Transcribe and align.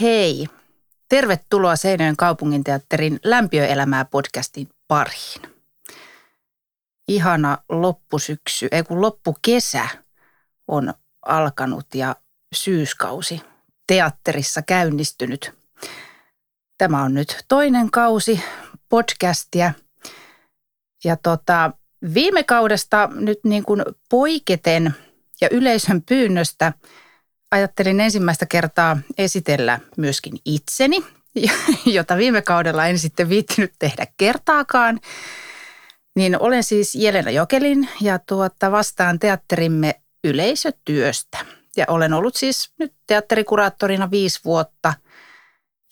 Hei, 0.00 0.46
tervetuloa 1.08 1.76
Seinäjoen 1.76 2.16
kaupunginteatterin 2.16 3.20
Lämpiöelämää 3.24 4.04
podcastin 4.04 4.68
pariin. 4.88 5.42
Ihana 7.08 7.58
loppusyksy, 7.68 8.68
ei 8.70 8.82
kun 8.82 9.00
loppukesä 9.00 9.88
on 10.68 10.94
alkanut 11.26 11.86
ja 11.94 12.16
syyskausi 12.54 13.40
teatterissa 13.86 14.62
käynnistynyt. 14.62 15.52
Tämä 16.78 17.02
on 17.02 17.14
nyt 17.14 17.44
toinen 17.48 17.90
kausi 17.90 18.40
podcastia. 18.88 19.72
Ja 21.04 21.16
tota, 21.16 21.72
viime 22.14 22.44
kaudesta 22.44 23.08
nyt 23.14 23.38
niin 23.44 23.62
kuin 23.62 23.84
poiketen 24.10 24.94
ja 25.40 25.48
yleisön 25.50 26.02
pyynnöstä– 26.02 26.72
ajattelin 27.50 28.00
ensimmäistä 28.00 28.46
kertaa 28.46 28.98
esitellä 29.18 29.80
myöskin 29.96 30.32
itseni, 30.44 31.04
jota 31.96 32.16
viime 32.16 32.42
kaudella 32.42 32.86
en 32.86 32.98
sitten 32.98 33.28
viittinyt 33.28 33.72
tehdä 33.78 34.06
kertaakaan. 34.16 35.00
Niin 36.16 36.42
olen 36.42 36.64
siis 36.64 36.94
Jelena 36.94 37.30
Jokelin 37.30 37.88
ja 38.00 38.18
tuota 38.18 38.70
vastaan 38.70 39.18
teatterimme 39.18 40.00
yleisötyöstä. 40.24 41.38
Ja 41.76 41.84
olen 41.88 42.12
ollut 42.12 42.36
siis 42.36 42.72
nyt 42.78 42.94
teatterikuraattorina 43.06 44.10
viisi 44.10 44.40
vuotta 44.44 44.94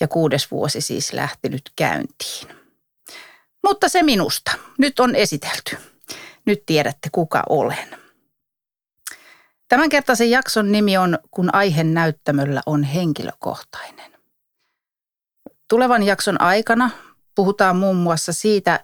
ja 0.00 0.08
kuudes 0.08 0.50
vuosi 0.50 0.80
siis 0.80 1.12
lähtenyt 1.12 1.62
käyntiin. 1.76 2.48
Mutta 3.62 3.88
se 3.88 4.02
minusta. 4.02 4.52
Nyt 4.78 5.00
on 5.00 5.14
esitelty. 5.14 5.76
Nyt 6.46 6.62
tiedätte 6.66 7.08
kuka 7.12 7.42
olen. 7.48 8.03
Tämänkertaisen 9.68 10.30
jakson 10.30 10.72
nimi 10.72 10.96
on 10.96 11.18
Kun 11.30 11.54
aihe 11.54 11.84
näyttämöllä 11.84 12.62
on 12.66 12.82
henkilökohtainen. 12.82 14.12
Tulevan 15.68 16.02
jakson 16.02 16.40
aikana 16.40 16.90
puhutaan 17.34 17.76
muun 17.76 17.96
muassa 17.96 18.32
siitä, 18.32 18.80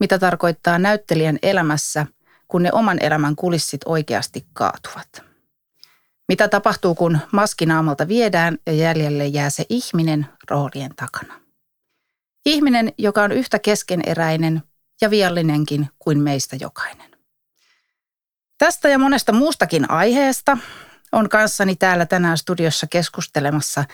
mitä 0.00 0.18
tarkoittaa 0.18 0.78
näyttelijän 0.78 1.38
elämässä, 1.42 2.06
kun 2.48 2.62
ne 2.62 2.72
oman 2.72 2.98
elämän 3.02 3.36
kulissit 3.36 3.80
oikeasti 3.84 4.46
kaatuvat. 4.52 5.22
Mitä 6.28 6.48
tapahtuu, 6.48 6.94
kun 6.94 7.18
maskinaamalta 7.32 8.08
viedään 8.08 8.58
ja 8.66 8.72
jäljelle 8.72 9.26
jää 9.26 9.50
se 9.50 9.66
ihminen 9.68 10.26
roolien 10.50 10.94
takana. 10.96 11.40
Ihminen, 12.46 12.92
joka 12.98 13.22
on 13.22 13.32
yhtä 13.32 13.58
keskeneräinen 13.58 14.62
ja 15.00 15.10
viallinenkin 15.10 15.88
kuin 15.98 16.18
meistä 16.18 16.56
jokainen. 16.60 17.01
Tästä 18.62 18.88
ja 18.88 18.98
monesta 18.98 19.32
muustakin 19.32 19.90
aiheesta 19.90 20.58
on 21.12 21.28
kanssani 21.28 21.76
täällä 21.76 22.06
tänään 22.06 22.38
studiossa 22.38 22.86
keskustelemassa 22.86 23.84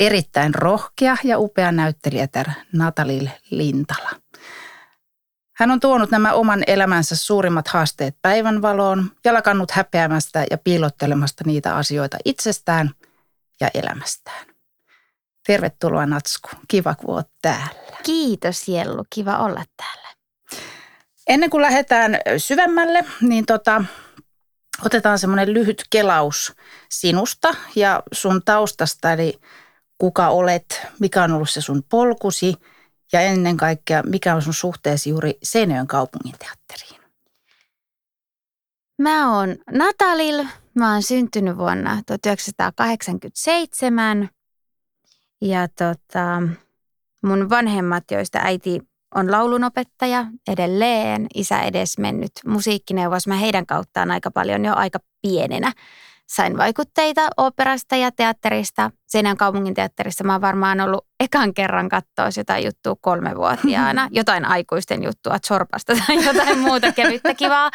erittäin 0.00 0.54
rohkea 0.54 1.16
ja 1.24 1.38
upea 1.38 1.72
näyttelijätär 1.72 2.46
Natalil 2.72 3.28
Lintala. 3.50 4.10
Hän 5.56 5.70
on 5.70 5.80
tuonut 5.80 6.10
nämä 6.10 6.32
oman 6.32 6.64
elämänsä 6.66 7.16
suurimmat 7.16 7.68
haasteet 7.68 8.16
päivänvaloon 8.22 9.10
ja 9.24 9.34
lakannut 9.34 9.70
häpeämästä 9.70 10.44
ja 10.50 10.58
piilottelemasta 10.58 11.44
niitä 11.46 11.76
asioita 11.76 12.16
itsestään 12.24 12.90
ja 13.60 13.70
elämästään. 13.74 14.46
Tervetuloa 15.46 16.06
Natsku. 16.06 16.48
Kiva, 16.68 16.94
kun 16.94 17.14
oot 17.14 17.28
täällä. 17.42 17.98
Kiitos 18.02 18.68
Jellu. 18.68 19.04
Kiva 19.10 19.38
olla 19.38 19.64
täällä. 19.76 20.08
Ennen 21.28 21.50
kuin 21.50 21.62
lähdetään 21.62 22.18
syvemmälle, 22.38 23.04
niin 23.20 23.46
tota, 23.46 23.84
otetaan 24.84 25.18
semmoinen 25.18 25.54
lyhyt 25.54 25.84
kelaus 25.90 26.52
sinusta 26.90 27.48
ja 27.76 28.02
sun 28.12 28.42
taustasta, 28.44 29.12
eli 29.12 29.40
kuka 29.98 30.28
olet, 30.28 30.86
mikä 31.00 31.24
on 31.24 31.32
ollut 31.32 31.50
se 31.50 31.60
sun 31.60 31.82
polkusi 31.88 32.54
ja 33.12 33.20
ennen 33.20 33.56
kaikkea 33.56 34.02
mikä 34.02 34.34
on 34.34 34.42
sun 34.42 34.54
suhteesi 34.54 35.10
juuri 35.10 35.38
Seinäjoen 35.42 35.86
kaupunginteatteriin. 35.86 37.00
Mä 39.02 39.36
oon 39.36 39.56
Natalil, 39.72 40.44
mä 40.74 40.92
oon 40.92 41.02
syntynyt 41.02 41.56
vuonna 41.56 42.02
1987 42.06 44.28
ja 45.40 45.68
tota, 45.68 46.42
mun 47.22 47.50
vanhemmat, 47.50 48.04
joista 48.10 48.38
äiti 48.38 48.80
on 49.14 49.32
laulunopettaja 49.32 50.26
edelleen, 50.48 51.26
isä 51.34 51.62
edes 51.62 51.98
mennyt 51.98 52.32
musiikkineuvos. 52.46 53.26
Mä 53.26 53.36
heidän 53.36 53.66
kauttaan 53.66 54.10
aika 54.10 54.30
paljon 54.30 54.64
jo 54.64 54.74
aika 54.74 54.98
pienenä. 55.22 55.72
Sain 56.28 56.58
vaikutteita 56.58 57.28
operasta 57.36 57.96
ja 57.96 58.12
teatterista. 58.12 58.90
Seinän 59.06 59.36
kaupungin 59.36 59.74
teatterissa 59.74 60.24
mä 60.24 60.32
oon 60.32 60.40
varmaan 60.40 60.80
ollut 60.80 61.06
ekan 61.20 61.54
kerran 61.54 61.88
katsoa 61.88 62.28
jotain 62.36 62.64
juttua 62.64 62.96
kolmevuotiaana. 63.00 64.08
Jotain 64.18 64.44
aikuisten 64.44 65.02
juttua 65.02 65.38
Zorpasta 65.38 65.94
tai 66.06 66.24
jotain 66.24 66.58
muuta 66.58 66.92
kevyttä 66.92 67.34
kivaa. 67.34 67.70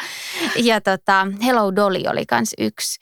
Ja 0.56 0.80
tota, 0.80 1.26
Hello 1.44 1.76
Dolly 1.76 2.02
oli 2.08 2.26
kans 2.26 2.54
yksi. 2.58 3.00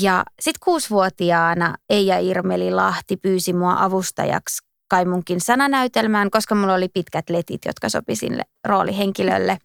Ja 0.00 0.24
sitten 0.40 0.60
kuusivuotiaana 0.64 1.74
Eija 1.90 2.18
Irmeli 2.18 2.70
Lahti 2.70 3.16
pyysi 3.16 3.52
mua 3.52 3.76
avustajaksi 3.78 4.71
kai 4.92 5.04
munkin 5.04 5.40
sananäytelmään, 5.40 6.30
koska 6.30 6.54
mulla 6.54 6.74
oli 6.74 6.88
pitkät 6.88 7.30
letit, 7.30 7.64
jotka 7.64 7.88
sopi 7.88 8.16
sille 8.16 8.42
roolihenkilölle. 8.64 9.58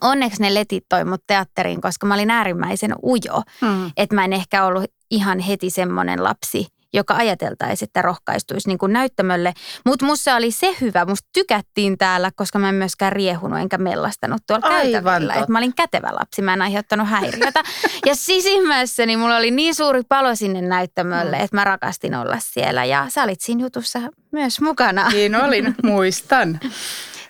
Onneksi 0.00 0.42
ne 0.42 0.54
letit 0.54 0.84
toi 0.88 1.04
mut 1.04 1.22
teatteriin, 1.26 1.80
koska 1.80 2.06
mä 2.06 2.14
olin 2.14 2.30
äärimmäisen 2.30 2.94
ujo. 3.02 3.42
Mm. 3.60 3.90
Että 3.96 4.14
mä 4.14 4.24
en 4.24 4.32
ehkä 4.32 4.64
ollut 4.64 4.84
ihan 5.10 5.38
heti 5.38 5.70
semmoinen 5.70 6.24
lapsi, 6.24 6.66
joka 6.92 7.14
ajateltaisi, 7.14 7.84
että 7.84 8.02
rohkaistuisi 8.02 8.68
niin 8.68 8.78
kuin 8.78 8.92
näyttämölle. 8.92 9.52
Mutta 9.86 10.06
musta 10.06 10.36
oli 10.36 10.50
se 10.50 10.76
hyvä, 10.80 11.04
musta 11.04 11.28
tykättiin 11.32 11.98
täällä, 11.98 12.30
koska 12.36 12.58
mä 12.58 12.68
en 12.68 12.74
myöskään 12.74 13.12
riehunut 13.12 13.58
enkä 13.58 13.78
mellastanut 13.78 14.42
tuolla 14.46 14.66
Aivan 14.66 14.92
käytävillä. 14.92 15.34
Että 15.34 15.52
mä 15.52 15.58
olin 15.58 15.74
kätevä 15.74 16.08
lapsi, 16.12 16.42
mä 16.42 16.52
en 16.52 16.62
aiheuttanut 16.62 17.08
häiriötä. 17.08 17.62
ja 18.06 18.14
sisimmässäni 18.14 19.16
mulla 19.16 19.36
oli 19.36 19.50
niin 19.50 19.74
suuri 19.74 20.02
palo 20.08 20.34
sinne 20.34 20.62
näyttämölle, 20.62 21.36
mm. 21.36 21.44
että 21.44 21.56
mä 21.56 21.64
rakastin 21.64 22.14
olla 22.14 22.36
siellä. 22.38 22.84
Ja 22.84 23.06
sä 23.08 23.22
olit 23.22 23.40
siinä 23.40 23.62
jutussa 23.62 24.00
myös 24.32 24.60
mukana. 24.60 25.08
Niin 25.08 25.34
olin, 25.34 25.74
muistan. 25.82 26.60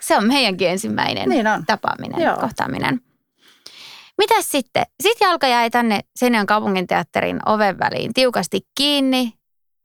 se 0.00 0.16
on 0.16 0.26
meidänkin 0.26 0.68
ensimmäinen 0.68 1.28
niin 1.28 1.46
on. 1.46 1.66
tapaaminen, 1.66 2.22
Joo. 2.22 2.36
kohtaaminen. 2.36 3.00
Mitäs 4.18 4.50
sitten? 4.50 4.82
Sitten 5.02 5.26
jalka 5.26 5.46
jäi 5.46 5.70
tänne 5.70 6.00
Seinäjoen 6.16 6.46
kaupunginteatterin 6.46 7.40
oven 7.46 7.78
väliin 7.78 8.14
tiukasti 8.14 8.60
kiinni 8.76 9.39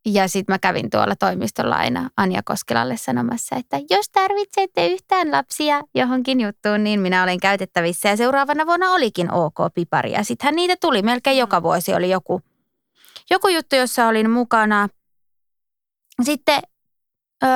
ja 0.05 0.27
sitten 0.27 0.53
mä 0.53 0.59
kävin 0.59 0.89
tuolla 0.89 1.15
toimistolla 1.15 1.75
aina 1.75 2.09
Anja 2.17 2.41
Koskelalle 2.43 2.97
sanomassa, 2.97 3.55
että 3.55 3.79
jos 3.89 4.09
tarvitsette 4.09 4.87
yhtään 4.87 5.31
lapsia 5.31 5.81
johonkin 5.95 6.41
juttuun, 6.41 6.83
niin 6.83 6.99
minä 6.99 7.23
olen 7.23 7.39
käytettävissä. 7.39 8.09
Ja 8.09 8.17
seuraavana 8.17 8.65
vuonna 8.65 8.91
olikin 8.91 9.31
OK 9.31 9.55
Pipari. 9.73 10.11
Ja 10.11 10.23
sittenhän 10.23 10.55
niitä 10.55 10.75
tuli 10.81 11.01
melkein 11.01 11.37
joka 11.37 11.63
vuosi 11.63 11.93
oli 11.93 12.09
joku, 12.09 12.41
joku 13.29 13.47
juttu, 13.47 13.75
jossa 13.75 14.07
olin 14.07 14.29
mukana. 14.29 14.89
Sitten 16.23 16.59
öö, 17.43 17.49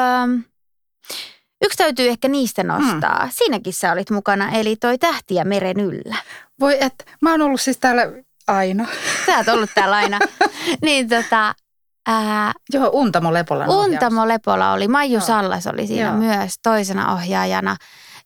yksi 1.66 1.78
täytyy 1.78 2.10
ehkä 2.10 2.28
niistä 2.28 2.64
nostaa. 2.64 3.20
Hmm. 3.22 3.32
Siinäkin 3.32 3.74
sä 3.74 3.92
olit 3.92 4.10
mukana, 4.10 4.52
eli 4.52 4.76
toi 4.76 4.98
Tähtiä 4.98 5.44
meren 5.44 5.80
yllä. 5.80 6.16
Voi 6.60 6.78
että, 6.84 7.04
mä 7.22 7.32
oon 7.32 7.42
ollut 7.42 7.62
siis 7.62 7.78
täällä 7.78 8.04
aina. 8.48 8.88
Sä 9.26 9.38
oot 9.38 9.48
ollut 9.48 9.70
täällä 9.76 9.96
aina. 9.96 10.20
niin 10.86 11.10
tota, 11.10 11.56
Ää, 12.12 12.52
Joo, 12.74 12.90
Untamo 12.94 13.34
Lepola. 13.34 13.66
Untamo 13.68 14.28
Lepola 14.28 14.72
oli. 14.74 14.88
Maiju 14.88 15.14
Joo. 15.14 15.22
Sallas 15.22 15.68
oli 15.68 15.88
siinä 15.88 16.10
Joo. 16.10 16.18
myös 16.18 16.54
toisena 16.64 17.14
ohjaajana. 17.14 17.76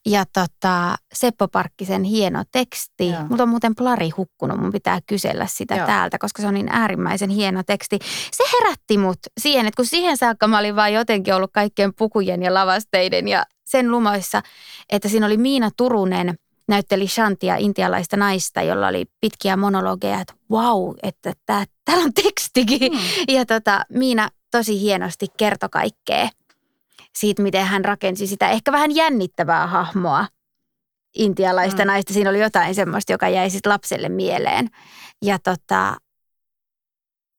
Ja 0.06 0.24
tota, 0.34 0.96
Seppo 1.14 1.48
Parkkisen 1.48 2.04
hieno 2.04 2.44
teksti. 2.52 3.10
Joo. 3.10 3.24
Multa 3.30 3.44
on 3.44 3.50
muuten 3.50 3.76
plari 3.76 4.10
hukkunut, 4.10 4.60
mun 4.60 4.72
pitää 4.72 5.00
kysellä 5.08 5.48
sitä 5.50 5.76
Joo. 5.76 5.86
täältä, 5.86 6.18
koska 6.18 6.42
se 6.42 6.48
on 6.48 6.54
niin 6.54 6.70
äärimmäisen 6.72 7.30
hieno 7.30 7.64
teksti. 7.64 8.00
Se 8.32 8.44
herätti 8.54 8.98
mut 8.98 9.20
siihen, 9.42 9.66
että 9.66 9.76
kun 9.76 9.86
siihen 9.86 10.18
saakka 10.18 10.48
mä 10.48 10.60
olin 10.60 10.76
vaan 10.76 10.94
jotenkin 10.94 11.34
ollut 11.34 11.52
kaikkien 11.54 11.94
pukujen 11.94 12.44
ja 12.44 12.54
lavasteiden 12.54 13.28
ja 13.28 13.46
sen 13.66 13.92
lumoissa, 13.92 14.42
että 14.92 15.10
siinä 15.10 15.26
oli 15.26 15.38
Miina 15.38 15.70
Turunen– 15.78 16.36
näytteli 16.68 17.08
Shantia, 17.08 17.56
intialaista 17.56 18.18
naista, 18.18 18.62
jolla 18.62 18.88
oli 18.88 19.06
pitkiä 19.22 19.58
monologeja, 19.58 20.22
että 20.22 20.34
wow, 20.52 20.94
että 21.04 21.34
tää, 21.46 21.66
täällä 21.86 22.04
on 22.04 22.14
tekstikin. 22.14 22.92
Mm. 22.92 23.00
Ja 23.28 23.46
tota, 23.46 23.86
Miina 23.90 24.30
tosi 24.52 24.80
hienosti 24.80 25.28
kertoi 25.38 25.70
kaikkea 25.70 26.30
siitä, 27.16 27.42
miten 27.42 27.66
hän 27.66 27.86
rakensi 27.86 28.28
sitä 28.28 28.50
ehkä 28.50 28.72
vähän 28.72 28.96
jännittävää 28.96 29.68
hahmoa 29.68 30.28
intialaista 31.16 31.84
mm. 31.84 31.88
naista. 31.88 32.14
Siinä 32.14 32.30
oli 32.30 32.40
jotain 32.42 32.76
semmoista, 32.76 33.12
joka 33.12 33.30
jäi 33.30 33.50
sitten 33.50 33.72
lapselle 33.72 34.10
mieleen. 34.10 34.70
Ja 35.22 35.40
tota, 35.40 35.96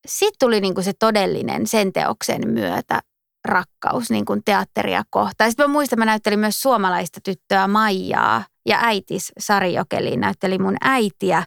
sitten 0.06 0.38
tuli 0.38 0.61
niinku 0.61 0.82
se 0.82 0.93
todellinen 0.99 1.67
sen 1.67 1.93
teoksen 1.93 2.49
myötä 2.49 3.00
rakkaus 3.44 4.11
niin 4.11 4.25
kuin 4.25 4.43
teatteria 4.44 5.03
kohtaan. 5.11 5.50
Sitten 5.50 5.70
mä 5.70 5.73
muistan, 5.73 5.99
mä 5.99 6.05
näyttelin 6.05 6.38
myös 6.38 6.61
suomalaista 6.61 7.20
tyttöä 7.25 7.69
Maijaa 7.69 8.44
ja 8.67 8.79
äitis 8.83 9.33
Sari 9.39 9.75
Jokeli 9.75 10.17
näytteli 10.17 10.59
mun 10.59 10.77
äitiä. 10.81 11.45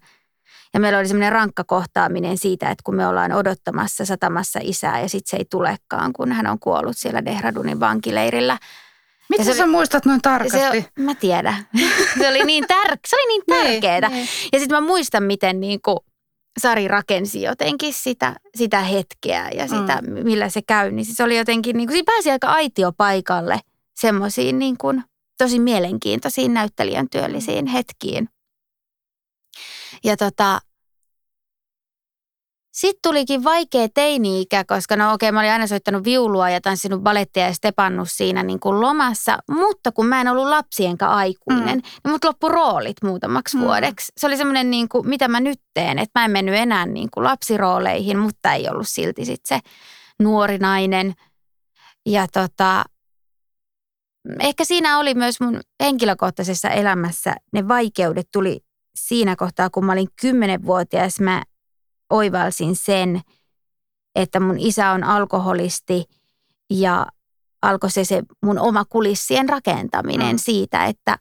Ja 0.74 0.80
meillä 0.80 1.00
oli 1.00 1.08
semmoinen 1.08 1.32
rankka 1.32 1.64
kohtaaminen 1.64 2.38
siitä, 2.38 2.70
että 2.70 2.82
kun 2.84 2.96
me 2.96 3.08
ollaan 3.08 3.32
odottamassa 3.32 4.06
satamassa 4.06 4.60
isää 4.64 5.02
ja 5.02 5.10
sitten 5.10 5.30
se 5.30 5.38
ei 5.38 5.46
tulekaan, 5.50 6.14
kun 6.14 6.32
hän 6.32 6.48
on 6.48 6.60
kuollut 6.60 6.98
siellä 6.98 7.26
Dehradunin 7.26 7.80
vankileirillä. 7.80 8.58
Miten 9.30 9.46
se 9.46 9.54
sä 9.54 9.64
oli- 9.64 9.72
muistat 9.72 10.06
noin 10.06 10.22
tarkasti? 10.22 10.82
Se, 10.82 10.86
mä 11.00 11.16
tiedän. 11.16 11.56
Se 12.20 12.30
oli 12.30 12.44
niin, 12.44 12.68
tär, 12.68 12.98
se 13.08 13.16
oli 13.16 13.28
niin 13.28 13.44
tärkeää. 13.50 14.10
Niin, 14.10 14.12
niin. 14.12 14.28
Ja 14.54 14.60
sitten 14.60 14.78
mä 14.78 14.88
muistan, 14.88 15.24
miten 15.24 15.60
niin 15.60 15.80
kuin 15.82 15.98
Sari 16.60 16.88
rakensi 16.88 17.42
jotenkin 17.42 17.94
sitä, 17.94 18.36
sitä 18.56 18.80
hetkeä 18.80 19.50
ja 19.50 19.68
sitä, 19.68 20.02
mm. 20.02 20.24
millä 20.24 20.50
se 20.50 20.62
käy. 20.62 20.92
Niin 20.92 21.06
se 21.06 21.24
oli 21.24 21.38
jotenkin, 21.38 21.78
niin 21.78 21.88
kuin, 21.88 21.94
siinä 21.94 22.06
pääsi 22.06 22.32
aika 22.32 22.48
aitiopaikalle 22.48 23.60
semmoisiin 23.96 24.60
niin 24.60 24.78
kuin, 24.78 25.04
tosi 25.38 25.60
mielenkiintoisiin 25.60 26.54
näyttelijän 26.54 27.10
työllisiin 27.10 27.68
hetkiin. 27.68 28.30
Ja 30.04 30.18
tota, 30.18 30.60
sitten 32.72 33.00
tulikin 33.04 33.44
vaikea 33.44 33.88
teini-ikä, 33.94 34.64
koska 34.64 34.96
no 34.96 35.14
okei, 35.14 35.32
mä 35.32 35.40
olin 35.40 35.52
aina 35.52 35.68
soittanut 35.68 36.04
viulua 36.04 36.50
ja 36.50 36.62
tanssinut 36.62 37.02
balettia 37.04 37.48
ja 37.48 37.54
stepannut 37.54 38.08
siinä 38.12 38.44
niin 38.44 38.60
kuin 38.60 38.82
lomassa. 38.82 39.38
Mutta 39.52 39.92
kun 39.92 40.06
mä 40.06 40.22
en 40.22 40.28
ollut 40.28 40.48
lapsi 40.48 40.86
enkä 40.86 41.08
aikuinen, 41.08 41.78
mm. 41.78 41.84
niin 42.04 42.12
mut 42.12 42.24
loppu 42.24 42.50
roolit 42.50 42.98
muutamaksi 43.04 43.58
Mm. 43.58 43.62
mm. 43.62 43.66
vuodeksi. 43.66 44.12
Se 44.18 44.28
oli 44.28 44.38
semmoinen, 44.38 44.72
niin 44.72 44.90
kuin, 44.90 45.08
mitä 45.08 45.28
mä 45.28 45.40
nyt 45.40 45.60
teen, 45.74 46.00
että 46.00 46.20
mä 46.20 46.26
en 46.26 46.32
mennyt 46.32 46.56
enää 46.56 46.86
niin 46.86 47.10
kuin 47.14 47.24
lapsirooleihin, 47.24 48.18
mutta 48.20 48.54
ei 48.54 48.70
ollut 48.70 48.88
silti 48.90 49.26
sit 49.26 49.46
se 49.46 49.60
nuori 50.20 50.58
nainen. 50.58 51.14
Ja 52.06 52.28
tota, 52.34 52.84
ehkä 54.40 54.66
siinä 54.66 55.00
oli 55.00 55.14
myös 55.14 55.40
mun 55.40 55.62
henkilökohtaisessa 55.84 56.70
elämässä 56.70 57.36
ne 57.54 57.68
vaikeudet 57.68 58.28
tuli 58.34 58.60
siinä 58.96 59.36
kohtaa, 59.36 59.70
kun 59.70 59.86
mä 59.86 59.92
olin 59.92 60.08
kymmenenvuotias, 60.22 61.20
mä 61.20 61.44
oivalsin 62.10 62.76
sen, 62.76 63.22
että 64.16 64.40
mun 64.40 64.60
isä 64.60 64.92
on 64.92 65.04
alkoholisti 65.04 66.06
ja 66.70 67.08
alkoi 67.62 67.92
se, 67.92 68.04
se 68.04 68.24
mun 68.44 68.60
oma 68.60 68.86
kulissien 68.86 69.50
rakentaminen 69.50 70.36
Mm. 70.36 70.40
siitä, 70.40 70.86
että, 70.86 71.18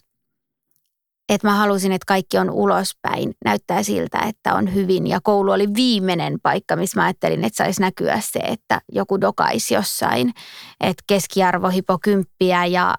että 1.28 1.48
mä 1.48 1.54
halusin, 1.54 1.92
että 1.92 2.06
kaikki 2.06 2.38
on 2.38 2.50
ulospäin. 2.50 3.34
Näyttää 3.44 3.82
siltä, 3.82 4.18
että 4.18 4.54
on 4.54 4.74
hyvin. 4.74 5.06
Ja 5.06 5.20
koulu 5.22 5.50
oli 5.50 5.68
viimeinen 5.74 6.38
paikka, 6.42 6.76
missä 6.76 7.00
mä 7.00 7.04
ajattelin, 7.04 7.44
että 7.44 7.56
saisi 7.56 7.80
näkyä 7.80 8.20
se, 8.20 8.38
että 8.38 8.80
joku 8.92 9.20
dokaisi 9.20 9.74
jossain. 9.74 10.32
Että 10.80 11.04
keskiarvo 11.06 11.68
hipo 11.68 11.98
kymppiä 12.02 12.66
ja, 12.66 12.94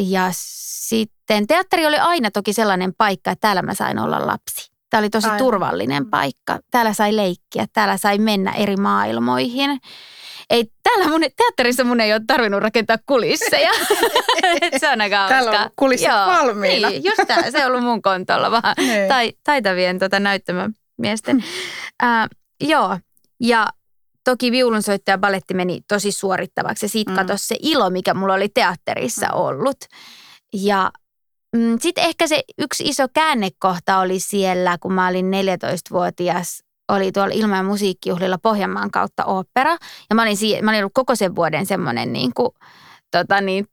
ja 0.00 0.28
sitten 0.32 1.46
teatteri 1.46 1.86
oli 1.86 1.98
aina 1.98 2.30
toki 2.30 2.52
sellainen 2.52 2.92
paikka, 2.98 3.30
että 3.30 3.40
täällä 3.40 3.62
mä 3.62 3.74
sain 3.74 3.98
olla 3.98 4.26
lapsi. 4.26 4.70
Tämä 4.90 4.98
oli 4.98 5.10
tosi 5.10 5.26
Aivan. 5.26 5.38
turvallinen 5.38 6.10
paikka. 6.10 6.58
Täällä 6.70 6.92
sai 6.92 7.16
leikkiä, 7.16 7.66
täällä 7.72 7.96
sai 7.96 8.18
mennä 8.18 8.52
eri 8.52 8.76
maailmoihin. 8.76 9.80
Ei, 10.50 10.64
täällä 10.82 11.08
mun, 11.08 11.20
teatterissa 11.36 11.84
mun 11.84 12.00
ei 12.00 12.12
ole 12.12 12.20
tarvinnut 12.26 12.62
rakentaa 12.62 12.96
kulisseja. 13.06 13.70
se 14.80 14.88
on 14.92 15.00
aika 15.00 15.28
Täällä 15.28 15.50
on 15.50 15.70
kulissit 15.76 16.08
Joo, 16.08 16.16
valmiina. 16.26 16.88
Niin, 16.88 17.04
just 17.04 17.20
tää, 17.26 17.50
se 17.50 17.64
on 17.66 17.70
ollut 17.72 17.84
mun 17.84 18.02
kontolla 18.02 18.50
vaan 18.50 18.74
Niin. 18.78 19.08
tai, 19.08 19.32
taitavien 19.44 19.98
tota, 19.98 20.20
näyttämömiesten. 20.20 21.44
Ää, 22.02 22.28
joo, 22.60 22.98
ja 23.40 23.66
toki 24.24 24.52
viulunsoittaja 24.52 25.18
baletti 25.18 25.54
meni 25.54 25.80
tosi 25.88 26.12
suorittavaksi 26.12 26.84
ja 26.84 26.88
siitä 26.90 27.10
Mm. 27.10 27.14
mm. 27.14 27.18
katosi 27.26 27.46
se 27.46 27.56
ilo, 27.62 27.90
mikä 27.90 28.14
mulla 28.14 28.34
oli 28.34 28.48
teatterissa 28.48 29.26
Mm. 29.26 29.32
ollut. 29.40 29.76
Ja 30.54 30.90
mm, 31.56 31.78
sitten 31.80 32.04
ehkä 32.04 32.26
se 32.26 32.42
yksi 32.58 32.84
iso 32.86 33.06
käännekohta 33.14 33.98
oli 33.98 34.20
siellä, 34.20 34.76
kun 34.80 34.92
mä 34.92 35.08
olin 35.08 35.30
14-vuotias, 35.30 36.64
oli 36.88 37.12
tuolla 37.12 37.34
Ilma- 37.34 37.56
ja 37.56 37.62
musiikkijuhlilla 37.62 38.38
Pohjanmaan 38.38 38.90
kautta 38.90 39.24
opera. 39.24 39.76
Ja 40.10 40.14
mä 40.16 40.22
olin, 40.22 40.36
sie- 40.36 40.62
mä 40.62 40.70
olin 40.70 40.80
ollut 40.80 40.92
koko 40.94 41.14
sen 41.14 41.36
vuoden 41.36 41.66
semmoinen 41.66 42.12
niin 42.12 42.30
kuin, 42.34 42.48
tota 43.10 43.40
niin, 43.40 43.66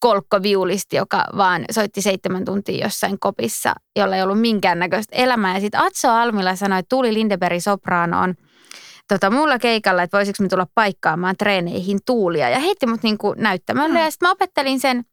kolkkoviulisti, 0.00 0.96
joka 0.96 1.24
vaan 1.36 1.64
soitti 1.70 2.02
seitsemän 2.02 2.44
tuntia 2.44 2.84
jossain 2.84 3.18
kopissa, 3.20 3.74
jolla 3.96 4.16
ei 4.16 4.22
ollut 4.22 4.40
minkäännäköistä 4.40 5.16
elämää. 5.16 5.54
Ja 5.54 5.60
sitten 5.60 5.80
Atso 5.80 6.10
Almila 6.10 6.56
sanoi, 6.56 6.78
että 6.78 6.88
Tuuli 6.88 7.14
Lindeberg 7.14 7.60
sopraanoon 7.60 8.34
tota, 9.08 9.30
mulla 9.30 9.58
keikalla, 9.58 10.02
että 10.02 10.16
voisiko 10.16 10.42
me 10.42 10.48
tulla 10.48 10.66
paikkaamaan 10.74 11.34
treeneihin 11.38 11.98
tuulia. 12.06 12.48
Ja 12.48 12.58
heitti 12.58 12.86
mut 12.86 13.02
niinku 13.02 13.34
näyttämölle 13.38 13.98
Mm. 13.98 14.04
ja 14.04 14.10
sitten 14.10 14.28
mä 14.28 14.32
opettelin 14.32 14.80
sen 14.80 15.04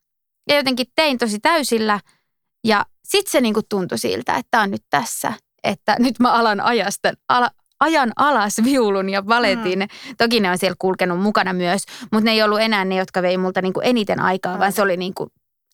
ja 0.49 0.55
jotenkin 0.55 0.87
tein 0.95 1.17
tosi 1.17 1.39
täysillä. 1.39 1.99
Ja 2.63 2.85
sitten 3.03 3.31
se 3.31 3.41
niinku 3.41 3.61
tuntui 3.69 3.97
siltä, 3.97 4.35
että 4.35 4.61
on 4.61 4.71
nyt 4.71 4.83
tässä, 4.89 5.33
että 5.63 5.95
nyt 5.99 6.19
mä 6.19 6.31
alan 6.31 6.61
ajasta, 6.61 7.13
ala, 7.29 7.49
ajan 7.79 8.11
alas 8.15 8.53
viulun 8.63 9.09
ja 9.09 9.27
valetin. 9.27 9.79
Mm. 9.79 10.15
Toki 10.17 10.39
ne 10.39 10.51
on 10.51 10.57
siellä 10.57 10.75
kulkenut 10.79 11.19
mukana 11.19 11.53
myös, 11.53 11.81
mutta 12.11 12.25
ne 12.25 12.31
ei 12.31 12.43
ollut 12.43 12.61
enää 12.61 12.85
ne, 12.85 12.95
jotka 12.95 13.21
vei 13.21 13.37
multa 13.37 13.61
niinku 13.61 13.79
eniten 13.79 14.19
aikaa, 14.19 14.53
Mm. 14.53 14.59
vaan 14.59 14.71
se 14.71 14.81
oli 14.81 14.97
niinku 14.97 15.27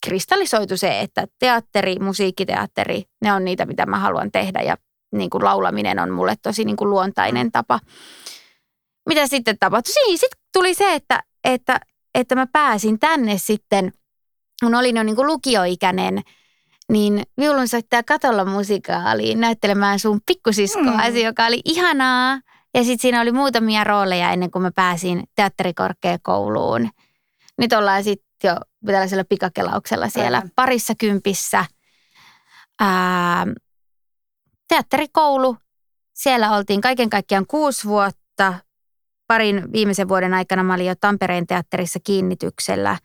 kristallisoitu 0.06 0.78
se, 0.78 1.00
että 1.00 1.28
teatteri, 1.40 2.00
musiikkiteatteri, 2.00 3.04
ne 3.22 3.34
on 3.34 3.46
niitä, 3.46 3.66
mitä 3.66 3.86
mä 3.86 4.00
haluan 4.00 4.32
tehdä 4.32 4.62
ja 4.62 4.78
niin 5.16 5.30
kuin 5.30 5.44
laulaminen 5.44 6.00
on 6.00 6.12
mulle 6.12 6.36
tosi 6.42 6.66
niin 6.66 6.78
kuin 6.78 6.90
luontainen 6.90 7.52
tapa. 7.52 7.80
Mitä 9.10 9.28
sitten 9.28 9.58
tapahtui? 9.60 9.94
Siinä 9.94 10.18
sitten 10.18 10.40
tuli 10.54 10.74
se, 10.74 10.94
että, 10.94 11.24
että, 11.44 11.80
että 12.16 12.36
mä 12.36 12.48
pääsin 12.54 13.00
tänne 13.00 13.38
sitten, 13.38 13.92
kun 14.64 14.76
olin 14.76 14.96
jo 14.98 15.04
niin 15.04 15.16
kuin 15.16 15.28
lukioikäinen, 15.28 16.22
niin 16.92 17.24
viulunsoittaja 17.38 18.04
katolla 18.04 18.46
musikaaliin 18.46 19.40
näyttelemään 19.40 20.00
sun 20.00 20.20
pikkusiskoasi, 20.26 21.12
Mm. 21.20 21.26
joka 21.26 21.46
oli 21.46 21.62
ihanaa. 21.66 22.40
Ja 22.74 22.84
sitten 22.84 23.00
siinä 23.00 23.22
oli 23.22 23.32
muutamia 23.32 23.84
rooleja 23.84 24.32
ennen 24.32 24.52
kuin 24.52 24.62
mä 24.62 24.72
pääsin 24.76 25.24
teatterikorkeakouluun. 25.36 26.90
Nyt 27.58 27.74
ollaan 27.74 28.04
sitten 28.04 28.28
jo 28.50 28.56
tällaisella 28.86 29.24
pikakelauksella 29.30 30.10
siellä 30.10 30.38
Aivan. 30.38 30.52
parissa 30.56 30.94
kympissä. 31.00 31.66
Ää, 32.80 33.46
teatterikoulu, 34.68 35.58
siellä 36.14 36.52
oltiin 36.56 36.82
kaiken 36.82 37.10
kaikkiaan 37.10 37.46
kuusi 37.48 37.88
vuotta. 37.88 38.54
Parin 39.28 39.72
viimeisen 39.74 40.08
vuoden 40.10 40.34
aikana 40.34 40.64
mä 40.64 40.74
olin 40.74 40.86
jo 40.88 40.96
Tampereen 40.96 41.48
teatterissa 41.48 42.00
kiinnityksellä. 42.04 42.98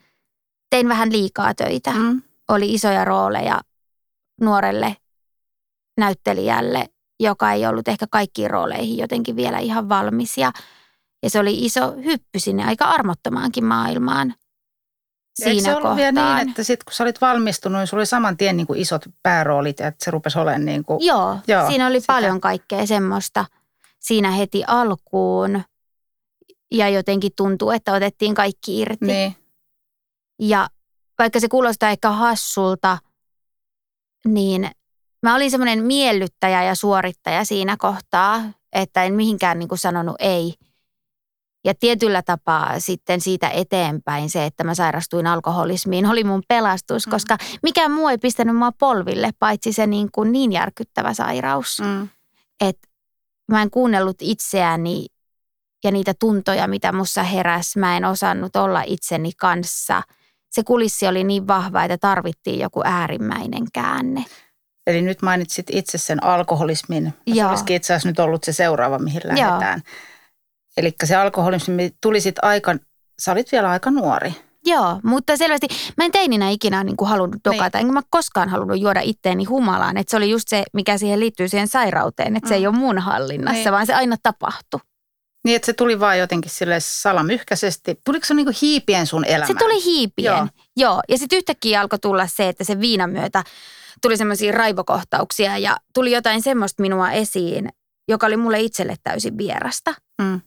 Tein 0.70 0.88
vähän 0.88 1.12
liikaa 1.12 1.54
töitä 1.54 1.90
Mm. 1.90 2.22
oli 2.48 2.74
isoja 2.74 3.04
rooleja 3.04 3.60
nuorelle 4.42 4.96
näyttelijälle, 5.98 6.86
joka 7.20 7.52
ei 7.52 7.66
ollut 7.66 7.88
ehkä 7.88 8.06
kaikkiin 8.10 8.50
rooleihin 8.50 8.98
jotenkin 8.98 9.36
vielä 9.36 9.58
ihan 9.58 9.88
valmis. 9.88 10.38
Ja, 10.38 10.52
ja 11.22 11.30
se 11.30 11.38
oli 11.38 11.64
iso 11.64 11.94
hyppy 12.04 12.38
sinne 12.38 12.64
aika 12.64 12.84
armottomaankin 12.84 13.64
maailmaan 13.64 14.34
Ja 15.38 15.44
siinä 15.44 15.62
se 15.62 15.76
ollut 15.76 15.96
vielä 15.96 16.34
niin, 16.36 16.48
että 16.48 16.62
sit 16.62 16.84
kun 16.84 16.92
sä 16.92 17.04
olit 17.04 17.20
valmistunut, 17.20 17.78
niin 17.78 17.86
sulla 17.86 18.00
oli 18.00 18.06
saman 18.06 18.36
tien 18.36 18.56
niin 18.56 18.66
kuin 18.66 18.80
isot 18.80 19.04
pääroolit 19.22 19.78
ja 19.80 19.86
että 19.86 20.04
se 20.04 20.10
rupesi 20.10 20.38
olemaan 20.38 20.64
niin 20.64 20.84
kuin, 20.84 21.06
Joo, 21.06 21.18
Joo, 21.28 21.38
Joo, 21.46 21.68
siinä 21.68 21.86
oli 21.86 22.00
sitä. 22.00 22.12
paljon 22.12 22.40
kaikkea 22.40 22.86
semmoista 22.86 23.44
siinä 24.00 24.30
heti 24.30 24.64
alkuun. 24.66 25.62
Ja 26.70 26.88
jotenkin 26.88 27.32
tuntuu, 27.36 27.70
että 27.70 27.92
otettiin 27.92 28.34
kaikki 28.34 28.80
irti. 28.80 29.06
niin. 29.06 29.36
Ja 30.38 30.68
vaikka 31.18 31.40
se 31.40 31.48
kuulostaa 31.48 31.90
ehkä 31.90 32.10
hassulta, 32.10 32.98
niin 34.26 34.70
mä 35.22 35.34
olin 35.34 35.50
semmoinen 35.50 35.84
miellyttäjä 35.84 36.62
ja 36.64 36.74
suorittaja 36.74 37.44
siinä 37.44 37.76
kohtaa, 37.76 38.42
että 38.72 39.04
en 39.04 39.14
mihinkään 39.14 39.58
niin 39.58 39.68
kuin 39.68 39.78
sanonut 39.78 40.16
ei. 40.18 40.54
Ja 41.64 41.74
tietyllä 41.74 42.22
tapaa 42.22 42.80
sitten 42.80 43.20
siitä 43.20 43.48
eteenpäin 43.50 44.30
se, 44.30 44.46
että 44.46 44.64
mä 44.64 44.74
sairastuin 44.74 45.26
alkoholismiin, 45.26 46.06
oli 46.06 46.24
mun 46.24 46.42
pelastus, 46.48 47.06
Mm. 47.06 47.10
koska 47.10 47.36
mikään 47.62 47.90
muu 47.92 48.08
ei 48.08 48.18
pistänyt 48.18 48.56
mua 48.56 48.72
polville, 48.72 49.30
paitsi 49.38 49.72
se 49.72 49.86
niin, 49.86 50.08
kuin 50.12 50.32
niin 50.32 50.52
järkyttävä 50.52 51.14
sairaus 51.14 51.80
Mm. 51.80 52.08
että 52.60 52.88
mä 53.48 53.62
en 53.62 53.70
kuunnellut 53.70 54.16
itseäni 54.20 55.06
ja 55.84 55.90
niitä 55.90 56.14
tuntoja, 56.20 56.68
mitä 56.68 56.92
mussa 56.92 57.22
heräs. 57.22 57.76
Mä 57.76 57.96
en 57.96 58.04
osannut 58.04 58.56
olla 58.56 58.82
itseni 58.86 59.30
kanssa. 59.32 60.02
Se 60.52 60.62
kulissi 60.64 61.06
oli 61.06 61.24
niin 61.24 61.46
vahva, 61.48 61.84
että 61.84 61.98
tarvittiin 61.98 62.58
joku 62.60 62.80
äärimmäinen 62.84 63.62
käänne. 63.72 64.24
Eli 64.86 65.02
nyt 65.02 65.22
mainitsit 65.22 65.66
itse 65.70 65.98
sen 65.98 66.24
alkoholismin. 66.24 67.14
Ja 67.26 67.34
Se 67.44 67.46
olisikin 67.50 67.76
itse 67.76 67.92
asiassa 67.94 68.08
nyt 68.08 68.18
ollut 68.18 68.44
se 68.44 68.52
seuraava, 68.52 68.98
mihin 68.98 69.20
lähdetään. 69.24 69.82
Eli 70.76 70.94
se 71.04 71.16
alkoholismi 71.16 71.90
tuli 72.02 72.20
sitten 72.20 72.44
aika, 72.44 72.74
sä 73.22 73.32
olit 73.32 73.52
vielä 73.52 73.70
aika 73.70 73.90
nuori. 73.90 74.34
Joo, 74.64 75.00
mutta 75.04 75.36
selvästi 75.36 75.66
mä 75.96 76.04
en 76.04 76.12
teininä 76.12 76.48
ikinä 76.48 76.84
niin 76.84 76.96
kuin 76.96 77.08
halunnut 77.08 77.40
dokata, 77.44 77.78
enkä 77.78 77.92
mä 77.92 78.00
koskaan 78.10 78.48
halunnut 78.48 78.80
juoda 78.80 79.00
itteeni 79.02 79.44
humalaan. 79.44 79.96
Että 79.96 80.10
se 80.10 80.16
oli 80.16 80.30
just 80.30 80.48
se, 80.48 80.62
mikä 80.72 80.98
siihen 80.98 81.20
liittyy 81.20 81.48
siihen 81.48 81.68
sairauteen, 81.68 82.36
että 82.36 82.48
se 82.48 82.54
Mm. 82.54 82.58
ei 82.60 82.66
ole 82.66 82.76
mun 82.76 82.98
hallinnassa, 82.98 83.58
Niin. 83.62 83.72
vaan 83.72 83.86
se 83.86 83.94
aina 83.94 84.16
tapahtui. 84.22 84.80
Niin, 85.44 85.56
että 85.56 85.66
se 85.66 85.72
tuli 85.72 86.00
vaan 86.00 86.18
jotenkin 86.18 86.50
sille 86.50 86.80
salamyhkäisesti. 86.80 88.00
Tuliko 88.04 88.26
se 88.26 88.34
niinku 88.34 88.52
hiipien 88.62 89.06
sun 89.06 89.24
elämään? 89.24 89.46
Se 89.46 89.54
tuli 89.54 89.84
hiipien. 89.84 90.36
Joo. 90.36 90.46
Joo. 90.76 91.02
Ja 91.08 91.18
sitten 91.18 91.36
yhtäkkiä 91.36 91.80
alkoi 91.80 91.98
tulla 91.98 92.26
se, 92.26 92.48
että 92.48 92.64
se 92.64 92.80
viinan 92.80 93.10
myötä 93.10 93.44
tuli 94.02 94.16
semmoisia 94.16 94.52
raivokohtauksia 94.52 95.58
ja 95.58 95.76
tuli 95.94 96.12
jotain 96.12 96.42
semmoista 96.42 96.82
minua 96.82 97.10
esiin, 97.10 97.68
joka 98.08 98.26
oli 98.26 98.36
mulle 98.36 98.60
itselle 98.60 98.96
täysin 99.02 99.38
vierasta. 99.38 99.94
Mm. 100.22 100.40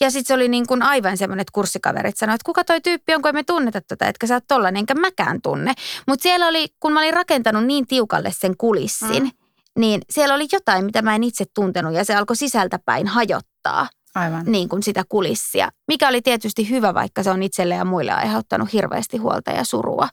Ja 0.00 0.10
sitten 0.10 0.26
se 0.26 0.34
oli 0.34 0.48
niin 0.48 0.66
kuin 0.66 0.82
aivan 0.82 1.16
semmoinen, 1.16 1.40
että 1.40 1.52
kurssikaverit 1.54 2.16
sanoivat, 2.16 2.34
että 2.40 2.46
kuka 2.46 2.64
toi 2.64 2.80
tyyppi 2.80 3.14
on, 3.14 3.22
kun 3.22 3.28
emme 3.28 3.42
tunneta 3.42 3.80
tätä, 3.80 4.08
etkä 4.08 4.26
sä 4.26 4.34
oot 4.34 4.44
tollanen, 4.48 4.76
enkä 4.76 4.94
mäkään 4.94 5.42
tunne. 5.42 5.72
Mutta 6.06 6.22
siellä 6.22 6.48
oli, 6.48 6.68
kun 6.80 6.92
mä 6.92 7.00
olin 7.00 7.14
rakentanut 7.14 7.64
niin 7.64 7.86
tiukalle 7.86 8.32
sen 8.38 8.56
kulissin, 8.56 9.22
mm. 9.22 9.30
niin 9.78 10.00
siellä 10.10 10.34
oli 10.34 10.46
jotain, 10.52 10.84
mitä 10.84 11.02
mä 11.02 11.14
en 11.14 11.24
itse 11.24 11.44
tuntenut 11.54 11.94
ja 11.94 12.04
se 12.04 12.14
alkoi 12.14 12.36
sisältäpäin 12.36 13.06
hajottaa. 13.06 13.88
Aivan. 14.14 14.42
Niin 14.46 14.68
kuin 14.68 14.82
sitä 14.82 15.04
kulissia, 15.08 15.68
mikä 15.88 16.08
oli 16.08 16.22
tietysti 16.22 16.70
hyvä, 16.70 16.94
vaikka 16.94 17.22
se 17.22 17.30
on 17.30 17.42
itselle 17.42 17.74
ja 17.74 17.84
muille 17.84 18.12
aiheuttanut 18.12 18.72
hirveästi 18.72 19.16
huolta 19.16 19.50
ja 19.50 19.64
surua. 19.64 20.08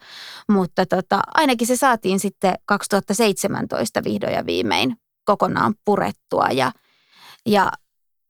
Mutta 0.50 0.86
tota, 0.86 1.22
ainakin 1.34 1.68
se 1.68 1.76
saatiin 1.76 2.20
sitten 2.20 2.54
2017 2.66 4.04
vihdoin 4.04 4.34
ja 4.34 4.46
viimein 4.46 4.96
kokonaan 5.26 5.74
purettua 5.86 6.48
ja, 6.52 6.72
ja 7.46 7.72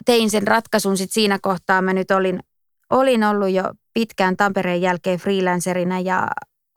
tein 0.06 0.30
sen 0.30 0.48
ratkaisun 0.48 0.98
sitten 0.98 1.14
siinä 1.14 1.40
kohtaa. 1.42 1.82
Mä 1.82 1.94
nyt 1.94 2.12
olin, 2.12 2.40
olin 2.90 3.24
ollut 3.24 3.50
jo 3.50 3.64
pitkään 3.94 4.38
Tampereen 4.38 4.82
jälkeen 4.82 5.20
freelancerina 5.20 6.00
ja 6.00 6.28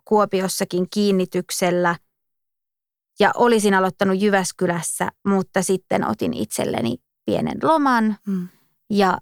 Kuopiossakin 0.04 0.86
kiinnityksellä 0.90 1.96
ja 3.20 3.30
olisin 3.34 3.74
aloittanut 3.74 4.20
Jyväskylässä, 4.20 5.08
mutta 5.26 5.62
sitten 5.62 6.08
otin 6.08 6.34
itselleni 6.34 6.96
pienen 7.24 7.58
loman 7.62 8.16
Mm. 8.26 8.48
Ja 8.92 9.18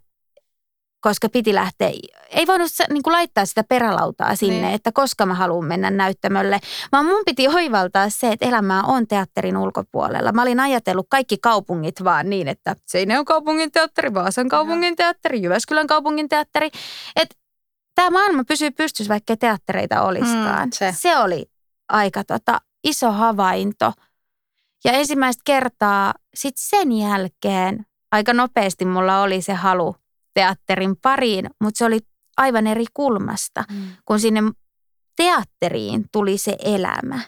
koska 1.00 1.28
piti 1.28 1.54
lähteä, 1.54 1.90
ei 2.30 2.46
voinut 2.46 2.70
niin 2.90 3.02
kuin 3.02 3.12
laittaa 3.12 3.46
sitä 3.46 3.64
perälautaa 3.64 4.36
sinne, 4.36 4.60
Niin. 4.60 4.74
että 4.74 4.92
koska 4.92 5.26
mä 5.26 5.34
haluan 5.34 5.64
mennä 5.64 5.90
näyttämölle, 5.90 6.58
vaan 6.92 7.06
mun 7.06 7.22
piti 7.26 7.46
hoivaltaa 7.46 8.10
se, 8.10 8.32
että 8.32 8.46
elämää 8.46 8.82
on 8.82 9.06
teatterin 9.06 9.56
ulkopuolella. 9.56 10.32
Mä 10.32 10.42
olin 10.42 10.60
ajatellut 10.60 11.06
kaikki 11.10 11.38
kaupungit 11.38 12.04
vaan 12.04 12.30
niin, 12.30 12.48
että 12.48 12.76
Seinäjoen 12.86 13.24
kaupungin 13.24 13.72
teatteri, 13.72 14.14
Vaasan 14.14 14.48
kaupungin 14.48 14.96
teatteri, 14.96 15.42
Jyväskylän 15.42 15.86
kaupungin 15.86 16.28
teatteri. 16.28 16.70
Että 17.16 17.36
tämä 17.94 18.10
maailma 18.10 18.44
pysyy 18.44 18.70
pystyssä, 18.70 19.08
vaikka 19.12 19.32
ei 19.32 19.36
teattereita 19.36 20.02
olisikaan. 20.02 20.68
Mm, 20.68 20.72
se. 20.72 20.94
se 20.96 21.18
oli 21.18 21.46
aika 21.88 22.24
tota, 22.24 22.60
iso 22.84 23.12
havainto. 23.12 23.92
Ja 24.84 24.92
ensimmäistä 24.92 25.42
kertaa 25.44 26.14
sitten 26.34 26.64
sen 26.64 26.92
jälkeen 26.92 27.86
aika 28.12 28.32
nopeasti 28.32 28.84
mulla 28.84 29.22
oli 29.22 29.42
se 29.42 29.52
halu 29.52 29.96
teatterin 30.34 30.96
pariin, 30.96 31.50
mutta 31.60 31.78
se 31.78 31.84
oli 31.84 31.98
aivan 32.36 32.66
eri 32.66 32.84
kulmasta, 32.94 33.64
Mm. 33.72 33.82
kun 34.04 34.20
sinne 34.20 34.40
teatteriin 35.16 36.04
tuli 36.12 36.38
se 36.38 36.56
elämä. 36.64 37.20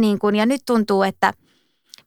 Niin 0.00 0.18
kun, 0.18 0.36
ja 0.36 0.46
nyt 0.46 0.60
tuntuu, 0.66 1.02
että 1.02 1.32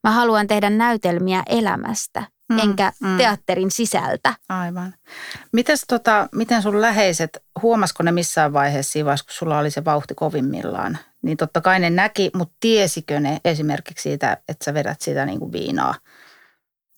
mä 0.04 0.12
haluan 0.12 0.48
tehdä 0.48 0.70
näytelmiä 0.70 1.44
elämästä, 1.50 2.24
Mm, 2.50 2.60
enkä 2.60 2.92
mm. 3.02 3.18
teatterin 3.18 3.72
sisältä. 3.72 4.34
Aivan. 4.50 4.94
Mites, 5.52 5.86
tota, 5.88 6.30
miten 6.36 6.62
sun 6.62 6.82
läheiset, 6.82 7.44
huomasiko 7.62 8.04
ne 8.04 8.12
missään 8.12 8.54
vaiheessa 8.54 8.92
siinä 8.92 9.06
vaiheessa, 9.06 9.26
kun 9.26 9.34
sulla 9.34 9.60
oli 9.60 9.72
se 9.72 9.86
vauhti 9.86 10.16
kovimmillaan? 10.16 10.98
Niin 11.22 11.38
totta 11.38 11.62
kai 11.62 11.80
ne 11.80 11.90
näki, 11.90 12.32
mutta 12.36 12.56
tiesikö 12.60 13.20
ne 13.20 13.38
esimerkiksi 13.46 14.04
siitä, 14.04 14.38
että 14.50 14.66
sä 14.66 14.74
vedät 14.74 15.02
sitä 15.02 15.26
niin 15.26 15.40
kuin 15.40 15.52
viinaa? 15.52 15.96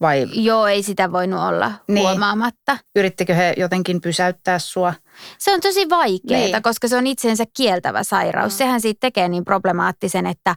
Vai 0.03 0.27
Joo, 0.33 0.67
ei 0.67 0.83
sitä 0.83 1.11
voinut 1.11 1.39
olla 1.39 1.71
Niin. 1.87 2.07
huomaamatta. 2.07 2.77
yrittikö 2.95 3.33
he 3.33 3.53
jotenkin 3.57 4.01
pysäyttää 4.01 4.59
sua? 4.59 4.93
Se 5.39 5.53
on 5.53 5.61
tosi 5.61 5.89
vaikeaa, 5.89 6.39
Niin. 6.41 6.63
koska 6.63 6.87
se 6.87 6.97
on 6.97 7.07
itsensä 7.07 7.43
kieltävä 7.57 8.03
sairaus. 8.03 8.53
Mm. 8.53 8.57
Sehän 8.57 8.81
siitä 8.81 8.97
tekee 9.01 9.27
niin 9.29 9.45
problemaattisen, 9.45 10.25
että, 10.25 10.55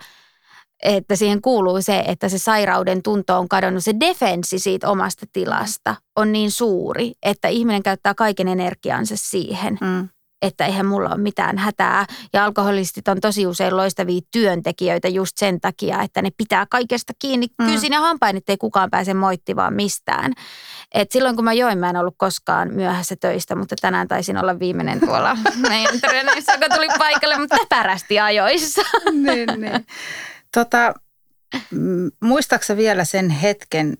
että 0.82 1.16
siihen 1.16 1.42
kuuluu 1.42 1.82
se, 1.82 2.04
että 2.06 2.28
se 2.28 2.38
sairauden 2.38 3.02
tunto 3.02 3.38
on 3.38 3.48
kadonnut. 3.48 3.84
Se 3.84 3.94
defenssi 4.00 4.58
siitä 4.58 4.90
omasta 4.90 5.26
tilasta 5.32 5.96
on 6.16 6.32
niin 6.32 6.50
suuri, 6.50 7.12
että 7.22 7.48
ihminen 7.48 7.82
käyttää 7.82 8.14
kaiken 8.14 8.48
energiansa 8.48 9.14
siihen, 9.16 9.78
Mm. 9.80 10.08
Että 10.42 10.66
eihän 10.66 10.86
mulla 10.86 11.08
ole 11.08 11.16
mitään 11.22 11.58
hätää. 11.58 12.06
Ja 12.32 12.44
alkoholistit 12.44 13.08
on 13.08 13.20
tosi 13.20 13.46
usein 13.46 13.76
loistavia 13.76 14.20
työntekijöitä 14.32 15.08
just 15.08 15.32
sen 15.36 15.60
takia, 15.60 16.02
että 16.02 16.22
ne 16.22 16.30
pitää 16.36 16.66
kaikesta 16.70 17.12
kiinni 17.18 17.46
Mm. 17.58 17.66
kyysin 17.66 17.92
ja 17.92 18.00
hampain, 18.00 18.36
ettei 18.36 18.56
kukaan 18.56 18.90
pääse 18.90 19.14
moittivaan 19.14 19.74
mistään. 19.74 20.32
Et 20.94 21.12
silloin 21.12 21.36
kun 21.36 21.44
mä 21.44 21.52
join, 21.52 21.78
mä 21.78 21.90
en 21.90 21.96
ollut 21.96 22.14
koskaan 22.18 22.74
myöhässä 22.74 23.16
töistä, 23.20 23.54
mutta 23.54 23.76
tänään 23.80 24.08
taisin 24.08 24.38
olla 24.38 24.58
viimeinen 24.58 25.00
tuolla 25.00 25.36
meidän 25.68 26.00
treeneissä, 26.00 26.52
joka 26.52 26.74
tuli 26.74 26.88
paikalle, 26.98 27.38
mutta 27.38 27.56
täpärästi 27.56 28.20
ajoissa. 28.20 28.82
niin, 29.24 29.48
niin. 29.60 29.86
Tota, 30.54 30.94
muistaaksä 32.22 32.76
vielä 32.76 33.04
sen 33.04 33.30
hetken, 33.30 33.96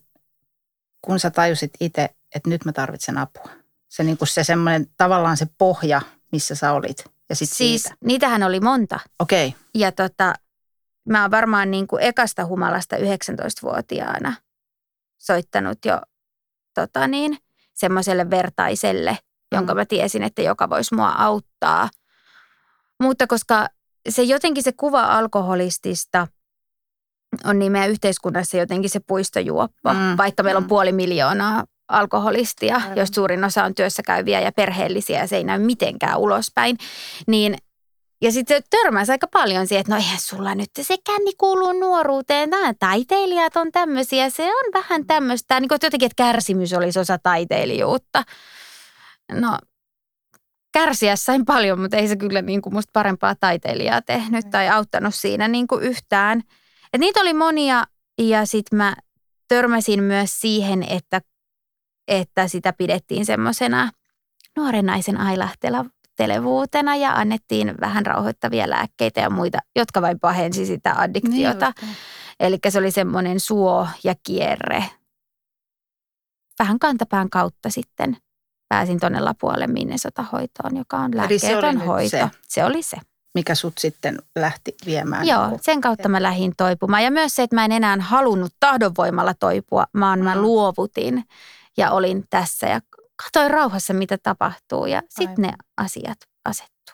kun 1.02 1.20
sä 1.20 1.30
tajusit 1.30 1.70
itse, 1.80 2.08
että 2.34 2.50
nyt 2.50 2.64
mä 2.64 2.72
tarvitsen 2.72 3.18
apua? 3.18 3.50
Se, 3.88 4.02
niin 4.02 4.18
kuin 4.18 4.28
se 4.28 4.44
semmoinen 4.44 4.86
tavallaan 4.96 5.36
se 5.36 5.46
pohja, 5.58 6.00
missä 6.36 6.54
sä 6.54 6.72
olit. 6.72 7.04
Ja 7.28 7.36
sit 7.36 7.50
Siis 7.50 7.82
siitä. 7.82 7.96
niitähän 8.04 8.42
oli 8.42 8.60
monta. 8.60 9.00
Okei. 9.18 9.48
Okay. 9.48 9.60
Ja 9.74 9.92
tota, 9.92 10.34
mä 11.08 11.22
oon 11.22 11.30
varmaan 11.30 11.70
niin 11.70 11.86
kuin 11.86 12.02
ekasta 12.02 12.44
humalasta 12.46 12.96
19-vuotiaana 12.96 14.34
soittanut 15.18 15.78
jo 15.84 16.00
tota 16.74 17.06
niin, 17.06 17.38
semmoiselle 17.74 18.30
vertaiselle, 18.30 19.18
jonka 19.52 19.74
Mm. 19.74 19.78
mä 19.78 19.84
tiesin, 19.86 20.22
että 20.22 20.42
joka 20.42 20.70
voisi 20.70 20.94
mua 20.94 21.08
auttaa. 21.08 21.88
Mutta 23.02 23.26
koska 23.26 23.66
se 24.08 24.22
jotenkin 24.22 24.62
se 24.64 24.72
kuva 24.72 25.02
alkoholistista 25.02 26.26
on 27.44 27.58
niin 27.58 27.72
meidän 27.72 27.90
yhteiskunnassa 27.90 28.56
jotenkin 28.56 28.90
se 28.90 29.00
puistojuoppo, 29.00 29.92
Mm, 29.94 29.98
mm, 30.00 30.16
vaikka 30.16 30.42
meillä 30.42 30.58
on 30.58 30.64
mm. 30.64 30.68
puoli 30.68 30.92
miljoonaa 30.92 31.64
alkoholistia, 31.88 32.76
Aivan. 32.76 32.96
jos 32.96 33.08
suurin 33.08 33.44
osa 33.44 33.64
on 33.64 33.74
työssä 33.74 34.02
käyviä 34.02 34.40
ja 34.40 34.52
perheellisiä 34.52 35.20
ja 35.20 35.26
se 35.26 35.36
ei 35.36 35.44
näy 35.44 35.58
mitenkään 35.58 36.18
ulospäin, 36.18 36.78
niin 37.26 37.56
ja 38.22 38.32
sitten 38.32 38.56
se 38.56 38.66
törmäsi 38.70 39.12
aika 39.12 39.26
paljon 39.32 39.66
siihen, 39.66 39.80
että 39.80 39.92
no 39.92 39.98
eihän 39.98 40.20
sulla 40.20 40.54
nyt 40.54 40.70
se 40.80 40.96
känni 41.06 41.32
kuuluu 41.38 41.72
nuoruuteen. 41.72 42.50
Nämä 42.50 42.74
taiteilijat 42.78 43.56
on 43.56 43.72
tämmöisiä. 43.72 44.30
Se 44.30 44.42
on 44.42 44.72
vähän 44.74 45.06
tämmöistä, 45.06 45.60
niin 45.60 45.68
kuin 45.68 45.78
jotenkin, 45.82 46.06
että 46.06 46.24
kärsimys 46.24 46.72
olisi 46.72 46.98
osa 46.98 47.18
taiteilijuutta. 47.18 48.22
No, 49.32 49.58
kärsiä 50.72 51.16
sain 51.16 51.44
paljon, 51.44 51.80
mutta 51.80 51.96
ei 51.96 52.08
se 52.08 52.16
kyllä 52.16 52.42
niin 52.42 52.62
kuin 52.62 52.74
musta 52.74 52.90
parempaa 52.92 53.34
taiteilijaa 53.34 54.02
tehnyt 54.02 54.50
tai 54.50 54.68
auttanut 54.68 55.14
siinä 55.14 55.48
niin 55.48 55.66
kuin 55.66 55.82
yhtään. 55.82 56.42
Et 56.92 57.00
niitä 57.00 57.20
oli 57.20 57.34
monia 57.34 57.84
ja 58.18 58.46
sitten 58.46 58.76
mä 58.76 58.96
törmäsin 59.48 60.02
myös 60.02 60.40
siihen, 60.40 60.82
että, 60.82 61.20
että 62.08 62.48
sitä 62.48 62.72
pidettiin 62.72 63.26
semmoisena 63.26 63.90
nuoren 64.56 64.86
naisen 64.86 65.16
ailahtelevuutena 65.16 66.96
ja 66.96 67.12
annettiin 67.12 67.74
vähän 67.80 68.06
rauhoittavia 68.06 68.70
lääkkeitä 68.70 69.20
ja 69.20 69.30
muita, 69.30 69.58
jotka 69.76 70.02
vain 70.02 70.20
pahensi 70.20 70.66
sitä 70.66 70.94
addiktiota. 70.96 71.72
Niin, 71.82 71.96
Eli 72.40 72.58
se 72.68 72.78
oli 72.78 72.90
semmoinen 72.90 73.40
suo 73.40 73.88
ja 74.04 74.14
kierre. 74.22 74.84
Vähän 76.58 76.78
kantapään 76.78 77.30
kautta 77.30 77.70
sitten 77.70 78.16
pääsin 78.68 79.00
tuonne 79.00 79.20
Lapualle 79.20 79.66
Minnesota-hoitoon, 79.66 80.76
joka 80.76 80.96
on 80.96 81.10
se 81.12 81.16
lääkkeetön 81.16 81.78
hoito. 81.78 82.08
se. 82.08 82.28
se 82.48 82.64
oli 82.64 82.82
se. 82.82 82.96
mikä 83.34 83.54
sut 83.54 83.78
sitten 83.78 84.18
lähti 84.36 84.74
viemään. 84.86 85.26
Joo, 85.26 85.48
niin 85.48 85.60
sen 85.62 85.80
kautta 85.80 86.08
mä 86.08 86.22
lähdin 86.22 86.52
toipumaan. 86.56 87.04
Ja 87.04 87.10
myös 87.10 87.36
se, 87.36 87.42
että 87.42 87.56
mä 87.56 87.64
en 87.64 87.72
enää 87.72 87.96
halunnut 88.00 88.52
tahdonvoimalla 88.60 89.34
toipua, 89.34 89.86
vaan 90.00 90.18
mä 90.18 90.36
luovutin 90.40 91.24
ja 91.76 91.90
olin 91.90 92.24
tässä 92.30 92.66
ja 92.66 92.80
katsoin 93.24 93.50
rauhassa, 93.50 93.94
mitä 93.94 94.18
tapahtuu. 94.22 94.86
Ja 94.86 95.02
sitten 95.08 95.42
ne 95.42 95.52
asiat 95.76 96.18
asettu. 96.44 96.92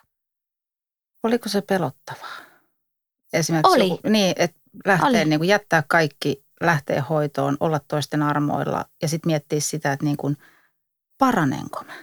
Oliko 1.23 1.49
se 1.49 1.61
pelottavaa? 1.61 2.37
Esimerkiksi 3.33 3.71
Oli. 3.75 3.89
Joku, 3.89 4.09
niin, 4.09 4.33
että 4.37 4.59
lähtee 4.85 5.09
Oli. 5.09 5.25
niin 5.25 5.39
kuin 5.39 5.47
jättää 5.49 5.83
kaikki, 5.87 6.45
lähtee 6.61 6.99
hoitoon, 6.99 7.57
olla 7.59 7.79
toisten 7.87 8.23
armoilla 8.23 8.85
ja 9.01 9.07
sitten 9.07 9.29
miettiä 9.29 9.59
sitä, 9.59 9.91
että 9.93 10.05
niin 10.05 10.17
kuin, 10.17 10.37
paranenko 11.17 11.83
mä? 11.87 11.93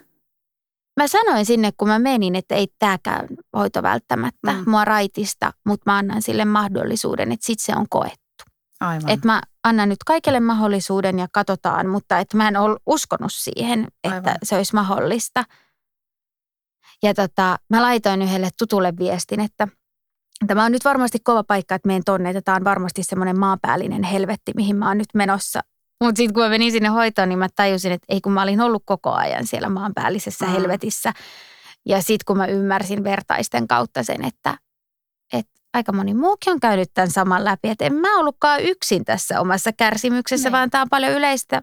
Mä 1.00 1.08
sanoin 1.08 1.46
sinne, 1.46 1.72
kun 1.76 1.88
mä 1.88 1.98
menin, 1.98 2.36
että 2.36 2.54
ei 2.54 2.68
tääkään 2.78 3.28
hoito 3.56 3.82
välttämättä 3.82 4.52
Mm. 4.52 4.70
mua 4.70 4.84
raitista, 4.84 5.52
mutta 5.66 5.90
mä 5.90 5.96
annan 5.98 6.22
sille 6.22 6.44
mahdollisuuden, 6.44 7.32
että 7.32 7.46
sit 7.46 7.60
se 7.60 7.72
on 7.76 7.86
koettu. 7.88 8.20
Aivan. 8.80 9.10
Että 9.10 9.26
mä 9.26 9.42
annan 9.64 9.88
nyt 9.88 10.04
kaikille 10.06 10.40
mahdollisuuden 10.40 11.18
ja 11.18 11.26
katsotaan, 11.32 11.86
mutta 11.88 12.18
että 12.18 12.36
mä 12.36 12.48
en 12.48 12.56
ole 12.56 12.76
uskonut 12.86 13.32
siihen, 13.34 13.88
että 14.04 14.14
Aivan. 14.16 14.34
se 14.42 14.56
olisi 14.56 14.74
mahdollista. 14.74 15.44
Ja 17.02 17.14
tota, 17.14 17.56
mä 17.70 17.82
laitoin 17.82 18.22
yhdelle 18.22 18.48
tutulle 18.58 18.92
viestin, 18.98 19.40
että 19.40 19.68
tämä 20.46 20.64
on 20.64 20.72
nyt 20.72 20.84
varmasti 20.84 21.18
kova 21.24 21.44
paikka, 21.44 21.74
että 21.74 21.86
menen 21.86 22.04
tonne, 22.04 22.30
että 22.30 22.42
tämä 22.42 22.56
on 22.56 22.64
varmasti 22.64 23.02
semmoinen 23.04 23.38
maanpäällinen 23.38 24.02
helvetti, 24.02 24.52
mihin 24.56 24.76
mä 24.76 24.88
oon 24.88 24.98
nyt 24.98 25.08
menossa. 25.14 25.60
Mutta 26.04 26.16
sitten 26.18 26.34
kun 26.34 26.42
mä 26.42 26.48
menin 26.48 26.72
sinne 26.72 26.88
hoitoon, 26.88 27.28
niin 27.28 27.38
mä 27.38 27.48
tajusin, 27.56 27.92
että 27.92 28.06
ei 28.08 28.20
kun 28.20 28.32
mä 28.32 28.42
olin 28.42 28.60
ollut 28.60 28.82
koko 28.86 29.12
ajan 29.12 29.46
siellä 29.46 29.68
maanpäällisessä 29.68 30.46
Mm. 30.46 30.52
helvetissä. 30.52 31.12
Ja 31.86 31.98
sitten 32.02 32.24
kun 32.26 32.36
mä 32.36 32.46
ymmärsin 32.46 33.04
vertaisten 33.04 33.68
kautta 33.68 34.02
sen, 34.02 34.24
että 34.24 34.58
aika 35.74 35.92
moni 35.92 36.14
muukin 36.14 36.52
on 36.52 36.60
käynyt 36.60 36.90
tämän 36.94 37.10
saman 37.10 37.44
läpi, 37.44 37.68
että 37.68 37.84
en 37.84 37.94
mä 37.94 38.18
ollutkaan 38.18 38.60
yksin 38.60 39.04
tässä 39.04 39.40
omassa 39.40 39.72
kärsimyksessä, 39.72 40.48
Niin. 40.48 40.52
vaan 40.52 40.70
tämä 40.70 40.82
on 40.82 40.88
paljon 40.90 41.12
yleistä, 41.12 41.62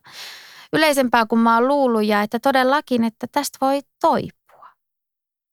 yleisempää 0.73 1.25
kuin 1.25 1.39
mä 1.39 1.55
oon 1.55 1.67
luullut 1.67 2.05
ja 2.05 2.21
että 2.21 2.39
todellakin, 2.39 3.03
että 3.03 3.27
tästä 3.31 3.57
voi 3.61 3.79
toipua. 4.01 4.67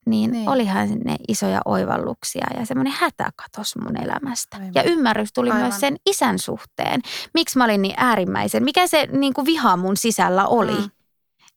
Niin, 0.06 0.32
Niin. 0.32 0.48
olihan 0.48 0.88
ne 1.04 1.16
isoja 1.28 1.60
oivalluksia 1.64 2.46
ja 2.58 2.66
semmoinen 2.66 2.92
hätä 2.96 3.30
katos 3.36 3.76
mun 3.76 4.02
elämästä. 4.02 4.56
Aivan. 4.56 4.72
Ja 4.74 4.82
ymmärrys 4.82 5.32
tuli 5.32 5.50
Aivan. 5.50 5.62
myös 5.62 5.80
sen 5.80 5.96
isän 6.06 6.38
suhteen. 6.38 7.00
Miksi 7.34 7.58
mä 7.58 7.64
olin 7.64 7.82
niin 7.82 7.94
äärimmäisen, 7.96 8.64
mikä 8.64 8.86
se 8.86 9.08
niin 9.12 9.34
kuin 9.34 9.46
viha 9.46 9.76
mun 9.76 9.96
sisällä 9.96 10.46
oli, 10.46 10.78
mm. 10.80 10.90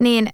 niin 0.03 0.29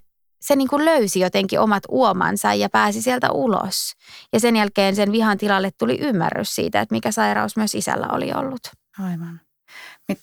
se 0.46 0.56
niin 0.56 0.68
kuin 0.68 0.84
löysi 0.84 1.20
jotenkin 1.20 1.60
omat 1.60 1.82
uomansa 1.88 2.54
ja 2.54 2.68
pääsi 2.68 3.02
sieltä 3.02 3.32
ulos. 3.32 3.92
Ja 4.32 4.40
sen 4.40 4.56
jälkeen 4.56 4.96
sen 4.96 5.12
vihan 5.12 5.38
tilalle 5.38 5.70
tuli 5.78 5.98
ymmärrys 6.00 6.54
siitä, 6.54 6.80
että 6.80 6.94
mikä 6.94 7.12
sairaus 7.12 7.56
myös 7.56 7.74
isällä 7.74 8.06
oli 8.12 8.32
ollut. 8.32 8.60
Aivan. 8.98 9.40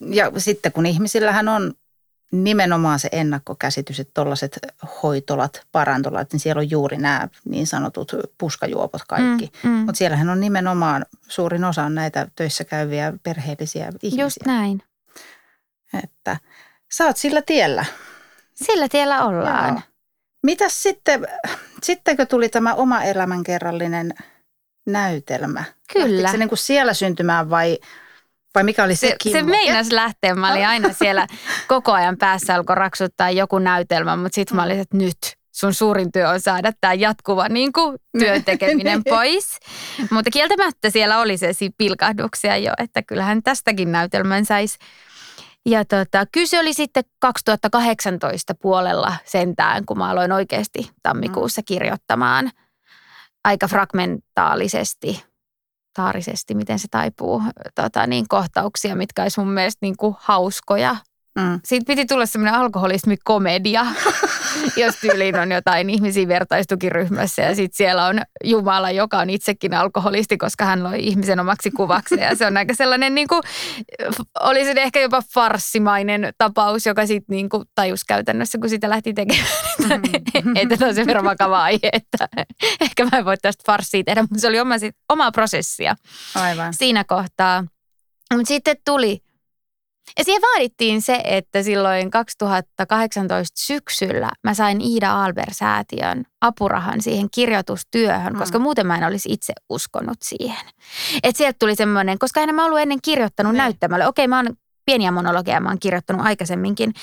Ja 0.09 0.31
sitten 0.37 0.71
kun 0.71 0.85
ihmisillähän 0.85 1.47
on 1.47 1.73
nimenomaan 2.31 2.99
se 2.99 3.09
ennakkokäsitys, 3.11 3.99
että 3.99 4.11
tuollaiset 4.13 4.59
hoitolat, 5.03 5.61
parantolat, 5.71 6.31
niin 6.33 6.39
siellä 6.39 6.59
on 6.59 6.69
juuri 6.69 6.97
nämä 6.97 7.27
niin 7.45 7.67
sanotut 7.67 8.11
puskajuopot 8.37 9.01
kaikki. 9.07 9.51
Mm, 9.63 9.69
mm. 9.69 9.75
Mutta 9.75 9.97
siellähän 9.97 10.29
on 10.29 10.39
nimenomaan 10.39 11.05
suurin 11.27 11.63
osa 11.63 11.83
on 11.83 11.95
näitä 11.95 12.27
töissä 12.35 12.63
käyviä 12.63 13.13
perheellisiä 13.23 13.91
ihmisiä. 14.01 14.23
Just 14.23 14.37
näin. 14.45 14.83
Että 16.03 16.37
sä 16.91 17.05
oot 17.05 17.17
sillä 17.17 17.41
tiellä. 17.41 17.85
Sillä 18.53 18.89
tiellä 18.89 19.23
ollaan. 19.23 19.69
Joo. 19.69 19.90
Mitäs 20.43 20.83
sitten, 20.83 21.27
sittenkö 21.83 22.25
tuli 22.25 22.49
tämä 22.49 22.73
oma 22.73 23.03
elämänkerrallinen 23.03 24.13
näytelmä? 24.87 25.63
Kyllä. 25.93 26.05
Lähtikö 26.07 26.31
se 26.31 26.37
niin 26.37 26.49
kuin 26.49 26.59
siellä 26.59 26.93
syntymään 26.93 27.49
vai, 27.49 27.77
vai 28.55 28.63
mikä 28.63 28.83
oli 28.83 28.95
se, 28.95 28.99
Se, 28.99 29.09
se 29.09 29.15
kimmoke? 29.17 29.51
meinas 29.57 29.91
lähteä. 29.91 30.35
Mä 30.35 30.51
olin 30.51 30.67
aina 30.67 30.93
siellä 30.93 31.27
koko 31.67 31.91
ajan 31.91 32.17
päässä 32.17 32.55
alkoi 32.55 32.75
raksuttaa 32.75 33.31
joku 33.31 33.59
näytelmä, 33.59 34.15
mutta 34.15 34.35
sitten 34.35 34.55
mä 34.55 34.63
olin, 34.63 34.79
että 34.79 34.97
nyt 34.97 35.17
sun 35.51 35.73
suurin 35.73 36.11
työ 36.11 36.29
on 36.29 36.41
saada 36.41 36.71
tämä 36.81 36.93
jatkuva 36.93 37.49
niin 37.59 37.73
kuin, 37.73 37.97
työn 38.19 38.43
tekeminen 38.43 39.03
pois. 39.03 39.57
Mutta 40.11 40.31
kieltämättä 40.31 40.89
siellä 40.89 41.19
oli 41.19 41.37
se 41.37 41.51
pilkahduksia 41.77 42.57
jo, 42.57 42.73
että 42.77 43.01
kyllähän 43.01 43.43
tästäkin 43.43 43.91
näytelmän 43.91 44.45
saisi. 44.45 44.77
Ja 45.65 45.85
tota, 45.85 46.25
kyllä 46.31 46.47
se 46.47 46.59
oli 46.59 46.73
sitten 46.73 47.03
2018 47.19 48.55
puolella 48.55 49.15
sentään, 49.25 49.85
kun 49.85 49.97
mä 49.97 50.09
aloin 50.09 50.31
oikeasti 50.31 50.91
tammikuussa 51.03 51.61
kirjoittamaan 51.65 52.51
aika 53.43 53.67
fragmentaalisesti, 53.67 55.23
taarisesti, 55.93 56.55
miten 56.55 56.79
se 56.79 56.87
taipuu, 56.91 57.43
tota, 57.75 58.07
niin 58.07 58.27
kohtauksia, 58.27 58.95
mitkä 58.95 59.23
olisi 59.23 59.39
mun 59.39 59.53
mielestä 59.53 59.79
niin 59.81 59.97
kuin 59.97 60.15
hauskoja. 60.19 60.95
Mm. 61.39 61.59
Siitä 61.65 61.85
piti 61.87 62.05
tulla 62.05 62.25
semmoinen 62.25 62.59
alkoholismikomedia, 62.59 63.85
jos 64.83 64.95
tyyliin 64.95 65.39
on 65.39 65.51
jotain 65.51 65.89
ihmisiä 65.89 66.27
vertaistukiryhmässä 66.27 67.41
ja 67.41 67.55
sitten 67.55 67.77
siellä 67.77 68.05
on 68.05 68.21
Jumala, 68.43 68.91
joka 68.91 69.17
on 69.17 69.29
itsekin 69.29 69.73
alkoholisti, 69.73 70.37
koska 70.37 70.65
hän 70.65 70.83
loi 70.83 70.99
ihmisen 70.99 71.39
omaksi 71.39 71.71
kuvaksi. 71.71 72.15
Ja 72.19 72.35
se 72.35 72.45
on 72.45 72.57
aika 72.57 72.73
sellainen, 72.73 73.15
niin 73.15 73.27
kuin, 73.27 73.41
oli 74.39 74.65
se 74.65 74.73
ehkä 74.77 74.99
jopa 74.99 75.21
farssimainen 75.33 76.33
tapaus, 76.37 76.85
joka 76.85 77.05
sitten 77.05 77.35
niin 77.35 77.49
kuin 77.49 77.63
tajus 77.75 78.03
käytännössä, 78.03 78.57
kun 78.57 78.69
sitä 78.69 78.89
lähti 78.89 79.13
tekemään, 79.13 79.47
että, 80.13 80.39
että 80.61 80.77
tämä 80.77 80.89
on 80.89 80.95
sen 80.95 81.07
verran 81.07 81.25
vakava 81.25 81.63
aihe, 81.63 81.89
että 81.93 82.29
ehkä 82.81 83.05
mä 83.05 83.17
en 83.17 83.25
voi 83.25 83.37
tästä 83.37 83.63
farssia 83.65 84.03
tehdä, 84.03 84.21
mutta 84.21 84.39
se 84.39 84.47
oli 84.47 84.59
oma, 84.59 84.77
sit- 84.77 84.95
omaa 85.09 85.31
prosessia 85.31 85.95
Aivan. 86.35 86.73
siinä 86.73 87.03
kohtaa. 87.03 87.63
Mutta 88.33 88.47
sitten 88.47 88.75
tuli, 88.85 89.21
ja 90.17 90.23
siihen 90.23 90.41
vaadittiin 90.41 91.01
se, 91.01 91.21
että 91.23 91.63
silloin 91.63 92.11
2018 92.11 93.61
syksyllä 93.61 94.29
mä 94.43 94.53
sain 94.53 94.81
Iida 94.81 95.23
Alber-säätiön 95.23 96.23
apurahan 96.41 97.01
siihen 97.01 97.27
kirjoitustyöhön, 97.31 98.33
Mm. 98.33 98.39
koska 98.39 98.59
muuten 98.59 98.87
mä 98.87 98.97
en 98.97 99.03
olisi 99.03 99.29
itse 99.31 99.53
uskonut 99.69 100.17
siihen. 100.23 100.65
Et 101.23 101.35
sieltä 101.35 101.55
tuli 101.59 101.75
semmoinen, 101.75 102.19
koska 102.19 102.41
en 102.41 102.55
mä 102.55 102.65
ollut 102.65 102.79
ennen 102.79 102.99
kirjoittanut 103.01 103.51
Niin. 103.53 103.57
näyttämälle. 103.57 104.07
Okei, 104.07 104.27
mä 104.27 104.37
oon 104.37 104.55
pieniä 104.85 105.11
monologeja, 105.11 105.59
mä 105.59 105.69
oon 105.69 105.79
kirjoittanut 105.79 106.25
aikaisemminkin, 106.25 106.93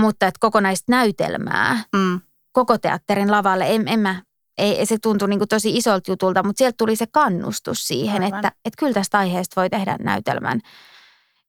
mutta 0.00 0.26
et 0.26 0.38
kokonaista 0.38 0.92
näytelmää 0.92 1.84
Mm. 1.96 2.20
koko 2.52 2.78
teatterin 2.78 3.30
lavalle. 3.30 3.74
En, 3.74 3.88
en 3.88 4.00
mä, 4.00 4.22
ei, 4.58 4.86
se 4.86 4.96
tuntui 5.02 5.28
niin 5.28 5.40
tosi 5.48 5.76
isolta 5.76 6.10
jutulta, 6.10 6.42
mutta 6.42 6.58
sieltä 6.58 6.74
tuli 6.78 6.96
se 6.96 7.06
kannustus 7.12 7.86
siihen, 7.88 8.22
Aivan. 8.22 8.38
että, 8.38 8.52
että 8.64 8.78
kyllä 8.78 8.92
tästä 8.92 9.18
aiheesta 9.18 9.60
voi 9.60 9.70
tehdä 9.70 9.96
näytelmän. 10.00 10.60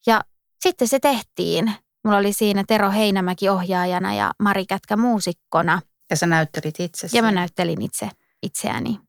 Ja 0.07 0.21
sitten 0.59 0.87
se 0.87 0.99
tehtiin. 0.99 1.73
Mulla 2.03 2.17
oli 2.17 2.33
siinä 2.33 2.63
Tero 2.67 2.91
Heinämäki 2.91 3.49
ohjaajana 3.49 4.13
ja 4.13 4.31
Mari 4.39 4.65
Kätkä 4.65 4.97
muusikkona. 4.97 5.81
Ja 6.09 6.15
sä 6.15 6.25
näyttelit 6.25 6.79
itse 6.79 7.07
Ja 7.13 7.21
mä 7.21 7.31
näyttelin 7.31 7.81
itse 7.81 8.09
itseäni. 8.43 8.99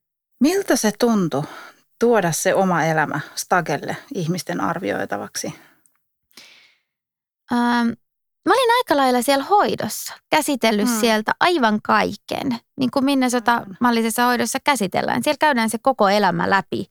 Miltä 0.40 0.76
se 0.76 0.92
tuntui 0.98 1.42
tuoda 1.98 2.32
se 2.32 2.54
oma 2.54 2.84
elämä 2.84 3.20
Stagelle 3.34 3.96
ihmisten 4.14 4.60
arvioitavaksi? 4.60 5.46
Ähm, 7.52 7.88
mä 8.46 8.52
olin 8.54 8.70
aika 8.78 8.96
lailla 8.96 9.22
siellä 9.22 9.44
hoidossa, 9.44 10.14
käsitellyt 10.30 10.88
Hmm. 10.88 11.00
sieltä 11.00 11.32
aivan 11.40 11.82
kaiken. 11.82 12.58
Niin 12.78 12.90
kuin 12.90 13.04
Minnesota-mallisessa 13.04 14.24
hoidossa 14.24 14.58
käsitellään. 14.64 15.22
Siellä 15.22 15.38
käydään 15.40 15.70
se 15.70 15.78
koko 15.82 16.08
elämä 16.08 16.50
läpi, 16.50 16.86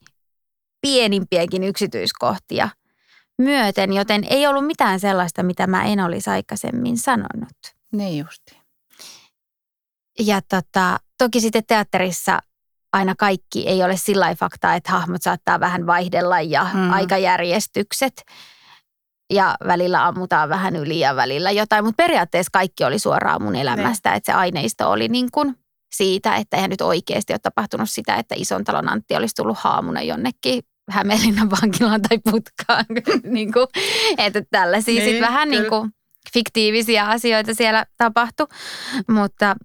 pienimpiäkin 0.80 1.64
yksityiskohtia 1.64 2.68
myöten, 3.40 3.92
joten 3.92 4.24
ei 4.30 4.46
ollut 4.46 4.66
mitään 4.66 5.00
sellaista, 5.00 5.42
mitä 5.42 5.66
mä 5.66 5.84
en 5.84 6.00
olisi 6.00 6.30
aikaisemmin 6.30 6.98
sanonut. 6.98 7.58
Niin 7.92 8.18
justi. 8.24 8.60
Ja 10.18 10.40
tota, 10.48 10.98
toki 11.18 11.40
sitten 11.40 11.62
teatterissa 11.66 12.38
aina 12.92 13.14
kaikki 13.14 13.68
ei 13.68 13.82
ole 13.82 13.96
sillä 13.96 14.34
faktaa, 14.34 14.74
että 14.74 14.92
hahmot 14.92 15.22
saattaa 15.22 15.60
vähän 15.60 15.86
vaihdella 15.86 16.40
ja 16.40 16.66
Mm. 16.74 16.92
aikajärjestykset. 16.92 18.22
Ja 19.32 19.56
välillä 19.66 20.06
ammutaan 20.06 20.48
vähän 20.48 20.76
yli 20.76 20.98
ja 21.00 21.16
välillä 21.16 21.50
jotain, 21.50 21.84
mutta 21.84 22.02
periaatteessa 22.02 22.50
kaikki 22.52 22.84
oli 22.84 22.98
suoraan 22.98 23.42
mun 23.42 23.56
elämästä, 23.56 24.14
että 24.14 24.32
se 24.32 24.36
aineisto 24.38 24.90
oli 24.90 25.08
niin 25.08 25.28
kuin 25.32 25.54
siitä, 25.92 26.36
että 26.36 26.56
eihän 26.56 26.70
nyt 26.70 26.80
oikeasti 26.80 27.32
ole 27.32 27.38
tapahtunut 27.38 27.90
sitä, 27.90 28.14
että 28.16 28.34
ison 28.38 28.64
talon 28.64 28.88
Antti 28.88 29.16
olisi 29.16 29.34
tullut 29.34 29.58
haamuna 29.58 30.02
jonnekin 30.02 30.62
Hämeenlinnan 30.90 31.50
vankilaan 31.50 32.02
tai 32.02 32.18
putkaan. 32.24 32.84
niin 33.34 33.52
kuin, 33.52 33.66
että 34.18 34.42
tällaisia 34.50 34.94
Niin, 34.94 35.12
niin, 35.12 35.22
vähän 35.22 35.48
kyllä. 35.48 35.60
niin 35.60 35.70
kuin 35.70 35.90
fiktiivisiä 36.32 37.06
asioita 37.06 37.54
siellä 37.54 37.86
tapahtui, 37.96 38.46
mutta 39.08 39.56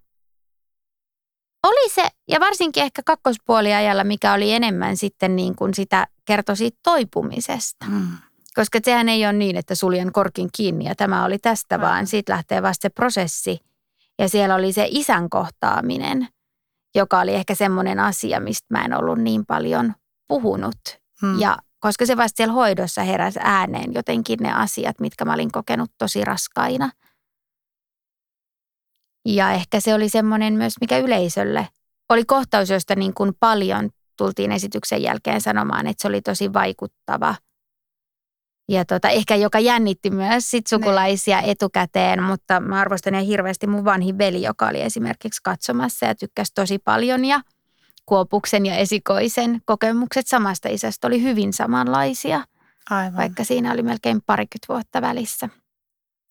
oli 1.64 1.90
se, 1.90 2.08
ja 2.28 2.40
varsinkin 2.40 2.84
ehkä 2.84 3.02
kakkospuoliajalla, 3.06 4.04
mikä 4.04 4.34
oli 4.34 4.54
enemmän 4.54 4.98
sitten 4.98 5.36
niin 5.36 5.56
kuin 5.56 5.74
sitä 5.74 6.08
kertoi 6.26 6.58
siitä 6.58 6.78
toipumisesta. 6.84 7.86
Mm. 7.90 8.08
Koska 8.56 8.80
sehän 8.84 9.10
ei 9.10 9.26
ole 9.26 9.34
niin, 9.34 9.58
että 9.58 9.76
suljen 9.76 10.12
korkin 10.12 10.50
kiinni 10.56 10.86
ja 10.86 10.96
tämä 10.96 11.26
oli 11.26 11.38
tästä, 11.40 11.76
Aivan. 11.76 11.90
vaan 11.90 12.08
siitä 12.08 12.34
lähtee 12.34 12.62
vasta 12.62 12.82
se 12.82 12.90
prosessi. 12.90 13.60
Ja 14.20 14.30
siellä 14.30 14.56
oli 14.56 14.74
se 14.74 14.88
isän 14.90 15.30
kohtaaminen, 15.30 16.28
joka 16.96 17.20
oli 17.20 17.34
ehkä 17.34 17.56
semmoinen 17.56 18.00
asia, 18.00 18.40
mistä 18.40 18.66
mä 18.70 18.86
en 18.86 18.94
ollut 18.94 19.20
niin 19.20 19.46
paljon 19.46 19.94
puhunut. 20.28 21.05
Mm. 21.26 21.40
Ja 21.40 21.58
koska 21.80 22.06
se 22.06 22.18
vasta 22.18 22.38
siellä 22.38 22.54
hoidossa 22.54 23.04
heräsi 23.04 23.40
ääneen 23.44 23.94
jotenkin 23.94 24.40
ne 24.42 24.54
asiat, 24.54 25.00
mitkä 25.00 25.26
mä 25.26 25.34
olin 25.34 25.52
kokenut 25.52 25.92
tosi 25.98 26.26
raskaina. 26.26 26.92
Ja 29.26 29.52
ehkä 29.52 29.80
se 29.80 29.94
oli 29.94 30.10
semmoinen 30.10 30.54
myös, 30.54 30.74
mikä 30.82 30.98
yleisölle 30.98 31.68
oli 32.10 32.26
kohtaus, 32.26 32.70
josta 32.70 32.96
niin 32.96 33.14
kuin 33.14 33.34
paljon 33.40 33.90
tultiin 34.18 34.52
esityksen 34.52 35.02
jälkeen 35.02 35.42
sanomaan, 35.42 35.88
että 35.88 36.02
se 36.02 36.08
oli 36.08 36.22
tosi 36.22 36.54
vaikuttava. 36.54 37.36
Ja 38.70 38.86
tota, 38.86 39.10
ehkä 39.10 39.36
joka 39.36 39.60
jännitti 39.60 40.10
myös 40.10 40.52
sit 40.52 40.68
sukulaisia 40.68 41.42
etukäteen, 41.42 42.24
mutta 42.24 42.60
mä 42.60 42.80
arvostan 42.80 43.14
ihan 43.14 43.26
hirveästi 43.26 43.68
mun 43.68 43.86
vanhin 43.86 44.18
veli, 44.18 44.42
joka 44.42 44.68
oli 44.68 44.82
esimerkiksi 44.82 45.42
katsomassa 45.44 46.06
ja 46.06 46.16
tykkäsi 46.16 46.52
tosi 46.56 46.80
paljon. 46.80 47.26
Ja 47.26 47.42
Kuopuksen 48.06 48.66
ja 48.66 48.76
esikoisen 48.76 49.62
kokemukset 49.66 50.28
samasta 50.28 50.70
isästä 50.70 51.08
oli 51.08 51.22
hyvin 51.22 51.54
samanlaisia, 51.54 52.44
Aivan. 52.90 53.18
vaikka 53.18 53.44
siinä 53.44 53.72
oli 53.72 53.84
melkein 53.84 54.22
parikymmentä 54.26 54.68
vuotta 54.70 55.02
välissä. 55.02 55.50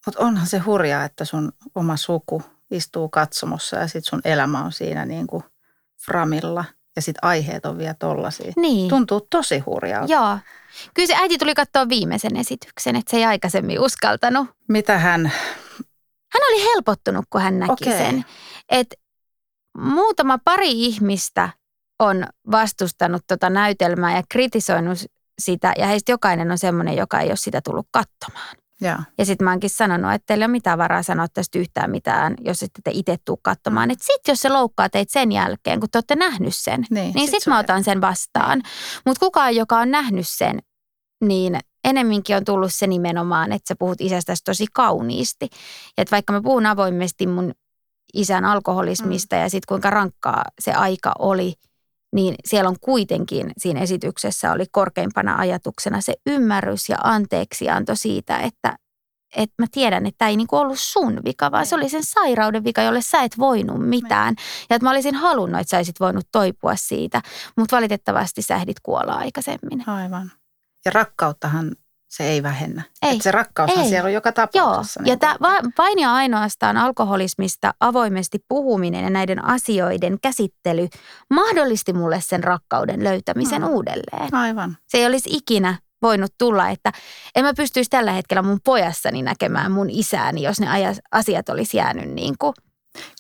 Mutta 0.07 0.21
onhan 0.21 0.47
se 0.47 0.59
hurjaa, 0.59 1.05
että 1.05 1.25
sun 1.25 1.53
oma 1.75 1.97
suku 1.97 2.43
istuu 2.71 3.09
katsomossa 3.09 3.77
ja 3.77 3.89
sit 3.89 4.05
sun 4.05 4.21
elämä 4.25 4.65
on 4.65 4.73
siinä 4.73 5.07
niin 5.07 5.27
kuin 5.27 5.43
framilla 6.07 6.65
ja 6.97 7.03
sit 7.03 7.17
aiheet 7.23 7.67
on 7.67 7.79
vielä 7.79 7.95
tollasia. 7.95 8.53
Niin. 8.57 8.89
Tuntuu 8.89 9.27
tosi 9.31 9.59
hurjalta. 9.59 10.13
Joo. 10.13 10.39
Kyllä 10.95 11.07
se 11.07 11.15
äiti 11.17 11.39
tuli 11.39 11.55
katsoa 11.55 11.89
viimeisen 11.89 12.37
esityksen, 12.37 12.97
että 12.97 13.11
se 13.11 13.17
ei 13.17 13.25
aikaisemmin 13.25 13.81
uskaltanut. 13.81 14.49
Mitä 14.69 14.99
hän, 14.99 15.33
Hän 16.33 16.43
oli 16.49 16.65
helpottunut, 16.75 17.25
kun 17.31 17.41
hän 17.41 17.59
näki 17.59 17.73
Okei. 17.73 17.99
sen. 17.99 18.25
Että 18.69 18.97
muutama 19.79 20.39
pari 20.45 20.71
ihmistä 20.71 21.49
on 21.99 22.27
vastustanut 22.51 23.23
tota 23.27 23.51
näytelmää 23.51 24.17
ja 24.17 24.23
kritisoinut 24.29 24.99
sitä 25.39 25.73
ja 25.79 25.87
heistä 25.87 26.13
jokainen 26.13 26.51
on 26.51 26.59
semmoinen, 26.59 26.97
joka 26.97 27.21
ei 27.21 27.29
ole 27.29 27.37
sitä 27.37 27.61
tullut 27.61 27.89
katsomaan. 27.91 28.57
Joo. 28.81 28.99
Ja 29.19 29.25
sitten 29.25 29.45
mä 29.45 29.51
oonkin 29.51 29.71
sanonut, 29.71 30.13
että 30.13 30.27
teillä 30.27 30.43
ei 30.43 30.47
ole 30.47 30.53
mitään 30.53 30.79
varaa 30.79 31.03
sanoa 31.03 31.27
tästä 31.29 31.59
yhtään 31.59 31.91
mitään, 31.91 32.35
jos 32.41 32.63
ette 32.63 32.81
te 32.85 32.91
itse 32.95 33.17
tuu 33.25 33.39
katsomaan. 33.43 33.91
Että 33.91 34.05
sitten 34.05 34.33
jos 34.33 34.41
se 34.41 34.49
loukkaa 34.49 34.89
teitä 34.89 35.13
sen 35.13 35.33
jälkeen, 35.33 35.81
kun 35.81 35.89
te 35.93 35.99
olette 35.99 36.17
nähnyt 36.17 36.55
sen, 36.57 36.87
Niin, 36.91 37.05
niin 37.05 37.13
sit 37.13 37.23
sitten 37.25 37.41
se 37.41 37.51
mä 37.51 37.59
otan 37.59 37.85
sen 37.85 38.01
vastaan. 38.01 38.63
Mutta 39.07 39.21
kukaan, 39.21 39.57
joka 39.57 39.79
on 39.79 39.91
nähnyt 39.91 40.29
sen, 40.29 40.59
niin 41.25 41.59
enemminkin 41.85 42.37
on 42.37 42.45
tullut 42.45 42.75
se 42.75 42.87
nimenomaan, 42.87 43.53
että 43.53 43.69
sä 43.69 43.75
puhut 43.79 44.01
isästäsi 44.01 44.45
tosi 44.45 44.67
kauniisti. 44.73 45.49
Ja 45.97 46.03
että 46.03 46.11
vaikka 46.11 46.33
mä 46.33 46.43
puhun 46.43 46.67
avoimesti 46.67 47.27
mun 47.27 47.53
isän 48.15 48.45
alkoholismista 48.45 49.37
mm. 49.37 49.43
ja 49.43 49.49
sitten 49.49 49.67
kuinka 49.69 49.91
rankkaa 49.91 50.45
se 50.59 50.73
aika 50.73 51.13
oli, 51.19 51.55
niin 52.15 52.35
siellä 52.45 52.69
on 52.69 52.77
kuitenkin 52.81 53.51
siinä 53.59 53.81
esityksessä 53.81 54.53
oli 54.53 54.65
korkeimpana 54.71 55.37
ajatuksena 55.37 56.01
se 56.01 56.15
ymmärrys 56.27 56.89
ja 56.89 56.97
anteeksianto 57.03 57.95
siitä, 57.95 58.39
että 58.39 58.77
että 59.37 59.55
mä 59.63 59.67
tiedän, 59.73 60.07
että 60.07 60.19
tämä 60.19 60.29
ei 60.29 60.37
niinku 60.37 60.57
ollut 60.57 60.79
sun 60.79 61.21
vika, 61.25 61.51
vaan 61.51 61.67
se 61.67 61.75
oli 61.75 61.89
sen 61.89 62.05
sairauden 62.05 62.65
vika, 62.65 62.83
jolle 62.83 63.03
sä 63.03 63.23
et 63.23 63.39
voinut 63.39 63.89
mitään. 63.89 64.35
Ja 64.71 64.77
että 64.77 64.87
mä 64.87 64.91
olisin 64.91 65.15
halunnut, 65.15 65.61
että 65.61 65.71
sä 65.71 65.77
olisit 65.77 66.01
voinut 66.01 66.29
toipua 66.33 66.77
siitä, 66.77 67.23
mutta 67.57 67.77
valitettavasti 67.77 68.43
sä 68.43 68.57
ehdit 68.57 68.81
kuolla 68.83 69.13
aikaisemmin. 69.13 69.89
Aivan. 69.89 70.33
Ja 70.85 70.91
rakkauttahan 70.95 71.77
se 72.17 72.25
ei 72.25 72.43
vähennä. 72.43 72.83
Ei. 73.03 73.17
Et 73.17 73.23
se 73.23 73.31
rakkaushan 73.31 73.85
Ei. 73.85 73.89
siellä 73.89 74.07
on 74.07 74.13
joka 74.13 74.29
Joo, 74.29 74.33
tapauksessa. 74.65 75.01
ja 75.05 75.17
niin 75.23 75.41
va, 75.43 75.55
vain 75.79 75.99
ja 75.99 76.15
ainoastaan 76.15 76.77
alkoholismista 76.77 77.75
avoimesti 77.81 78.39
puhuminen 78.49 79.05
ja 79.05 79.11
näiden 79.11 79.45
asioiden 79.45 80.19
käsittely 80.23 80.89
mahdollisti 81.31 81.93
mulle 81.93 82.21
sen 82.21 82.45
rakkauden 82.45 83.05
löytämisen 83.05 83.63
Mm. 83.63 83.69
uudelleen. 83.69 84.35
Aivan. 84.35 84.77
Se 84.89 84.99
ei 84.99 85.07
olisi 85.07 85.31
ikinä 85.33 85.79
voinut 86.03 86.31
tulla, 86.39 86.69
että 86.69 86.93
en 87.35 87.45
mä 87.45 87.55
pystyisi 87.57 87.91
tällä 87.91 88.13
hetkellä 88.13 88.43
mun 88.43 88.59
pojassani 88.65 89.23
näkemään 89.23 89.73
mun 89.73 89.91
isääni, 89.91 90.43
jos 90.43 90.61
ne 90.61 90.67
asiat 91.13 91.49
olisi 91.49 91.77
jäänyt 91.77 92.11
niin 92.11 92.35
kuin. 92.39 92.53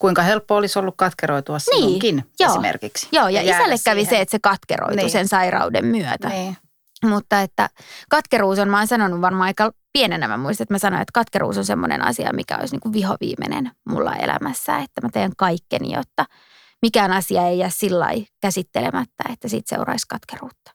Kuinka 0.00 0.22
helppo 0.22 0.56
olisi 0.56 0.78
ollut 0.78 0.94
katkeroitua 0.98 1.56
Niin, 1.70 1.80
sinunkin 1.82 2.24
joo. 2.40 2.50
esimerkiksi. 2.50 3.08
Joo, 3.12 3.28
ja, 3.28 3.42
jäädä 3.42 3.58
isälle 3.62 3.76
kävi 3.84 4.00
siihen. 4.00 4.16
se, 4.16 4.20
että 4.20 4.30
se 4.30 4.38
katkeroitui 4.42 4.96
Niin. 4.96 5.10
sen 5.10 5.28
sairauden 5.28 5.84
myötä. 5.86 6.28
Niin. 6.28 6.56
Mutta 7.04 7.40
että 7.40 7.68
katkeruus 8.10 8.58
on, 8.58 8.68
mä 8.68 8.78
oon 8.78 8.86
sanonut 8.86 9.20
varmaan 9.20 9.46
aika 9.46 9.72
pienenä, 9.92 10.28
mä 10.28 10.36
muistan, 10.36 10.64
että 10.64 10.74
mä 10.74 10.78
sanoin, 10.78 11.02
että 11.02 11.12
katkeruus 11.14 11.58
on 11.58 11.64
semmoinen 11.64 12.02
asia, 12.02 12.32
mikä 12.32 12.56
olisi 12.56 12.74
niin 12.74 12.80
kuin 12.80 12.92
vihoviimeinen 12.92 13.70
mulla 13.88 14.16
elämässä, 14.16 14.78
että 14.78 15.00
mä 15.00 15.08
teen 15.12 15.32
kaikkeni, 15.36 15.92
jotta 15.92 16.24
mikään 16.82 17.12
asia 17.12 17.46
ei 17.46 17.58
jää 17.58 17.70
sillä 17.70 18.08
käsittelemättä, 18.40 19.24
että 19.32 19.48
siitä 19.48 19.68
seuraisi 19.68 20.06
katkeruutta. 20.08 20.74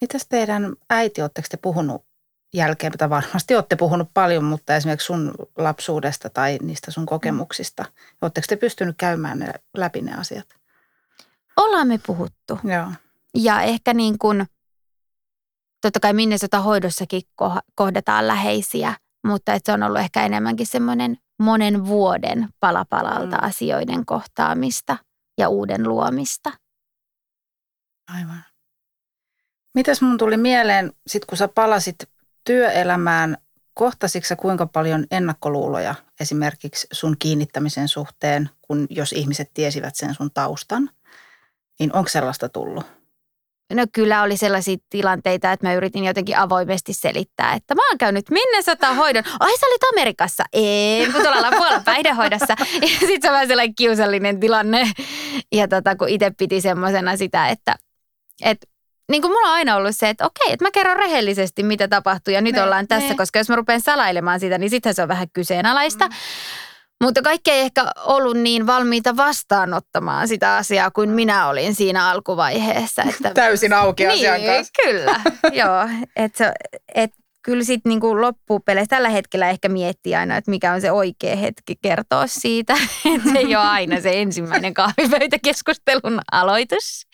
Mitäs 0.00 0.26
teidän 0.28 0.72
äiti, 0.90 1.22
oletteko 1.22 1.46
te 1.50 1.56
puhunut 1.56 2.06
jälkeen, 2.54 2.92
tai 2.92 3.10
varmasti 3.10 3.54
olette 3.54 3.76
puhunut 3.76 4.08
paljon, 4.14 4.44
mutta 4.44 4.76
esimerkiksi 4.76 5.06
sun 5.06 5.34
lapsuudesta 5.58 6.30
tai 6.30 6.58
niistä 6.62 6.90
sun 6.90 7.06
kokemuksista, 7.06 7.84
oletteko 8.22 8.44
te 8.48 8.56
pystynyt 8.56 8.96
käymään 8.98 9.38
ne, 9.38 9.54
läpi 9.76 10.02
ne 10.02 10.14
asiat? 10.14 10.46
Ollaan 11.56 11.88
me 11.88 12.00
puhuttu. 12.06 12.58
Joo. 12.64 12.92
Ja 13.34 13.62
ehkä 13.62 13.94
niin 13.94 14.18
kuin, 14.18 14.46
totta 15.88 16.00
kai 16.00 16.12
Minnesota 16.12 16.60
hoidossakin 16.60 17.22
ko- 17.42 17.60
kohdataan 17.74 18.26
läheisiä, 18.28 18.94
mutta 19.26 19.54
että 19.54 19.72
se 19.72 19.74
on 19.74 19.82
ollut 19.82 20.00
ehkä 20.00 20.26
enemmänkin 20.26 20.66
semmoinen 20.66 21.16
monen 21.42 21.86
vuoden 21.86 22.48
palapalalta 22.60 23.36
Mm. 23.36 23.48
asioiden 23.48 24.06
kohtaamista 24.06 24.96
ja 25.38 25.48
uuden 25.48 25.88
luomista. 25.88 26.52
Aivan. 28.14 28.44
Mitäs 29.74 30.02
mun 30.02 30.18
tuli 30.18 30.36
mieleen, 30.36 30.92
sit 31.06 31.24
kun 31.24 31.38
sä 31.38 31.48
palasit 31.48 31.96
työelämään, 32.44 33.36
kohtasitko 33.74 34.36
kuinka 34.36 34.66
paljon 34.66 35.06
ennakkoluuloja 35.10 35.94
esimerkiksi 36.20 36.86
sun 36.92 37.16
kiinnittämisen 37.18 37.88
suhteen, 37.88 38.50
kun 38.62 38.86
jos 38.90 39.12
ihmiset 39.12 39.50
tiesivät 39.54 39.96
sen 39.96 40.14
sun 40.14 40.30
taustan, 40.34 40.90
niin 41.78 41.96
onko 41.96 42.08
sellaista 42.08 42.48
tullut? 42.48 43.03
No 43.72 43.86
kyllä 43.92 44.22
oli 44.22 44.36
sellaisia 44.36 44.76
tilanteita, 44.90 45.52
että 45.52 45.66
mä 45.66 45.74
yritin 45.74 46.04
jotenkin 46.04 46.38
avoimesti 46.38 46.94
selittää, 46.94 47.52
että 47.52 47.74
mä 47.74 47.88
oon 47.90 47.98
käynyt 47.98 48.30
Minnesota 48.30 48.94
hoidon. 48.94 49.22
Ai 49.40 49.58
sä 49.58 49.66
olit 49.66 49.82
Amerikassa? 49.92 50.44
En, 50.52 51.12
kun 51.12 51.22
tuolla 51.22 51.50
puolella 51.50 51.80
päihdehoidossa. 51.84 52.56
Ja 52.82 52.88
sitten 52.88 53.22
se 53.22 53.28
on 53.28 53.32
vähän 53.32 53.48
sellainen 53.48 53.74
kiusallinen 53.74 54.40
tilanne. 54.40 54.90
Ja 55.52 55.68
tota, 55.68 55.96
kun 55.96 56.08
itse 56.08 56.30
piti 56.30 56.60
semmoisena 56.60 57.16
sitä, 57.16 57.48
että, 57.48 57.76
että 58.44 58.66
niin 59.10 59.22
kuin 59.22 59.30
mulla 59.32 59.48
on 59.48 59.54
aina 59.54 59.76
ollut 59.76 59.96
se, 59.96 60.08
että 60.08 60.26
okei, 60.26 60.52
että 60.52 60.64
mä 60.64 60.70
kerron 60.70 60.96
rehellisesti, 60.96 61.62
mitä 61.62 61.88
tapahtui 61.88 62.34
ja 62.34 62.40
nyt 62.40 62.54
Ne, 62.54 62.62
ollaan 62.62 62.88
tässä, 62.88 63.08
ne. 63.08 63.14
koska 63.14 63.38
jos 63.38 63.48
mä 63.48 63.56
rupean 63.56 63.80
salailemaan 63.80 64.40
sitä, 64.40 64.58
niin 64.58 64.70
sittenhän 64.70 64.94
se 64.94 65.02
on 65.02 65.08
vähän 65.08 65.30
kyseenalaista. 65.32 66.06
Mm. 66.08 66.14
Mutta 67.02 67.22
kaikki 67.22 67.50
ei 67.50 67.60
ehkä 67.60 67.84
ollut 68.04 68.36
niin 68.36 68.66
valmiita 68.66 69.16
vastaanottamaan 69.16 70.28
sitä 70.28 70.56
asiaa 70.56 70.90
kuin 70.90 71.10
minä 71.10 71.48
olin 71.48 71.74
siinä 71.74 72.08
alkuvaiheessa. 72.08 73.02
Että 73.02 73.30
Täysin 73.34 73.72
auki 73.72 74.06
asian 74.06 74.40
niin, 74.40 74.52
kanssa. 74.52 74.72
kyllä. 74.84 75.20
Joo, 75.62 75.88
että 76.16 76.52
et, 76.94 77.10
kyllä 77.44 77.64
sitten 77.64 77.90
niinku 77.90 78.20
loppupeleissä 78.20 78.96
tällä 78.96 79.08
hetkellä 79.08 79.50
ehkä 79.50 79.68
miettii 79.68 80.14
aina, 80.14 80.36
että 80.36 80.50
mikä 80.50 80.72
on 80.72 80.80
se 80.80 80.92
oikea 80.92 81.36
hetki 81.36 81.76
kertoa 81.82 82.26
siitä. 82.26 82.74
Että 83.16 83.30
se 83.32 83.38
ei 83.38 83.46
ole 83.46 83.56
aina 83.56 84.00
se 84.00 84.22
ensimmäinen 84.22 84.74
kahvipöytäkeskustelun 84.74 86.20
aloitus. 86.32 87.06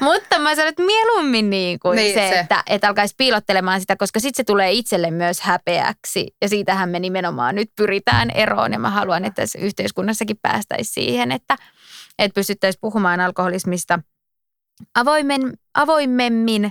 Mutta 0.00 0.38
mä 0.38 0.54
sanon, 0.54 0.68
että 0.68 0.82
mieluummin 0.82 1.50
niin 1.50 1.78
kuin 1.78 1.96
Niin, 1.96 2.14
se, 2.14 2.28
se. 2.28 2.38
että, 2.38 2.62
että 2.66 2.88
alkaisi 2.88 3.14
piilottelemaan 3.18 3.80
sitä, 3.80 3.96
koska 3.96 4.20
sitten 4.20 4.36
se 4.36 4.44
tulee 4.44 4.72
itselle 4.72 5.10
myös 5.10 5.40
häpeäksi. 5.40 6.34
Ja 6.42 6.48
siitähän 6.48 6.88
me 6.88 7.00
nimenomaan 7.00 7.54
nyt 7.54 7.70
pyritään 7.76 8.30
eroon. 8.30 8.72
Ja 8.72 8.78
mä 8.78 8.90
haluan, 8.90 9.24
että 9.24 9.42
tässä 9.42 9.58
yhteiskunnassakin 9.58 10.38
päästäisiin 10.42 10.94
siihen, 10.94 11.32
että, 11.32 11.56
että 12.18 12.34
pystyttäisiin 12.34 12.80
puhumaan 12.80 13.20
alkoholismista 13.20 13.98
avoimen, 14.94 15.52
avoimemmin. 15.74 16.70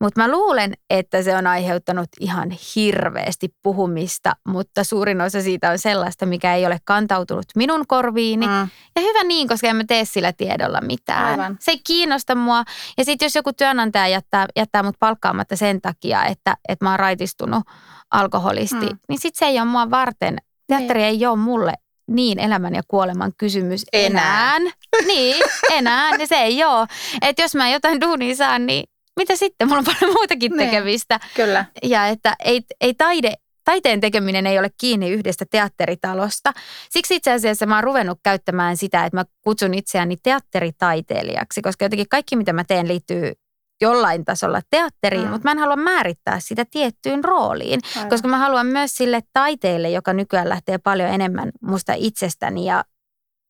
Mutta 0.00 0.20
mä 0.20 0.30
luulen, 0.30 0.72
että 0.90 1.22
se 1.22 1.36
on 1.36 1.46
aiheuttanut 1.46 2.08
ihan 2.20 2.50
hirveästi 2.76 3.48
puhumista, 3.62 4.32
mutta 4.48 4.84
suurin 4.84 5.20
osa 5.20 5.42
siitä 5.42 5.70
on 5.70 5.78
sellaista, 5.78 6.26
mikä 6.26 6.54
ei 6.54 6.66
ole 6.66 6.78
kantautunut 6.84 7.44
minun 7.56 7.86
korviini. 7.88 8.46
Mm. 8.46 8.68
Ja 8.96 9.02
hyvä 9.02 9.24
niin, 9.24 9.48
koska 9.48 9.66
en 9.66 9.76
mä 9.76 9.84
tee 9.88 10.04
sillä 10.04 10.32
tiedolla 10.32 10.80
mitään. 10.80 11.24
Aivan. 11.24 11.56
Se 11.60 11.70
ei 11.70 11.80
kiinnosta 11.86 12.34
mua. 12.34 12.64
Ja 12.98 13.04
sitten 13.04 13.26
jos 13.26 13.34
joku 13.34 13.52
työnantaja 13.52 14.08
jättää, 14.08 14.46
jättää 14.56 14.82
mut 14.82 14.96
palkkaamatta 14.98 15.56
sen 15.56 15.80
takia, 15.80 16.24
että, 16.24 16.56
että 16.68 16.84
mä 16.84 16.90
oon 16.90 16.98
raitistunut 16.98 17.62
alkoholisti, 18.10 18.86
Mm. 18.86 18.98
niin 19.08 19.18
sitten 19.20 19.38
se 19.38 19.46
ei 19.46 19.58
ole 19.60 19.64
mua 19.68 19.90
varten. 19.90 20.36
Teatteri 20.66 21.02
ei 21.02 21.26
ole 21.26 21.36
mulle 21.36 21.72
niin 22.10 22.38
elämän 22.38 22.74
ja 22.74 22.82
kuoleman 22.88 23.32
kysymys 23.38 23.84
Enää. 23.92 24.56
enää. 24.56 24.72
Niin, 25.06 25.36
enää. 25.72 26.10
Ja 26.16 26.26
se 26.26 26.36
ei 26.36 26.64
ole. 26.64 26.86
Että 27.22 27.42
jos 27.42 27.54
mä 27.54 27.68
jotain 27.70 28.00
duunia 28.00 28.36
saan, 28.36 28.66
niin 28.66 28.84
mitä 29.16 29.36
sitten? 29.36 29.68
Mulla 29.68 29.78
on 29.78 29.84
paljon 29.84 30.14
muutakin 30.14 30.52
Niin. 30.52 30.70
tekemistä. 30.70 31.20
Kyllä. 31.34 31.64
Ja 31.82 32.06
että 32.06 32.36
ei, 32.44 32.62
ei 32.80 32.94
taide, 32.94 33.32
taiteen 33.64 34.00
tekeminen 34.00 34.46
ei 34.46 34.58
ole 34.58 34.70
kiinni 34.80 35.10
yhdestä 35.10 35.44
teatteritalosta. 35.50 36.52
Siksi 36.90 37.14
itse 37.14 37.32
asiassa 37.32 37.66
mä 37.66 37.74
oon 37.74 37.84
ruvennut 37.84 38.18
käyttämään 38.22 38.76
sitä, 38.76 39.04
että 39.04 39.16
mä 39.16 39.24
kutsun 39.42 39.74
itseäni 39.74 40.16
teatteritaiteilijaksi, 40.22 41.62
koska 41.62 41.84
jotenkin 41.84 42.08
kaikki 42.08 42.36
mitä 42.36 42.52
mä 42.52 42.64
teen 42.64 42.88
liittyy 42.88 43.32
jollain 43.80 44.24
tasolla 44.24 44.60
teatteriin, 44.70 45.24
mm. 45.24 45.30
mutta 45.30 45.44
mä 45.48 45.52
en 45.52 45.58
halua 45.58 45.76
määrittää 45.76 46.40
sitä 46.40 46.64
tiettyyn 46.70 47.24
rooliin, 47.24 47.80
Aivan. 47.96 48.08
koska 48.10 48.28
mä 48.28 48.38
haluan 48.38 48.66
myös 48.66 48.90
sille 48.96 49.20
taiteelle, 49.32 49.90
joka 49.90 50.12
nykyään 50.12 50.48
lähtee 50.48 50.78
paljon 50.78 51.10
enemmän 51.10 51.50
musta 51.62 51.92
itsestäni 51.96 52.64
ja 52.66 52.84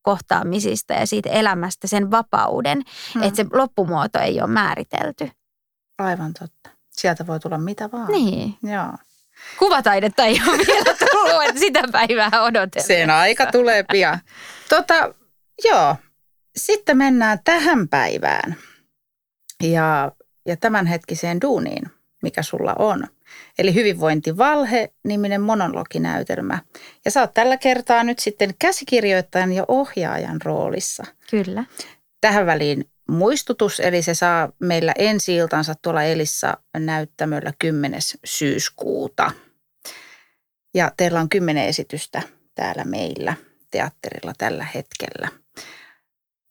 kohtaamisista 0.03 0.93
ja 0.95 1.07
siitä 1.07 1.31
elämästä 1.31 1.87
sen 1.87 2.11
vapauden, 2.11 2.83
Mm. 3.15 3.23
että 3.23 3.37
se 3.37 3.47
loppumuoto 3.53 4.19
ei 4.19 4.41
ole 4.41 4.51
määritelty. 4.51 5.31
Aivan 5.99 6.33
totta. 6.39 6.71
Sieltä 6.91 7.27
voi 7.27 7.41
tulla 7.41 7.59
mitä 7.59 7.93
vaan. 7.93 8.13
Niin. 8.13 8.55
Joo. 8.63 8.93
Kuvataidetta 9.59 10.25
ei 10.25 10.41
ole 10.49 10.59
vielä 10.59 10.97
tullut, 11.11 11.43
että 11.49 11.61
sitä 11.61 11.83
päivää 11.93 12.43
odotellaan. 12.43 12.87
Sen 12.87 13.11
aika 13.11 13.47
tulee 13.47 13.85
pian. 13.93 14.19
Tota, 14.69 15.15
joo. 15.65 15.97
Sitten 16.57 16.97
mennään 16.97 17.39
tähän 17.45 17.89
päivään 17.89 18.57
ja, 19.63 20.13
ja 20.47 20.57
tämänhetkiseen 20.57 21.41
duuniin, 21.41 21.91
mikä 22.23 22.43
sulla 22.43 22.75
on. 22.79 23.07
Eli 23.59 23.75
Hyvinvointivalhe-niminen 23.75 25.41
monologinäytelmä. 25.41 26.59
Ja 27.05 27.11
sä 27.11 27.21
oot 27.21 27.35
tällä 27.35 27.57
kertaa 27.57 28.05
nyt 28.05 28.19
sitten 28.19 28.55
käsikirjoittajan 28.59 29.53
ja 29.53 29.65
ohjaajan 29.69 30.43
roolissa. 30.43 31.05
Kyllä. 31.31 31.65
Tähän 32.21 32.47
väliin 32.47 32.85
muistutus, 33.09 33.81
eli 33.81 34.03
se 34.03 34.15
saa 34.15 34.53
meillä 34.59 34.95
ensi 34.99 35.35
iltansa 35.35 35.75
tuolla 35.83 36.03
Elissa 36.03 36.57
näyttämöllä 36.79 37.53
10. 37.59 38.01
syyskuuta. 38.25 39.31
Ja 40.75 40.93
teillä 40.97 41.21
on 41.21 41.29
kymmenen 41.29 41.67
esitystä 41.67 42.23
täällä 42.55 42.85
meillä 42.85 43.35
teatterilla 43.71 44.33
tällä 44.39 44.65
hetkellä. 44.75 45.29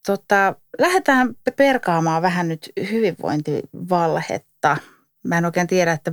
Tota, 0.06 0.54
lähdetään 0.78 1.34
perkaamaan 1.56 2.22
vähän 2.22 2.48
nyt 2.48 2.72
hyvinvointivalhetta. 2.90 4.76
mä 5.24 5.38
en 5.38 5.44
oikein 5.44 5.66
tiedä, 5.66 5.92
että 5.92 6.12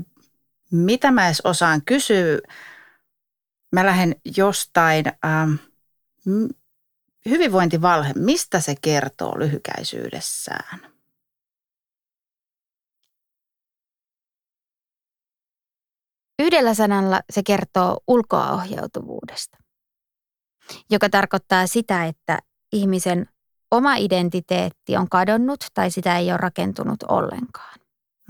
mitä 0.71 1.11
mä 1.11 1.25
edes 1.25 1.41
osaan 1.41 1.81
kysyä. 1.85 2.39
Mä 3.71 3.85
lähden 3.85 4.15
jostain, 4.37 5.05
ähm, 5.25 5.53
hyvinvointivalhe, 7.29 8.13
mistä 8.15 8.59
se 8.59 8.75
kertoo 8.81 9.39
lyhykäisyydessään? 9.39 10.93
Yhdellä 16.39 16.73
sanalla 16.73 17.21
se 17.29 17.43
kertoo 17.43 17.97
ulkoaohjautuvuudesta, 18.07 19.57
joka 20.89 21.09
tarkoittaa 21.09 21.67
sitä, 21.67 22.05
että 22.05 22.39
ihmisen 22.73 23.29
oma 23.71 23.95
identiteetti 23.95 24.97
on 24.97 25.09
kadonnut 25.09 25.65
tai 25.73 25.91
sitä 25.91 26.17
ei 26.17 26.31
ole 26.31 26.37
rakentunut 26.37 27.03
ollenkaan. 27.03 27.79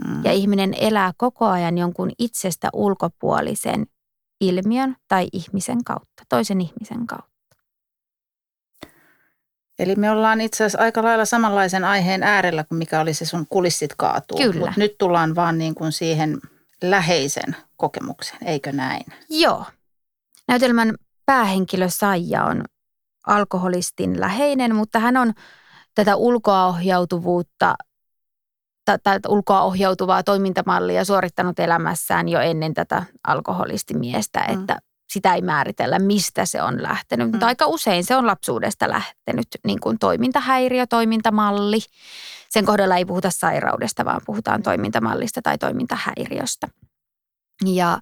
Mm. 0.08 0.24
Ja 0.26 0.32
ihminen 0.32 0.74
elää 0.74 1.12
koko 1.18 1.46
ajan 1.46 1.78
jonkun 1.78 2.12
itsestä 2.20 2.70
ulkopuolisen 2.74 3.86
ilmiön 4.42 4.96
tai 5.08 5.28
ihmisen 5.34 5.84
kautta, 5.84 6.24
toisen 6.30 6.62
ihmisen 6.62 7.08
kautta. 7.08 7.33
Eli 9.80 9.96
me 9.96 10.12
ollaan 10.12 10.42
itse 10.42 10.64
asiassa 10.64 10.84
aika 10.84 11.04
lailla 11.04 11.26
samanlaisen 11.26 11.84
aiheen 11.84 12.24
äärellä 12.24 12.64
kuin 12.64 12.78
mikä 12.78 13.00
oli 13.00 13.14
se 13.14 13.26
sun 13.26 13.46
kulissit 13.50 13.94
kaatuu. 13.98 14.38
Kyllä. 14.38 14.66
Mutta 14.66 14.80
nyt 14.80 14.98
tullaan 14.98 15.36
vaan 15.36 15.58
niin 15.58 15.76
kuin 15.76 15.92
siihen 15.92 16.40
läheisen 16.84 17.56
kokemuksen, 17.78 18.38
eikö 18.46 18.72
näin? 18.72 19.06
Joo. 19.30 19.66
Näytelmän 20.48 20.96
päähenkilö 21.26 21.90
Saija 21.90 22.44
on 22.44 22.64
alkoholistin 23.28 24.20
läheinen, 24.20 24.76
mutta 24.76 25.00
hän 25.00 25.18
on 25.18 25.34
tätä 25.96 26.16
ulkoaohjautuvuutta 26.16 27.76
tätä 28.86 29.20
ulkoa 29.28 29.62
ohjautuvaa 29.62 30.24
toimintamallia 30.24 31.06
suorittanut 31.06 31.60
elämässään 31.60 32.30
jo 32.30 32.40
ennen 32.40 32.74
tätä 32.74 33.04
alkoholistimiestä, 33.28 34.46
mm. 34.48 34.60
että 34.60 34.78
sitä 35.14 35.34
ei 35.34 35.42
määritellä, 35.42 36.00
mistä 36.00 36.46
se 36.46 36.62
on 36.62 36.84
lähtenyt. 36.84 37.28
Mm. 37.28 37.32
Mutta 37.32 37.46
aika 37.46 37.66
usein 37.66 38.04
se 38.04 38.16
on 38.16 38.28
lapsuudesta 38.28 38.90
lähtenyt 38.90 39.48
niin 39.66 39.80
kuin 39.80 40.00
toimintahäiriö, 40.00 40.88
toimintamalli. 40.88 41.80
Sen 42.50 42.66
kohdalla 42.66 42.96
ei 42.96 43.06
puhuta 43.06 43.30
sairaudesta, 43.32 44.06
vaan 44.06 44.22
puhutaan 44.26 44.64
toimintamallista 44.64 45.42
tai 45.42 45.58
toimintahäiriöstä. 45.58 46.68
Ja 47.66 48.00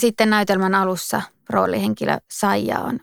sitten 0.00 0.30
näytelmän 0.30 0.74
alussa 0.74 1.22
roolihenkilö 1.50 2.18
Saija 2.30 2.78
on 2.78 3.00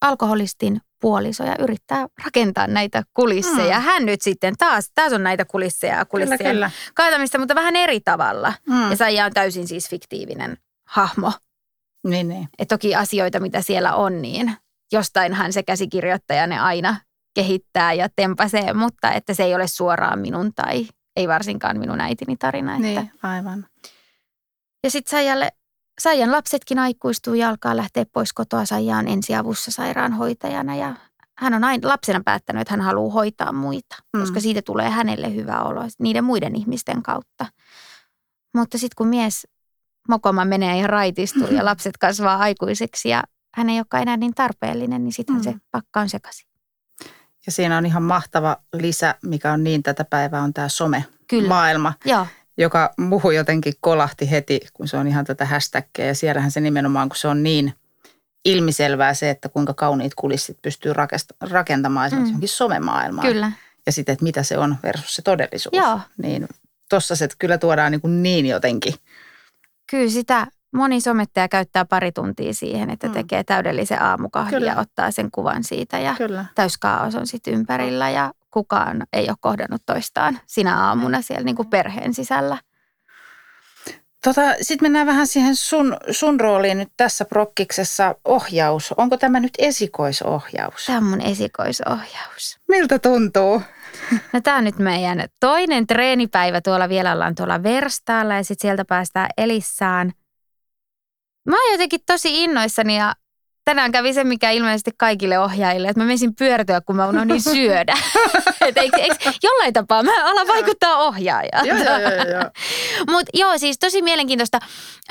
alkoholistin 0.00 0.80
puoliso 1.00 1.44
ja 1.44 1.56
yrittää 1.58 2.06
rakentaa 2.24 2.66
näitä 2.66 3.02
kulisseja. 3.14 3.78
Mm. 3.78 3.84
Hän 3.84 4.06
nyt 4.06 4.22
sitten 4.22 4.54
taas, 4.58 4.90
taas 4.94 5.12
on 5.12 5.22
näitä 5.22 5.44
kulisseja 5.44 5.96
ja 5.96 6.04
kulissien 6.04 6.38
kyllä, 6.38 6.52
kyllä. 6.52 6.70
kaatamista, 6.94 7.38
mutta 7.38 7.54
vähän 7.54 7.76
eri 7.76 8.00
tavalla. 8.00 8.52
Mm. 8.68 8.90
Ja 8.90 8.96
Saija 8.96 9.26
on 9.26 9.32
täysin 9.32 9.68
siis 9.68 9.90
fiktiivinen 9.90 10.56
hahmo. 10.88 11.32
Niin, 12.04 12.28
niin. 12.28 12.48
Et 12.58 12.68
toki 12.68 12.94
asioita, 12.94 13.40
mitä 13.40 13.62
siellä 13.62 13.94
on, 13.94 14.22
niin 14.22 14.56
jostainhan 14.92 15.52
se 15.52 15.62
käsikirjoittaja 15.62 16.46
ne 16.46 16.58
aina 16.58 16.96
kehittää 17.34 17.92
ja 17.92 18.08
tempasee, 18.16 18.72
mutta 18.72 19.12
että 19.12 19.34
se 19.34 19.42
ei 19.44 19.54
ole 19.54 19.66
suoraan 19.66 20.18
minun 20.18 20.54
tai 20.54 20.86
ei 21.16 21.28
varsinkaan 21.28 21.78
minun 21.78 22.00
äitini 22.00 22.36
tarina. 22.36 22.72
Että. 22.72 22.82
Niin, 22.82 23.10
aivan. 23.22 23.66
Ja 24.84 24.90
sitten 24.90 25.10
Saijalle 25.10 25.52
Saijan 26.00 26.32
lapsetkin 26.32 26.78
aikuistuu 26.78 27.34
ja 27.34 27.48
alkaa 27.48 27.76
lähteä 27.76 28.04
pois 28.12 28.32
kotoa. 28.32 28.64
Saija 28.64 28.96
on 28.96 29.08
ensiavussa 29.08 29.70
sairaanhoitajana 29.70 30.76
ja 30.76 30.94
hän 31.38 31.54
on 31.54 31.64
aina 31.64 31.88
lapsena 31.88 32.20
päättänyt, 32.24 32.60
että 32.60 32.72
hän 32.72 32.80
haluaa 32.80 33.12
hoitaa 33.12 33.52
muita, 33.52 33.96
mm. 34.12 34.20
koska 34.20 34.40
siitä 34.40 34.62
tulee 34.62 34.90
hänelle 34.90 35.34
hyvä 35.34 35.62
olo 35.62 35.80
niiden 35.98 36.24
muiden 36.24 36.56
ihmisten 36.56 37.02
kautta. 37.02 37.46
Mutta 38.54 38.78
sitten 38.78 38.94
kun 38.96 39.08
mies 39.08 39.46
mokoma 40.08 40.44
menee 40.44 40.80
ja 40.80 40.86
raitistuu 40.86 41.46
ja 41.56 41.64
lapset 41.64 41.96
kasvaa 41.96 42.36
aikuiseksi 42.36 43.08
ja 43.08 43.22
hän 43.54 43.70
ei 43.70 43.78
olekaan 43.78 44.02
enää 44.02 44.16
niin 44.16 44.34
tarpeellinen, 44.34 45.04
niin 45.04 45.12
sitten 45.12 45.36
mm. 45.36 45.42
se 45.42 45.54
pakka 45.70 46.00
on 46.00 46.08
sekaisin. 46.08 46.48
Ja 47.46 47.52
siinä 47.52 47.78
on 47.78 47.86
ihan 47.86 48.02
mahtava 48.02 48.56
lisä, 48.72 49.14
mikä 49.22 49.52
on 49.52 49.64
niin 49.64 49.82
tätä 49.82 50.04
päivää, 50.04 50.42
on 50.42 50.54
tämä 50.54 50.68
some-maailma. 50.68 51.92
Joo 52.04 52.26
joka 52.56 52.94
muhu 52.96 53.30
jotenkin 53.30 53.72
kolahti 53.80 54.30
heti, 54.30 54.60
kun 54.72 54.88
se 54.88 54.96
on 54.96 55.06
ihan 55.06 55.24
tätä 55.24 55.44
hashtagia. 55.44 56.06
Ja 56.06 56.14
siellähän 56.14 56.50
se 56.50 56.60
nimenomaan, 56.60 57.08
kun 57.08 57.16
se 57.16 57.28
on 57.28 57.42
niin 57.42 57.74
ilmiselvää 58.44 59.14
se, 59.14 59.30
että 59.30 59.48
kuinka 59.48 59.74
kauniit 59.74 60.14
kulissit 60.14 60.62
pystyy 60.62 60.92
rakentamaan 61.40 62.06
esimerkiksi 62.06 62.28
mm. 62.28 62.32
johonkin 62.32 62.48
somemaailmaan. 62.48 63.28
Kyllä. 63.28 63.52
Ja 63.86 63.92
sitten, 63.92 64.12
että 64.12 64.22
mitä 64.22 64.42
se 64.42 64.58
on 64.58 64.76
versus 64.82 65.14
se 65.14 65.22
todellisuus. 65.22 65.76
Joo. 65.76 66.00
Niin 66.22 66.48
tossa 66.88 67.16
se 67.16 67.28
kyllä 67.38 67.58
tuodaan 67.58 67.92
niin, 67.92 68.00
kuin 68.00 68.22
niin 68.22 68.46
jotenkin. 68.46 68.94
Kyllä 69.92 70.10
sitä 70.10 70.46
moni 70.74 71.00
somettaja 71.00 71.48
käyttää 71.48 71.84
pari 71.84 72.12
tuntia 72.12 72.54
siihen, 72.54 72.90
että 72.90 73.06
mm. 73.06 73.12
tekee 73.12 73.44
täydellisen 73.44 74.02
aamukahvin 74.02 74.62
ja 74.62 74.76
ottaa 74.76 75.10
sen 75.10 75.30
kuvan 75.30 75.64
siitä. 75.64 75.98
Ja 75.98 76.14
Kyllä. 76.18 76.44
täyskaos 76.54 77.14
on 77.14 77.26
sitten 77.26 77.54
ympärillä 77.54 78.10
ja 78.10 78.32
kukaan 78.50 79.06
ei 79.12 79.28
ole 79.28 79.36
kohdannut 79.40 79.82
toistaan 79.86 80.40
sinä 80.46 80.86
aamuna 80.86 81.22
siellä 81.22 81.44
niin 81.44 81.56
kuin 81.56 81.70
perheen 81.70 82.14
sisällä. 82.14 82.58
Tota, 84.24 84.40
Sitten 84.62 84.84
mennään 84.84 85.06
vähän 85.06 85.26
siihen 85.26 85.56
sun, 85.56 85.96
sun 86.10 86.40
rooliin 86.40 86.78
nyt 86.78 86.92
tässä 86.96 87.24
prokkiksessa 87.24 88.14
ohjaus. 88.24 88.94
Onko 88.96 89.16
tämä 89.16 89.40
nyt 89.40 89.52
esikoisohjaus? 89.58 90.86
Tämä 90.86 90.98
on 90.98 91.04
mun 91.04 91.20
esikoisohjaus. 91.20 92.58
Miltä 92.68 92.98
tuntuu? 92.98 93.62
No 94.32 94.40
tämä 94.40 94.56
on 94.56 94.64
nyt 94.64 94.78
meidän 94.78 95.24
toinen 95.40 95.86
treenipäivä. 95.86 96.60
Tuolla 96.60 96.88
vielä 96.88 97.12
ollaan 97.12 97.34
tuolla 97.34 97.62
Verstaalla 97.62 98.34
ja 98.34 98.44
sitten 98.44 98.68
sieltä 98.68 98.84
päästään 98.84 99.28
Elissaan. 99.38 100.12
Mä 101.48 101.56
oon 101.56 101.72
jotenkin 101.72 102.00
tosi 102.06 102.44
innoissani 102.44 102.96
ja 102.96 103.14
tänään 103.64 103.92
kävi 103.92 104.12
se, 104.12 104.24
mikä 104.24 104.50
ilmeisesti 104.50 104.90
kaikille 104.98 105.38
ohjaajille, 105.38 105.88
että 105.88 106.00
mä 106.00 106.04
menisin 106.04 106.34
pyörtyä, 106.34 106.80
kun 106.80 106.96
mä 106.96 107.08
unohdin 107.08 107.42
syödä. 107.54 107.94
et 108.68 108.78
eikö, 108.78 108.96
eikö, 108.96 109.32
jollain 109.42 109.72
tapaa 109.72 110.02
mä 110.02 110.30
alan 110.30 110.48
vaikuttaa 110.48 110.96
ohjaajaa. 110.96 111.64
joo, 111.64 111.78
joo, 111.78 111.98
joo, 111.98 112.40
joo. 112.40 112.50
Mutta 113.12 113.30
joo, 113.34 113.58
siis 113.58 113.78
tosi 113.78 114.02
mielenkiintoista. 114.02 114.58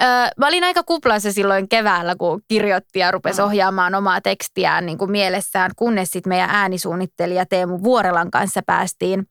Öö, 0.02 0.08
mä 0.38 0.48
olin 0.48 0.64
aika 0.64 0.84
kuplassa 0.84 1.32
silloin 1.32 1.70
keväällä, 1.70 2.16
kun 2.16 2.42
kirjoitti 2.48 3.00
ja 3.00 3.12
rupesi 3.12 3.42
ohjaamaan 3.42 3.96
omaa 3.96 4.22
tekstiään 4.22 4.86
niin 4.86 4.98
kuin 4.98 5.12
mielessään, 5.12 5.72
kunnes 5.76 6.12
sitten 6.12 6.30
meidän 6.30 6.50
äänisuunnittelija 6.50 7.46
Teemu 7.46 7.80
Vuorelan 7.84 8.32
kanssa 8.32 8.62
päästiin 8.66 9.26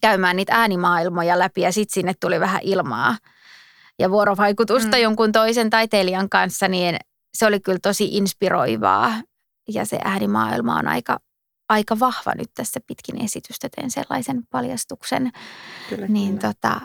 käymään 0.00 0.36
niitä 0.36 0.54
äänimaailmoja 0.54 1.38
läpi 1.38 1.60
ja 1.60 1.72
sitten 1.72 1.94
sinne 1.94 2.14
tuli 2.20 2.40
vähän 2.40 2.60
ilmaa 2.62 3.16
ja 3.98 4.10
vuorovaikutusta 4.10 4.96
mm. 4.96 5.02
jonkun 5.02 5.32
toisen 5.32 5.70
taiteilijan 5.70 6.28
kanssa, 6.28 6.68
niin 6.68 6.96
se 7.38 7.46
oli 7.46 7.60
kyllä 7.60 7.78
tosi 7.82 8.16
inspiroivaa 8.16 9.12
ja 9.68 9.84
se 9.84 9.98
äänimaailma 10.04 10.78
on 10.78 10.88
aika, 10.88 11.18
aika 11.68 11.98
vahva 11.98 12.32
nyt 12.34 12.50
tässä 12.54 12.80
pitkin 12.86 13.24
esitystä. 13.24 13.68
Teen 13.76 13.90
sellaisen 13.90 14.42
paljastuksen. 14.50 15.30
Kyllä, 15.88 16.06
niin 16.06 16.38
kyllä. 16.38 16.52
tota, 16.54 16.80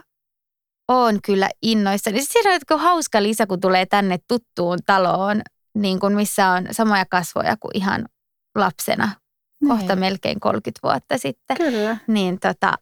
on 0.87 1.19
kyllä 1.21 1.49
innoissani. 1.61 2.17
Siis 2.17 2.29
siinä 2.33 2.59
on 2.71 2.79
hauska 2.79 3.23
lisä, 3.23 3.47
kun 3.47 3.59
tulee 3.59 3.85
tänne 3.85 4.17
tuttuun 4.27 4.79
taloon, 4.85 5.41
niin 5.75 5.99
kuin 5.99 6.15
missä 6.15 6.49
on 6.49 6.67
samoja 6.71 7.05
kasvoja 7.09 7.57
kuin 7.57 7.77
ihan 7.77 8.05
lapsena. 8.55 9.11
Niin. 9.61 9.69
Kohta 9.69 9.95
melkein 9.95 10.39
30 10.39 10.79
vuotta 10.83 11.17
sitten. 11.17 11.57
Kyllä. 11.57 11.97
Niin 12.07 12.39
tota, 12.39 12.73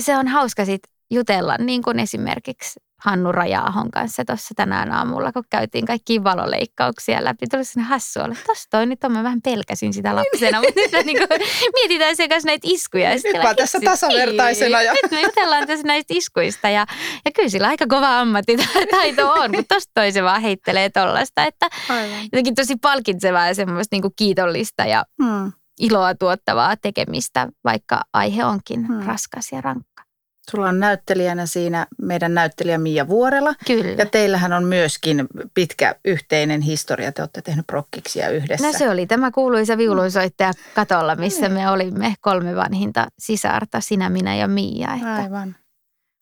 se 0.00 0.16
on 0.16 0.28
hauska 0.28 0.64
sitten 0.64 0.97
jutella, 1.10 1.56
niin 1.58 1.82
kuin 1.82 2.00
esimerkiksi 2.00 2.80
Hannu 2.98 3.32
Rajaahon 3.32 3.90
kanssa 3.90 4.24
tuossa 4.24 4.54
tänään 4.56 4.92
aamulla, 4.92 5.32
kun 5.32 5.44
käytiin 5.50 5.86
kaikki 5.86 6.24
valoleikkauksia 6.24 7.24
läpi. 7.24 7.46
Tuli 7.50 7.64
sinne 7.64 7.88
hassu 7.88 8.20
olla, 8.20 8.36
tossa 8.46 8.68
toi 8.70 8.86
nyt 8.86 9.04
on, 9.04 9.12
mä 9.12 9.22
vähän 9.22 9.42
pelkäsin 9.42 9.92
sitä 9.92 10.16
lapsena, 10.16 10.60
mutta 10.60 10.80
nyt 10.80 11.06
niin 11.06 11.18
kuin, 11.18 11.40
mietitään 11.74 12.16
sen 12.16 12.28
kanssa 12.28 12.46
näitä 12.46 12.68
iskuja. 12.70 13.10
Nyt 13.10 13.42
mä 13.42 13.54
tässä 13.54 13.78
tasavertaisena. 13.84 14.82
Ja... 14.82 14.92
Nyt 14.92 15.10
me 15.10 15.22
jutellaan 15.22 15.66
tässä 15.66 15.86
näistä 15.86 16.14
iskuista 16.16 16.68
ja, 16.68 16.86
ja 17.24 17.30
kyllä 17.34 17.48
sillä 17.48 17.68
aika 17.68 17.86
kova 17.86 18.20
ammattitaito 18.20 19.32
on, 19.40 19.50
mutta 19.56 19.74
tosta 19.74 19.90
toi 19.94 20.12
se 20.12 20.22
vaan 20.22 20.42
heittelee 20.42 20.90
tollasta, 20.90 21.44
että 21.44 21.68
Aivan. 21.88 22.22
jotenkin 22.22 22.54
tosi 22.54 22.76
palkitsevaa 22.76 23.46
ja 23.46 23.54
semmoista 23.54 23.94
niin 23.94 24.02
kuin 24.02 24.14
kiitollista 24.16 24.84
ja 24.84 25.04
hmm. 25.22 25.52
iloa 25.80 26.14
tuottavaa 26.14 26.76
tekemistä, 26.76 27.48
vaikka 27.64 28.00
aihe 28.12 28.44
onkin 28.44 28.86
hmm. 28.86 29.06
raskas 29.06 29.52
ja 29.52 29.60
rankka. 29.60 30.07
Sulla 30.50 30.68
on 30.68 30.80
näyttelijänä 30.80 31.46
siinä 31.46 31.86
meidän 32.02 32.34
näyttelijä 32.34 32.78
Mia 32.78 33.08
Vuorela. 33.08 33.54
Kyllä. 33.66 33.94
Ja 33.98 34.06
teillähän 34.06 34.52
on 34.52 34.64
myöskin 34.64 35.26
pitkä 35.54 35.94
yhteinen 36.04 36.60
historia. 36.60 37.12
Te 37.12 37.22
olette 37.22 37.42
tehnyt 37.42 37.66
prokkiksia 37.66 38.28
yhdessä. 38.28 38.66
No 38.66 38.72
se 38.72 38.90
oli 38.90 39.06
tämä 39.06 39.30
kuuluisa 39.30 39.78
viulunsoittaja 39.78 40.52
katolla, 40.74 41.16
missä 41.16 41.48
me 41.48 41.70
olimme 41.70 42.14
kolme 42.20 42.56
vanhinta 42.56 43.06
sisarta, 43.18 43.80
sinä, 43.80 44.10
minä 44.10 44.36
ja 44.36 44.48
Mia. 44.48 44.94
Että. 44.94 45.14
Aivan. 45.14 45.56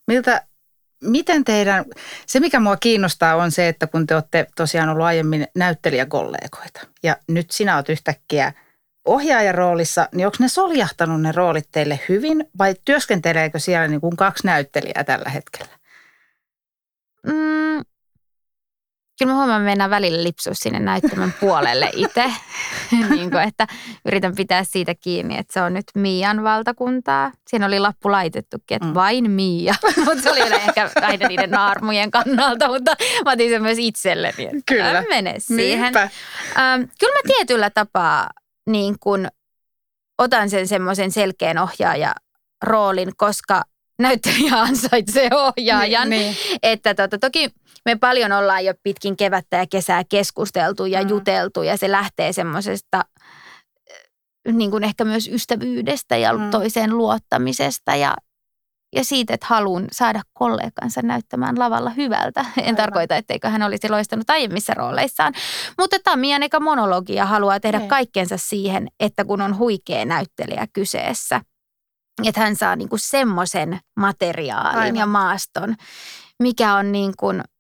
Miltä, 0.07 0.47
miten 1.05 1.45
teidän, 1.45 1.85
se 2.27 2.41
mikä 2.41 2.61
mua 2.61 2.77
kiinnostaa 2.77 3.37
on 3.37 3.51
se, 3.51 3.69
että 3.69 3.87
kun 3.87 4.07
te 4.07 4.15
olette 4.15 4.47
tosiaan 4.57 4.89
ollut 4.89 5.05
aiemmin 5.07 5.47
näyttelijäkollegoita 5.55 6.81
ja 7.03 7.17
nyt 7.29 7.51
sinä 7.51 7.77
olet 7.77 7.89
yhtäkkiä 7.89 8.53
ohjaajan 9.07 9.55
roolissa, 9.55 10.09
niin 10.15 10.27
onko 10.27 10.37
ne 10.41 10.49
soljahtanut 10.49 11.23
ne 11.23 11.33
roolit 11.33 11.69
teille 11.73 12.01
hyvin 12.09 12.45
vai 12.59 12.75
työskenteleekö 12.85 13.59
siellä 13.59 13.89
niin 13.89 14.01
kuin 14.01 14.17
kaksi 14.17 14.47
näyttelijää 14.47 15.05
tällä 15.05 15.31
hetkellä? 15.31 15.73
Mm, 17.27 17.83
kyllä 19.19 19.33
mä 19.33 19.35
huomaan, 19.35 19.61
että 19.61 19.71
mennään 19.71 19.91
välillä 19.91 20.23
lipsua 20.23 20.55
sinne 20.55 20.79
näyttämän 20.81 21.35
puolelle 21.41 21.91
itse. 21.95 22.25
niin 23.11 23.31
kuin, 23.31 23.43
että 23.43 23.67
yritän 24.05 24.35
pitää 24.35 24.65
siitä 24.65 24.95
kiinni, 24.95 25.39
että 25.39 25.53
se 25.53 25.63
on 25.63 25.75
nyt 25.75 25.85
Mian 25.95 26.43
valtakuntaa. 26.43 27.33
Siinä 27.49 27.67
oli 27.67 27.81
lappu 27.81 28.13
laitettukin, 28.13 28.75
että 28.75 28.89
mm. 28.89 28.95
vain 28.95 29.31
Mia. 29.31 29.75
mutta 30.05 30.23
se 30.23 30.31
oli 30.31 30.41
ehkä 30.41 30.91
aina 31.03 31.29
niiden 31.29 31.51
naarmujen 31.51 32.11
kannalta, 32.11 32.69
mutta 32.69 32.97
mä 33.25 33.33
otin 33.33 33.51
sen 33.51 33.63
myös 33.63 33.79
itselleni. 33.79 34.49
Kyllä. 34.67 35.05
mene 35.09 35.35
siihen. 35.39 35.97
Ähm, 35.97 36.83
kyllä 37.01 37.13
mä 37.13 37.21
tietyllä 37.37 37.71
tapaa 37.71 38.31
niin 38.67 38.97
kuin 39.01 39.29
otan 40.19 40.51
sen 40.51 40.69
semmoisen 40.69 41.13
selkeän 41.13 41.59
ohjaaja 41.59 42.15
roolin, 42.63 43.13
koska 43.17 43.63
näyttelijä 43.99 44.61
ansaitsee 44.69 45.31
ohjaajan. 45.33 46.11
Niin, 46.11 46.35
niin. 46.35 46.59
Että 46.63 46.95
tota, 46.95 47.19
toki 47.19 47.51
me 47.85 47.97
paljon 47.97 48.33
ollaan 48.33 48.65
jo 48.65 48.75
pitkin 48.83 49.17
kevättä 49.17 49.57
ja 49.57 49.67
kesää 49.67 50.05
keskusteltu 50.05 50.87
ja 50.87 51.03
mm. 51.03 51.09
juteltu 51.09 51.63
ja 51.63 51.77
se 51.77 51.91
lähtee 51.91 52.33
semmoisesta 52.33 53.05
eh, 54.47 54.55
niin 54.55 54.71
kuin 54.71 54.85
ehkä 54.85 55.05
myös 55.05 55.29
ystävyydestä 55.29 56.17
ja 56.17 56.33
mm. 56.33 56.51
toiseen 56.51 56.97
luottamisesta 56.97 57.97
ja, 57.97 58.17
ja 58.95 59.05
siitä, 59.05 59.35
että 59.35 59.47
haluan 59.47 59.87
saada 59.93 60.23
kollegansa 60.33 61.03
näyttämään 61.03 61.59
lavalla 61.59 61.91
hyvältä. 61.91 62.41
En 62.41 62.65
Aivan. 62.65 62.77
tarkoita, 62.77 63.17
etteikö 63.17 63.49
hän 63.49 63.63
olisi 63.63 63.89
loistanut 63.89 64.31
aiemmissa 64.31 64.75
rooleissaan. 64.75 65.33
Mutta 65.79 65.97
Tamian 66.05 66.43
eka 66.43 66.61
monologia 66.61 67.27
haluaa 67.27 67.61
tehdä 67.61 67.77
Ei. 67.77 67.81
Niin. 67.81 67.89
kaikkensa 67.89 68.37
siihen, 68.37 68.89
että 69.01 69.25
kun 69.25 69.41
on 69.41 69.59
huikea 69.59 70.05
näyttelijä 70.05 70.67
kyseessä, 70.73 71.41
että 72.25 72.41
hän 72.41 72.57
saa 72.57 72.77
niin 72.77 72.89
kuin 72.89 73.01
semmoisen 73.01 73.79
materiaalin 73.97 74.79
Aivan. 74.79 74.97
ja 74.97 75.07
maaston, 75.07 75.75
mikä 76.43 76.75
on 76.75 76.93
niin 76.93 77.13
kuin– 77.17 77.43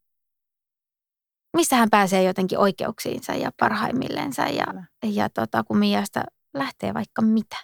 missä 1.57 1.77
hän 1.77 1.91
pääsee 1.91 2.23
jotenkin 2.23 2.59
oikeuksiinsa 2.59 3.35
ja 3.35 3.51
parhaimmillensa 3.61 4.43
ja, 4.43 4.67
ja 5.05 5.31
tota, 5.31 5.65
kun 5.65 5.79
Miasta 5.79 6.25
lähtee 6.55 6.95
vaikka 6.95 7.23
mitä. 7.23 7.57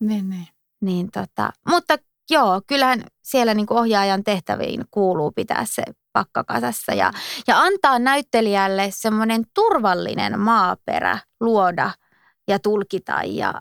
Niin, 0.00 0.30
niin. 0.30 0.48
niin 0.80 1.10
tota, 1.10 1.50
mutta 1.68 1.96
joo, 2.30 2.62
kyllähän 2.66 3.04
siellä 3.22 3.54
niin 3.54 3.66
kuin 3.66 3.78
ohjaajan 3.78 4.24
tehtäviin 4.24 4.84
kuuluu 4.90 5.32
pitää 5.32 5.64
se 5.64 5.82
pakkakasassa 6.12 6.94
ja, 6.94 7.12
ja 7.46 7.60
antaa 7.60 7.98
näyttelijälle 7.98 8.88
semmoinen 8.90 9.44
turvallinen 9.54 10.40
maaperä 10.40 11.18
luoda 11.40 11.90
ja 12.48 12.58
tulkita 12.58 13.20
ja, 13.24 13.54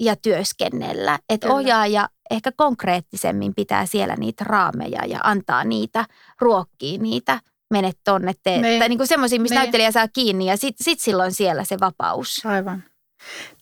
ja 0.00 0.16
työskennellä. 0.16 1.18
Että 1.28 1.52
ohjaaja 1.52 2.08
ehkä 2.30 2.52
konkreettisemmin 2.56 3.54
pitää 3.54 3.86
siellä 3.86 4.16
niitä 4.16 4.44
raameja 4.44 5.06
ja 5.06 5.20
antaa 5.24 5.64
niitä, 5.64 6.04
ruokkii 6.40 6.98
niitä 6.98 7.40
mene 7.70 7.92
tonne, 8.04 8.32
tee. 8.42 8.60
Ne. 8.60 8.78
Tai 8.78 8.88
niin 8.88 8.98
kuin 8.98 9.08
semmoisia, 9.08 9.40
missä 9.40 9.54
ne. 9.54 9.60
näyttelijä 9.60 9.90
saa 9.90 10.08
kiinni 10.08 10.46
ja 10.46 10.56
sitten 10.56 10.84
sit 10.84 11.00
silloin 11.00 11.32
siellä 11.32 11.64
se 11.64 11.76
vapaus. 11.80 12.46
Aivan. 12.46 12.84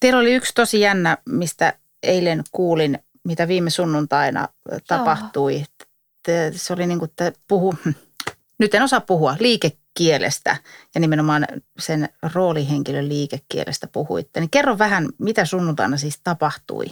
Teillä 0.00 0.18
oli 0.18 0.34
yksi 0.34 0.54
tosi 0.54 0.80
jännä, 0.80 1.18
mistä 1.28 1.72
eilen 2.02 2.42
kuulin, 2.52 2.98
mitä 3.26 3.48
viime 3.48 3.70
sunnuntaina 3.70 4.48
tapahtui. 4.86 5.64
Te, 6.22 6.52
se 6.54 6.72
oli 6.72 6.86
niin 6.86 6.98
kuin, 6.98 7.08
että 7.10 7.32
puhu, 7.48 7.74
nyt 8.60 8.74
en 8.74 8.82
osaa 8.82 9.00
puhua, 9.00 9.36
liikekielestä 9.40 10.56
ja 10.94 11.00
nimenomaan 11.00 11.46
sen 11.78 12.08
roolihenkilön 12.34 13.08
liikekielestä 13.08 13.86
puhuitte. 13.86 14.40
Niin 14.40 14.50
kerro 14.50 14.78
vähän, 14.78 15.08
mitä 15.18 15.44
sunnuntaina 15.44 15.96
siis 15.96 16.20
tapahtui. 16.24 16.86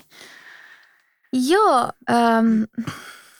Joo, 1.33 1.91
ähm, 2.11 2.63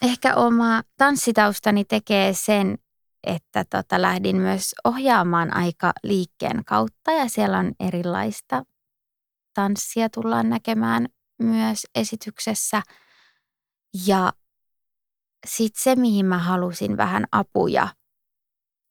ehkä 0.01 0.35
oma 0.35 0.83
tanssitaustani 0.97 1.85
tekee 1.85 2.33
sen, 2.33 2.77
että 3.23 3.65
tota, 3.69 4.01
lähdin 4.01 4.35
myös 4.35 4.75
ohjaamaan 4.83 5.55
aika 5.55 5.93
liikkeen 6.03 6.65
kautta 6.65 7.11
ja 7.11 7.29
siellä 7.29 7.57
on 7.57 7.71
erilaista 7.79 8.63
tanssia 9.53 10.09
tullaan 10.09 10.49
näkemään 10.49 11.07
myös 11.39 11.87
esityksessä. 11.95 12.81
Ja 14.07 14.33
sitten 15.47 15.83
se, 15.83 15.95
mihin 15.95 16.25
mä 16.25 16.37
halusin 16.37 16.97
vähän 16.97 17.25
apuja, 17.31 17.87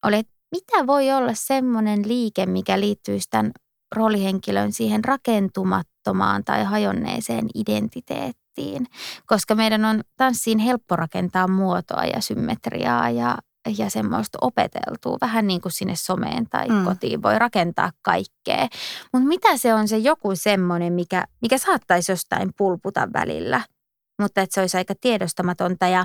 oli, 0.05 0.17
että 0.17 0.33
mitä 0.51 0.87
voi 0.87 1.13
olla 1.13 1.35
semmoinen 1.35 2.09
liike, 2.09 2.47
mikä 2.47 2.81
liittyy 2.81 3.19
tämän 3.31 3.53
roolihenkilön 3.97 4.73
siihen 4.73 5.05
rakentumattomaan 5.05 6.45
tai 6.45 6.65
hajonneeseen 6.65 7.49
identiteettiin. 7.55 8.87
Koska 9.27 9.55
meidän 9.55 9.85
on 9.85 10.01
tanssiin 10.17 10.59
helppo 10.59 10.97
rakentaa 10.97 11.49
muotoa 11.49 12.05
ja 12.05 12.21
symmetriaa 12.21 13.11
ja 13.11 13.39
ja 13.79 13.91
semmoista 13.91 14.39
opeteltua, 14.41 15.19
vähän 15.21 15.47
niin 15.47 15.61
kuin 15.61 15.73
sinne 15.73 15.97
someen 15.97 16.49
tai 16.51 16.69
mm. 16.69 16.85
kotiin 16.85 17.23
voi 17.23 17.39
rakentaa 17.39 17.93
kaikkea. 18.03 18.69
Mutta 19.13 19.29
mitä 19.29 19.57
se 19.57 19.75
on 19.75 19.89
se 19.89 19.99
joku 19.99 20.37
semmoinen, 20.37 20.93
mikä, 20.93 21.25
mikä 21.43 21.59
saattaisi 21.59 22.13
jostain 22.13 22.51
pulputa 22.57 23.09
välillä, 23.13 23.61
mutta 24.21 24.41
että 24.41 24.55
se 24.55 24.61
olisi 24.61 24.77
aika 24.77 24.95
tiedostamatonta 25.01 25.87
ja 25.87 26.05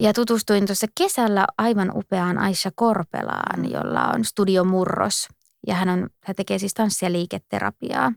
ja 0.00 0.12
tutustuin 0.12 0.66
tuossa 0.66 0.86
kesällä 0.98 1.46
aivan 1.58 1.92
upeaan 1.94 2.38
Aisha 2.38 2.70
Korpelaan, 2.74 3.70
jolla 3.70 4.06
on 4.14 4.24
Studio 4.24 4.64
Murros. 4.64 5.28
Ja 5.66 5.74
hän, 5.74 5.88
on, 5.88 6.08
hän 6.24 6.36
tekee 6.36 6.58
siis 6.58 6.74
tanssia 6.74 7.12
liiketerapiaa. 7.12 8.12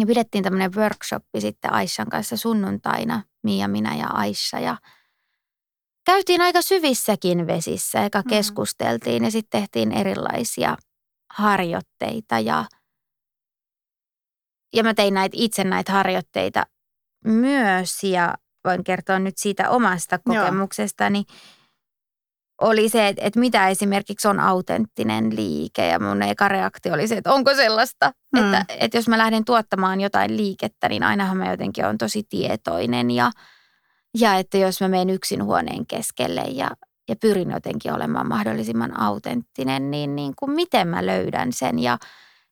Ja 0.00 0.06
pidettiin 0.06 0.44
tämmöinen 0.44 0.74
workshoppi 0.74 1.40
sitten 1.40 1.72
Aishan 1.72 2.08
kanssa 2.08 2.36
sunnuntaina, 2.36 3.22
Mia, 3.42 3.68
minä 3.68 3.96
ja 3.96 4.06
Aisha. 4.06 4.60
Ja 4.60 4.76
käytiin 6.08 6.40
aika 6.40 6.62
syvissäkin 6.62 7.46
vesissä, 7.46 8.02
eikä 8.02 8.20
mm. 8.20 8.28
keskusteltiin 8.28 9.24
ja 9.24 9.30
sitten 9.30 9.60
tehtiin 9.60 9.92
erilaisia 9.92 10.76
harjoitteita 11.32 12.38
ja, 12.38 12.64
ja 14.76 14.82
mä 14.82 14.94
tein 14.94 15.14
näitä, 15.14 15.36
itse 15.38 15.64
näitä 15.64 15.92
harjoitteita 15.92 16.66
myös 17.24 18.04
ja 18.04 18.34
voin 18.64 18.84
kertoa 18.84 19.18
nyt 19.18 19.38
siitä 19.38 19.70
omasta 19.70 20.18
kokemuksestani. 20.18 21.24
Oli 22.60 22.88
se, 22.88 23.08
että, 23.08 23.22
että 23.24 23.40
mitä 23.40 23.68
esimerkiksi 23.68 24.28
on 24.28 24.40
autenttinen 24.40 25.36
liike 25.36 25.86
ja 25.86 25.98
mun 25.98 26.22
eka 26.22 26.48
reaktio 26.48 26.94
oli 26.94 27.08
se, 27.08 27.16
että 27.16 27.32
onko 27.32 27.54
sellaista, 27.54 28.12
mm. 28.36 28.54
että, 28.54 28.74
että 28.80 28.98
jos 28.98 29.08
mä 29.08 29.18
lähden 29.18 29.44
tuottamaan 29.44 30.00
jotain 30.00 30.36
liikettä, 30.36 30.88
niin 30.88 31.02
ainahan 31.02 31.36
mä 31.36 31.50
jotenkin 31.50 31.86
on 31.86 31.98
tosi 31.98 32.22
tietoinen 32.28 33.10
ja– 33.10 33.30
ja 34.14 34.34
että 34.34 34.58
jos 34.58 34.80
mä 34.80 34.88
menen 34.88 35.10
yksin 35.10 35.44
huoneen 35.44 35.86
keskelle 35.86 36.40
ja, 36.40 36.70
ja 37.08 37.16
pyrin 37.16 37.50
jotenkin 37.50 37.92
olemaan 37.92 38.28
mahdollisimman 38.28 39.00
autenttinen, 39.00 39.90
niin, 39.90 40.16
niin 40.16 40.32
kuin 40.36 40.50
miten 40.50 40.88
mä 40.88 41.06
löydän 41.06 41.52
sen. 41.52 41.78
Ja 41.78 41.98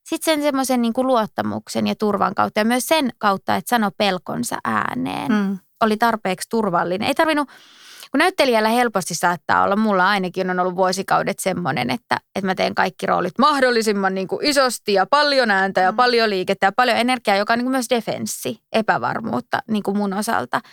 sitten 0.09 0.35
sen 0.35 0.43
semmoisen 0.43 0.83
niin 0.83 0.93
kuin 0.93 1.07
luottamuksen 1.07 1.87
ja 1.87 1.95
turvan 1.95 2.35
kautta 2.35 2.61
ja 2.61 2.65
myös 2.65 2.87
sen 2.87 3.11
kautta, 3.19 3.57
että 3.57 3.69
sano 3.69 3.91
pelkonsa 3.99 4.57
ääneen. 4.65 5.33
Mm. 5.33 5.59
Oli 5.81 5.97
tarpeeksi 5.97 6.49
turvallinen. 6.49 7.09
Ei 7.09 7.15
tarvinnut, 7.15 7.49
kun 8.11 8.19
näyttelijällä 8.19 8.69
helposti 8.69 9.15
saattaa 9.15 9.63
olla, 9.63 9.77
mulla 9.77 10.09
ainakin 10.09 10.51
on 10.51 10.61
ollut 10.61 10.77
vuosikaudet 10.77 11.39
semmoinen, 11.39 11.91
että, 11.91 12.19
että 12.35 12.47
mä 12.47 12.55
teen 12.55 12.75
kaikki 12.75 13.07
roolit 13.07 13.39
mahdollisimman 13.39 14.15
niin 14.15 14.29
kuin 14.29 14.47
isosti 14.47 14.93
ja 14.93 15.07
paljon 15.07 15.51
ääntä 15.51 15.81
ja 15.81 15.93
mm. 15.93 15.97
paljon 15.97 16.31
liikettä 16.31 16.67
ja 16.67 16.73
paljon 16.73 16.97
energiaa, 16.97 17.37
joka 17.37 17.53
on 17.53 17.59
niin 17.59 17.65
kuin 17.65 17.73
myös 17.73 17.91
defenssi, 17.91 18.59
epävarmuutta 18.73 19.63
niin 19.71 19.83
kuin 19.83 19.97
mun 19.97 20.15
osalta– 20.15 20.61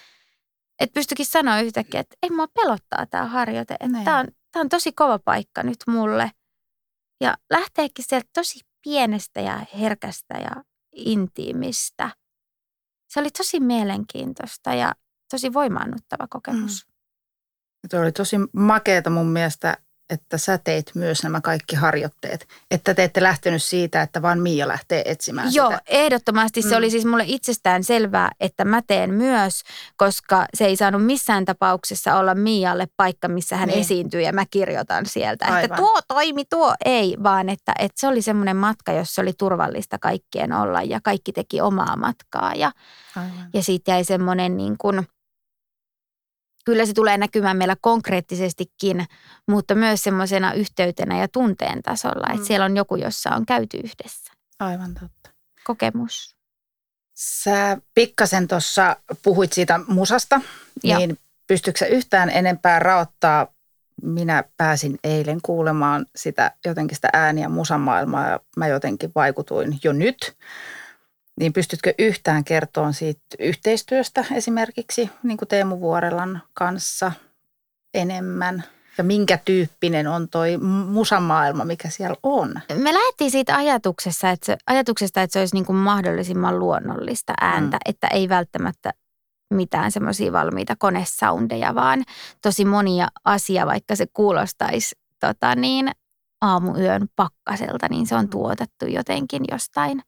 että 0.83 0.93
pystyikin 0.93 1.25
sanoa 1.25 1.59
yhtäkkiä, 1.59 1.99
että 1.99 2.15
ei 2.23 2.29
mua 2.29 2.47
pelottaa 2.47 3.05
tämä 3.05 3.25
harjoite. 3.25 3.73
Että 3.79 4.03
tämä 4.03 4.19
on, 4.19 4.27
tää 4.51 4.61
on 4.61 4.69
tosi 4.69 4.91
kova 4.91 5.19
paikka 5.19 5.63
nyt 5.63 5.77
mulle. 5.87 6.31
Ja 7.21 7.37
lähteekin 7.51 8.05
sieltä 8.07 8.29
tosi 8.33 8.59
pienestä 8.83 9.41
ja 9.41 9.65
herkästä 9.79 10.33
ja 10.37 10.63
intiimistä. 10.95 12.09
Se 13.09 13.19
oli 13.19 13.29
tosi 13.29 13.59
mielenkiintoista 13.59 14.73
ja 14.73 14.91
tosi 15.31 15.53
voimaannuttava 15.53 16.27
kokemus. 16.29 16.87
Mm. 16.87 16.93
Se 17.89 17.99
oli 17.99 18.11
tosi 18.11 18.35
makeeta 18.53 19.09
mun 19.09 19.27
mielestä 19.27 19.77
että 20.13 20.37
sä 20.37 20.57
teit 20.57 20.91
myös 20.95 21.23
nämä 21.23 21.41
kaikki 21.41 21.75
harjoitteet. 21.75 22.47
Että 22.71 22.93
te 22.93 23.03
ette 23.03 23.23
lähtenyt 23.23 23.63
siitä, 23.63 24.01
että 24.01 24.21
vaan 24.21 24.39
Mia 24.39 24.67
lähtee 24.67 25.01
etsimään 25.05 25.53
Joo, 25.53 25.71
sitä. 25.71 25.81
ehdottomasti 25.87 26.61
mm. 26.61 26.69
se 26.69 26.75
oli 26.75 26.89
siis 26.89 27.05
mulle 27.05 27.23
itsestään 27.27 27.83
selvää, 27.83 28.31
että 28.39 28.65
mä 28.65 28.81
teen 28.87 29.13
myös, 29.13 29.61
koska 29.97 30.45
se 30.53 30.65
ei 30.65 30.75
saanut 30.75 31.05
missään 31.05 31.45
tapauksessa 31.45 32.15
olla 32.15 32.35
Mialle 32.35 32.87
paikka, 32.97 33.27
missä 33.27 33.57
hän 33.57 33.69
niin. 33.69 33.79
esiintyy 33.79 34.21
ja 34.21 34.33
mä 34.33 34.45
kirjoitan 34.51 35.05
sieltä. 35.05 35.45
Aivan. 35.45 35.63
Että 35.63 35.77
tuo 35.77 36.01
toimi, 36.07 36.45
tuo 36.45 36.75
ei, 36.85 37.17
vaan 37.23 37.49
että, 37.49 37.73
että 37.79 37.99
se 37.99 38.07
oli 38.07 38.21
semmoinen 38.21 38.57
matka, 38.57 38.91
jossa 38.91 39.21
oli 39.21 39.33
turvallista 39.37 39.99
kaikkien 39.99 40.53
olla 40.53 40.81
ja 40.81 40.99
kaikki 41.03 41.31
teki 41.31 41.61
omaa 41.61 41.95
matkaa. 41.95 42.53
Ja, 42.55 42.71
Aivan. 43.15 43.49
ja 43.53 43.63
siitä 43.63 43.91
jäi 43.91 44.03
semmoinen 44.03 44.57
niin 44.57 44.75
kuin– 44.77 45.07
kyllä 46.63 46.85
se 46.85 46.93
tulee 46.93 47.17
näkymään 47.17 47.57
meillä 47.57 47.75
konkreettisestikin, 47.81 49.05
mutta 49.47 49.75
myös 49.75 50.03
semmoisena 50.03 50.53
yhteytenä 50.53 51.19
ja 51.19 51.27
tunteen 51.27 51.83
tasolla, 51.83 52.27
että 52.27 52.41
mm. 52.41 52.45
siellä 52.45 52.65
on 52.65 52.77
joku, 52.77 52.95
jossa 52.95 53.29
on 53.29 53.45
käyty 53.45 53.77
yhdessä. 53.77 54.33
Aivan 54.59 54.93
totta. 54.93 55.29
Kokemus. 55.63 56.35
Sä 57.13 57.77
pikkasen 57.95 58.47
tuossa 58.47 58.95
puhuit 59.23 59.53
siitä 59.53 59.79
musasta, 59.87 60.41
Joo. 60.83 60.97
niin 60.97 61.17
pystytkö 61.47 61.79
sä 61.79 61.85
yhtään 61.85 62.29
enempää 62.29 62.79
raottaa? 62.79 63.47
Minä 64.01 64.43
pääsin 64.57 64.99
eilen 65.03 65.39
kuulemaan 65.41 66.05
sitä 66.15 66.51
jotenkin 66.65 66.95
sitä 66.95 67.09
ääniä 67.13 67.49
musamaailmaa 67.49 68.29
ja 68.29 68.39
mä 68.57 68.67
jotenkin 68.67 69.11
vaikutuin 69.15 69.79
jo 69.83 69.93
nyt. 69.93 70.37
Niin 71.39 71.53
pystytkö 71.53 71.93
yhtään 71.99 72.43
kertoa 72.43 72.91
siitä 72.91 73.21
yhteistyöstä 73.39 74.25
esimerkiksi 74.31 75.09
niin 75.23 75.37
kuin 75.37 75.47
Teemu 75.47 75.79
Vuorelan 75.79 76.41
kanssa 76.53 77.11
enemmän? 77.93 78.63
Ja 78.97 79.03
minkä 79.03 79.39
tyyppinen 79.45 80.07
on 80.07 80.29
toi 80.29 80.57
musamaailma, 80.87 81.65
mikä 81.65 81.89
siellä 81.89 82.15
on? 82.23 82.53
Me 82.75 82.93
lähdettiin 82.93 83.31
siitä 83.31 83.55
ajatuksessa, 83.55 84.29
että 84.29 84.45
se, 84.45 84.57
ajatuksesta, 84.67 85.21
että 85.21 85.33
se 85.33 85.39
olisi 85.39 85.55
niin 85.55 85.65
kuin 85.65 85.75
mahdollisimman 85.75 86.59
luonnollista 86.59 87.33
ääntä, 87.41 87.77
mm. 87.77 87.89
että 87.89 88.07
ei 88.07 88.29
välttämättä 88.29 88.93
mitään 89.53 89.91
semmoisia 89.91 90.31
valmiita 90.31 90.75
konesoundeja, 90.75 91.75
vaan 91.75 92.03
tosi 92.41 92.65
monia 92.65 93.07
asia, 93.25 93.65
vaikka 93.65 93.95
se 93.95 94.05
kuulostaisi 94.13 94.95
tota 95.19 95.55
niin, 95.55 95.91
aamuyön 96.41 97.07
pakkaselta, 97.15 97.87
niin 97.89 98.07
se 98.07 98.15
on 98.15 98.29
tuotettu 98.29 98.85
jotenkin 98.85 99.43
jostain, 99.51 100.01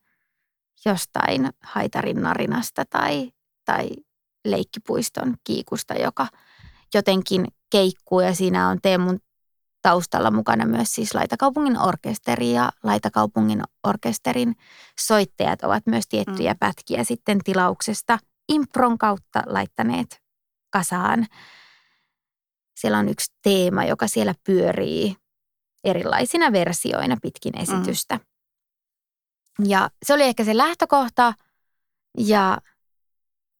jostain 0.85 1.49
haitarin 1.63 2.21
narinasta 2.21 2.83
tai, 2.89 3.31
tai 3.65 3.89
leikkipuiston 4.45 5.35
kiikusta, 5.43 5.93
joka 5.93 6.27
jotenkin 6.93 7.47
keikkuu 7.71 8.19
ja 8.19 8.35
siinä 8.35 8.69
on 8.69 8.77
Teemun 8.81 9.19
taustalla 9.81 10.31
mukana 10.31 10.65
myös 10.65 10.95
siis 10.95 11.15
Laitakaupungin 11.15 11.77
orkesteri 11.79 12.51
ja 12.51 12.71
Laitakaupungin 12.83 13.61
orkesterin 13.83 14.55
soittajat 14.99 15.63
ovat 15.63 15.87
myös 15.87 16.07
tiettyjä 16.07 16.53
mm. 16.53 16.57
pätkiä 16.59 17.03
sitten 17.03 17.39
tilauksesta 17.43 18.19
impron 18.49 18.97
kautta 18.97 19.43
laittaneet 19.45 20.21
kasaan. 20.69 21.27
Siellä 22.77 22.97
on 22.97 23.09
yksi 23.09 23.33
teema, 23.41 23.85
joka 23.85 24.07
siellä 24.07 24.35
pyörii 24.43 25.15
erilaisina 25.83 26.51
versioina 26.51 27.17
pitkin 27.21 27.53
mm. 27.55 27.61
esitystä. 27.61 28.15
Mm. 28.15 28.34
Ja 29.63 29.89
se 30.03 30.13
oli 30.13 30.23
ehkä 30.23 30.43
se 30.43 30.57
lähtökohta 30.57 31.33
ja 32.17 32.57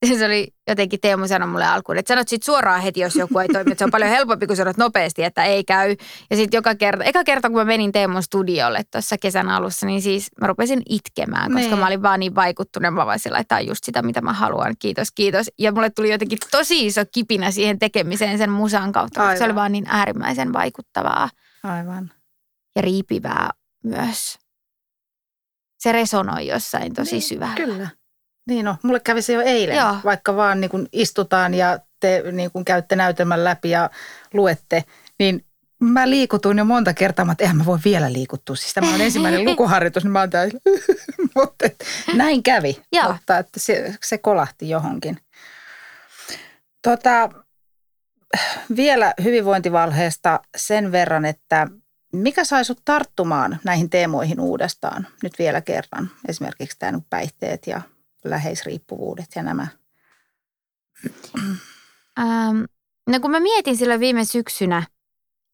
se 0.17 0.25
oli 0.25 0.47
jotenkin 0.67 0.99
Teemu 0.99 1.27
sanoi 1.27 1.47
mulle 1.47 1.65
alkuun, 1.65 1.97
että 1.97 2.13
sanot 2.13 2.27
sit 2.27 2.43
suoraan 2.43 2.81
heti, 2.81 2.99
jos 2.99 3.15
joku 3.15 3.39
ei 3.39 3.47
toimi. 3.47 3.71
Että 3.71 3.79
se 3.79 3.85
on 3.85 3.91
paljon 3.91 4.09
helpompi, 4.09 4.47
kun 4.47 4.55
sanot 4.55 4.77
nopeasti, 4.77 5.23
että 5.23 5.43
ei 5.43 5.63
käy. 5.63 5.95
Ja 6.29 6.35
sitten 6.35 6.57
joka 6.57 6.75
kerta, 6.75 7.03
eka 7.03 7.23
kerta, 7.23 7.49
kun 7.49 7.57
mä 7.57 7.65
menin 7.65 7.91
Teemun 7.91 8.23
studiolle 8.23 8.81
tuossa 8.91 9.17
kesän 9.17 9.49
alussa, 9.49 9.85
niin 9.85 10.01
siis 10.01 10.29
mä 10.41 10.47
rupesin 10.47 10.81
itkemään, 10.89 11.51
koska 11.51 11.69
niin. 11.69 11.79
mä 11.79 11.87
olin 11.87 12.01
vaan 12.01 12.19
niin 12.19 12.35
vaikuttunut. 12.35 12.93
Mä 12.93 13.05
vaan 13.05 13.19
sillä, 13.19 13.39
että 13.39 13.59
just 13.59 13.83
sitä, 13.83 14.01
mitä 14.01 14.21
mä 14.21 14.33
haluan. 14.33 14.75
Kiitos, 14.79 15.11
kiitos. 15.11 15.47
Ja 15.59 15.71
mulle 15.71 15.89
tuli 15.89 16.11
jotenkin 16.11 16.39
tosi 16.51 16.85
iso 16.85 17.01
kipinä 17.11 17.51
siihen 17.51 17.79
tekemiseen 17.79 18.37
sen 18.37 18.51
musan 18.51 18.91
kautta. 18.91 19.21
Aivan. 19.21 19.37
Se 19.37 19.43
oli 19.43 19.55
vaan 19.55 19.71
niin 19.71 19.85
äärimmäisen 19.87 20.53
vaikuttavaa. 20.53 21.29
Aivan. 21.63 22.11
Ja 22.75 22.81
riipivää 22.81 23.49
myös. 23.83 24.44
Se 25.77 25.91
resonoi 25.91 26.47
jossain 26.47 26.93
tosi 26.93 27.11
niin, 27.11 27.21
syvällä. 27.21 27.55
Kyllä. 27.55 27.89
Niin 28.47 28.65
no, 28.65 28.77
mulle 28.83 28.99
kävi 28.99 29.21
se 29.21 29.33
jo 29.33 29.41
eilen, 29.41 29.77
Joo. 29.77 29.95
vaikka 30.03 30.35
vaan 30.35 30.61
niin 30.61 30.71
kun 30.71 30.87
istutaan 30.91 31.53
ja 31.53 31.79
te 31.99 32.23
niin 32.31 32.51
kun 32.51 32.65
käytte 32.65 32.95
näytelmän 32.95 33.43
läpi 33.43 33.69
ja 33.69 33.89
luette, 34.33 34.83
niin 35.19 35.45
mä 35.79 36.09
liikutuin 36.09 36.57
jo 36.57 36.65
monta 36.65 36.93
kertaa, 36.93 37.25
että 37.31 37.43
eihän 37.43 37.57
mä 37.57 37.65
voi 37.65 37.79
vielä 37.85 38.13
liikuttua. 38.13 38.55
Siis 38.55 38.73
tämä 38.73 38.93
on 38.93 39.01
ensimmäinen 39.01 39.45
lukuharjoitus, 39.49 40.03
niin 40.03 40.11
mä 40.11 40.19
oon 40.19 40.29
täällä, 40.29 40.59
mutta 41.35 41.65
näin 42.15 42.43
kävi. 42.43 42.81
Joo. 42.91 43.11
Mutta 43.11 43.37
että 43.37 43.59
se, 43.59 43.95
se 44.03 44.17
kolahti 44.17 44.69
johonkin. 44.69 45.17
Tota, 46.81 47.29
vielä 48.75 49.13
hyvinvointivalheesta 49.23 50.39
sen 50.57 50.91
verran, 50.91 51.25
että 51.25 51.67
mikä 52.13 52.43
sai 52.43 52.65
sut 52.65 52.81
tarttumaan 52.85 53.59
näihin 53.63 53.89
teemoihin 53.89 54.39
uudestaan 54.39 55.07
nyt 55.23 55.33
vielä 55.39 55.61
kerran? 55.61 56.11
Esimerkiksi 56.27 56.79
tämä 56.79 56.99
päihteet 57.09 57.67
ja 57.67 57.81
läheisriippuvuudet 58.23 59.29
ja 59.35 59.43
nämä? 59.43 59.67
Ähm, 62.19 62.63
no 63.09 63.19
kun 63.19 63.31
mä 63.31 63.39
mietin 63.39 63.77
silloin 63.77 63.99
viime 63.99 64.25
syksynä, 64.25 64.83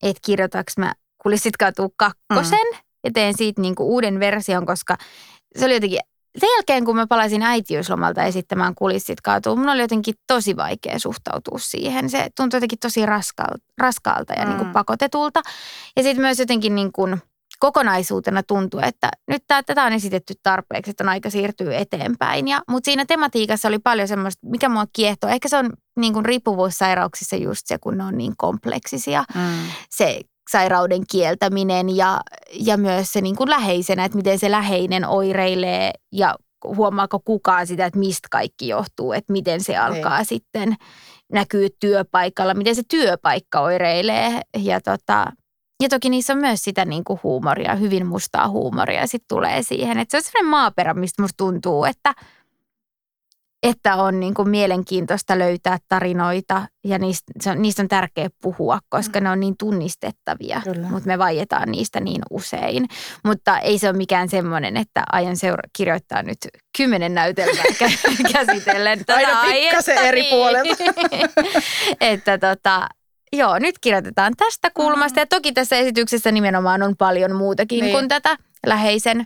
että 0.04 0.20
kirjoitaks 0.26 0.78
mä 0.78 0.94
Kulissit 1.24 1.58
katuu 1.58 1.94
kakkosen 1.98 2.68
mm. 2.74 2.78
ja 3.04 3.12
teen 3.14 3.38
siitä 3.38 3.62
niinku 3.62 3.94
uuden 3.94 4.20
version, 4.20 4.66
koska 4.66 4.98
se 5.58 5.66
oli 5.66 5.74
jotenkin 5.74 6.00
sen 6.40 6.50
jälkeen, 6.50 6.86
kun 6.86 6.96
mä 6.96 7.08
palasin 7.08 7.44
äitiyslomalta 7.44 8.24
esittämään 8.24 8.76
kulissit 8.76 9.22
kaatuu, 9.22 9.56
mun 9.56 9.70
oli 9.70 9.82
jotenkin 9.82 10.16
tosi 10.28 10.56
vaikea 10.56 11.00
suhtautua 11.00 11.60
siihen. 11.60 12.10
Se 12.10 12.30
tuntui 12.36 12.58
jotenkin 12.58 12.80
tosi 12.80 13.06
raskaalta, 13.06 13.66
raskaalta 13.78 14.34
ja 14.34 14.44
mm. 14.44 14.50
niin 14.50 14.58
kuin 14.58 14.72
pakotetulta. 14.72 15.42
Ja 15.98 16.04
sitten 16.04 16.22
myös 16.22 16.40
jotenkin 16.40 16.76
niin 16.76 16.92
kuin, 16.92 17.22
kokonaisuutena 17.62 18.44
tuntuu, 18.44 18.80
että 18.84 19.10
nyt 19.28 19.44
tää, 19.48 19.64
tätä 19.64 19.84
on 19.84 19.94
esitetty 19.94 20.34
tarpeeksi, 20.44 20.92
että 20.92 21.04
on 21.04 21.10
aika 21.10 21.30
siirtyä 21.30 21.78
eteenpäin. 21.78 22.48
Ja, 22.48 22.62
mutta 22.70 22.86
siinä 22.86 23.06
tematiikassa 23.06 23.68
oli 23.68 23.80
paljon 23.80 24.08
semmoista, 24.08 24.48
mikä 24.48 24.70
mua 24.70 24.86
kiehtoo. 24.94 25.30
Ehkä 25.30 25.50
se 25.50 25.58
on 25.58 25.74
niin 26.00 26.14
kuin 26.14 26.26
riippuvuussairauksissa 26.26 27.36
just 27.36 27.62
se, 27.68 27.78
kun 27.78 27.98
ne 27.98 28.04
on 28.04 28.18
niin 28.18 28.34
kompleksisia. 28.38 29.24
Mm. 29.36 29.42
Se 29.90 30.22
sairauden 30.52 31.04
kieltäminen 31.12 31.96
ja, 31.96 32.22
ja 32.54 32.78
myös 32.78 33.14
se 33.14 33.22
niin 33.22 33.36
kuin 33.36 33.50
läheisenä, 33.50 34.06
että 34.06 34.16
miten 34.16 34.40
se 34.40 34.52
läheinen 34.52 35.08
oireilee 35.08 35.92
ja 36.12 36.36
huomaako 36.68 37.20
kukaan 37.20 37.68
sitä, 37.68 37.86
että 37.86 38.00
mistä 38.00 38.28
kaikki 38.32 38.68
johtuu, 38.68 39.14
että 39.14 39.34
miten 39.34 39.62
se 39.62 39.78
alkaa 39.78 40.20
Ei. 40.20 40.26
sitten 40.26 40.76
näkyy 41.32 41.68
työpaikalla, 41.80 42.54
miten 42.54 42.76
se 42.76 42.82
työpaikka 42.90 43.60
oireilee 43.60 44.42
ja 44.58 44.82
tota, 44.82 45.26
ja 45.82 45.90
toki 45.90 46.10
niissä 46.10 46.34
on 46.34 46.40
myös 46.40 46.64
sitä 46.64 46.86
niin 46.86 47.04
kuin 47.04 47.20
huumoria, 47.24 47.76
hyvin 47.76 48.06
mustaa 48.06 48.50
huumoria 48.50 49.08
sitten 49.08 49.28
tulee 49.30 49.64
siihen. 49.64 50.00
Että 50.00 50.12
se 50.12 50.18
on 50.18 50.24
sellainen 50.24 50.50
maaperä, 50.50 50.94
mistä 50.94 51.22
musta 51.22 51.38
tuntuu, 51.38 51.86
että, 51.86 52.14
että 53.64 53.96
on 53.96 54.20
niin 54.20 54.34
kuin 54.34 54.50
mielenkiintoista 54.50 55.40
löytää 55.40 55.78
tarinoita 55.88 56.68
ja 56.84 57.00
niistä, 57.00 57.32
se 57.42 57.50
on, 57.50 57.62
niistä 57.62 57.82
on 57.82 57.88
tärkeä 57.88 58.30
puhua, 58.42 58.80
koska 58.90 59.20
mm. 59.20 59.24
ne 59.24 59.30
on 59.30 59.40
niin 59.40 59.58
tunnistettavia, 59.58 60.62
Kyllä. 60.64 60.88
mutta 60.90 61.08
me 61.08 61.18
vaietaan 61.18 61.72
niistä 61.72 62.00
niin 62.00 62.22
usein. 62.30 62.88
Mutta 63.24 63.60
ei 63.60 63.80
se 63.80 63.90
ole 63.90 63.98
mikään 63.98 64.30
semmoinen, 64.30 64.78
että 64.78 65.04
aion 65.12 65.38
seura- 65.38 65.70
kirjoittaa 65.78 66.24
nyt 66.24 66.38
kymmenen 66.78 67.14
näytelmää 67.14 67.64
käsitellen 68.34 69.00
tätä 69.00 69.16
Aina 69.16 69.42
pikkasen 69.44 69.98
eri 69.98 70.24
puolelta. 70.30 70.84
että 72.02 72.38
tota, 72.38 72.88
Joo, 73.34 73.60
nyt 73.60 73.80
kirjoitetaan 73.80 74.34
tästä 74.38 74.70
kulmasta. 74.74 75.20
Ja 75.20 75.26
toki 75.26 75.52
tässä 75.52 75.76
esityksessä 75.76 76.32
nimenomaan 76.32 76.84
on 76.84 76.96
paljon 76.98 77.36
muutakin 77.36 77.80
niin. 77.80 77.92
kuin 77.92 78.08
tätä 78.08 78.38
läheisen 78.66 79.26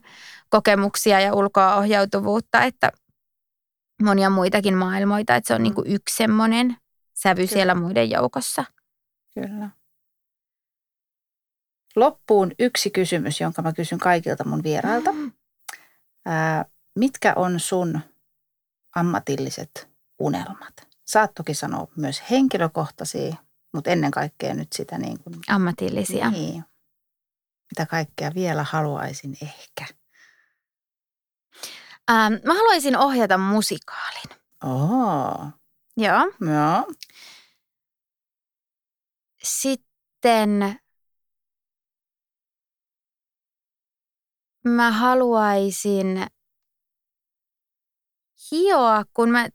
kokemuksia 0.50 1.20
ja 1.20 1.34
ulkoa 1.34 1.76
ohjautuvuutta, 1.76 2.64
että 2.64 2.92
monia 4.04 4.30
muitakin 4.30 4.78
maailmoita, 4.78 5.36
että 5.36 5.48
se 5.48 5.54
on 5.54 5.62
mm. 5.62 5.64
niin 5.64 5.76
kuin 5.76 5.92
yksi 5.92 6.16
semmoinen 6.16 6.78
sävy 7.14 7.36
Kyllä. 7.36 7.54
siellä 7.54 7.76
muiden 7.76 8.10
joukossa. 8.10 8.66
Kyllä. 9.34 9.70
Loppuun 11.96 12.52
yksi 12.60 12.90
kysymys, 12.90 13.42
jonka 13.42 13.62
mä 13.62 13.74
kysyn 13.74 14.00
kaikilta 14.00 14.44
mun 14.44 14.64
vierailta. 14.64 15.12
Mm. 15.12 15.32
Ää, 16.26 16.66
mitkä 16.96 17.34
on 17.36 17.60
sun 17.60 18.00
ammatilliset 18.96 19.90
unelmat? 20.20 20.74
Saat 21.06 21.32
toki 21.34 21.54
sanoa 21.54 21.88
myös 21.96 22.24
henkilökohtaisia, 22.32 23.36
mutta 23.74 23.90
ennen 23.90 24.12
kaikkea 24.12 24.54
nyt 24.54 24.74
sitä 24.74 24.98
niin 24.98 25.20
kuin... 25.24 25.36
Ammatillisia. 25.48 26.32
Niin. 26.32 26.64
Mitä 27.72 27.86
kaikkea 27.86 28.32
vielä 28.36 28.64
haluaisin 28.64 29.38
ehkä? 29.42 29.86
Ähm, 32.12 32.34
mä 32.46 32.54
haluaisin 32.54 32.98
ohjata 32.98 33.38
musikaalin. 33.38 34.30
Oh. 34.64 35.48
Joo. 35.98 36.32
Joo. 36.42 36.94
Sitten 39.44 40.80
mä 44.64 44.92
haluaisin 44.92 46.28
hioa, 48.52 49.04
kun 49.14 49.30
mä 49.30 49.48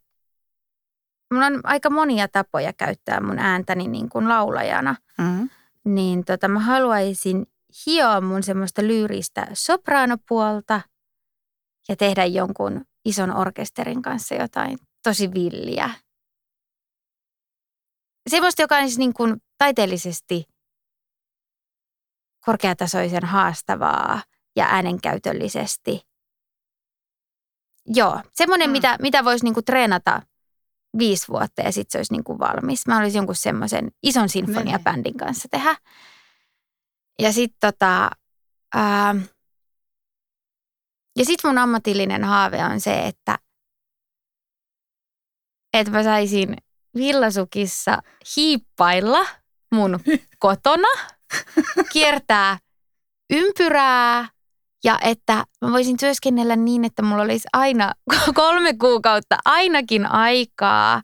mulla 1.35 1.47
on 1.47 1.61
aika 1.65 1.91
monia 1.91 2.29
tapoja 2.29 2.73
käyttää 2.73 3.21
mun 3.21 3.39
ääntäni 3.39 3.89
niin 3.89 4.09
kuin 4.09 4.29
laulajana. 4.29 4.97
Mm-hmm. 5.19 5.51
Niin 5.85 6.25
tota, 6.25 6.49
mä 6.49 6.61
haluaisin 6.61 7.47
hioa 7.87 8.21
mun 8.21 8.43
semmoista 8.43 8.83
lyyristä 8.83 9.47
sopraanopuolta 9.53 10.81
ja 11.91 11.97
tehdä 11.97 12.25
jonkun 12.25 12.85
ison 13.05 13.37
orkesterin 13.37 14.03
kanssa 14.03 14.35
jotain 14.35 14.79
tosi 15.03 15.31
villiä. 15.35 15.91
Semmoista, 18.31 18.63
joka 18.63 18.77
on 18.77 18.83
siis 18.83 18.99
niin 18.99 19.15
kuin 19.15 19.37
taiteellisesti 19.59 20.45
korkeatasoisen 22.45 23.25
haastavaa 23.25 24.23
ja 24.57 24.67
äänenkäytöllisesti 24.67 26.11
joo, 27.87 28.21
semmoinen, 28.33 28.71
mm. 28.71 28.73
mitä, 28.73 28.97
mitä 29.01 29.25
voisi 29.25 29.45
niinku 29.45 29.63
treenata 29.63 30.23
viisi 30.99 31.29
vuotta 31.29 31.63
ja 31.63 31.73
sitten 31.73 31.93
se 31.93 31.99
olisi 31.99 32.13
niinku 32.13 32.39
valmis. 32.39 32.87
Mä 32.87 32.99
olisin 32.99 33.19
jonkun 33.19 33.35
semmoisen 33.35 33.91
ison 34.03 34.29
sinfoniabändin 34.29 35.17
kanssa 35.17 35.49
tehdä. 35.51 35.77
Ja 37.19 37.33
sitten 37.33 37.73
tota, 37.73 38.11
ää, 38.75 39.15
ja 41.17 41.25
sitten 41.25 41.51
mun 41.51 41.59
ammatillinen 41.59 42.25
haave 42.25 42.65
on 42.65 42.81
se, 42.81 43.07
että, 43.07 43.39
että 45.75 45.93
mä 45.93 46.03
saisin 46.03 46.57
villasukissa 46.95 47.99
hiippailla 48.37 49.27
mun 49.75 50.01
kotona, 50.39 50.89
kiertää 51.93 52.59
ympyrää 53.31 54.29
ja 54.85 54.99
että 55.03 55.45
mä 55.61 55.73
voisin 55.73 55.97
työskennellä 55.97 56.57
niin, 56.57 56.85
että 56.85 57.03
mulla 57.03 57.23
olisi 57.23 57.49
aina 57.53 57.93
kolme 58.35 58.75
kuukautta 58.75 59.39
ainakin 59.45 60.07
aikaa 60.07 61.03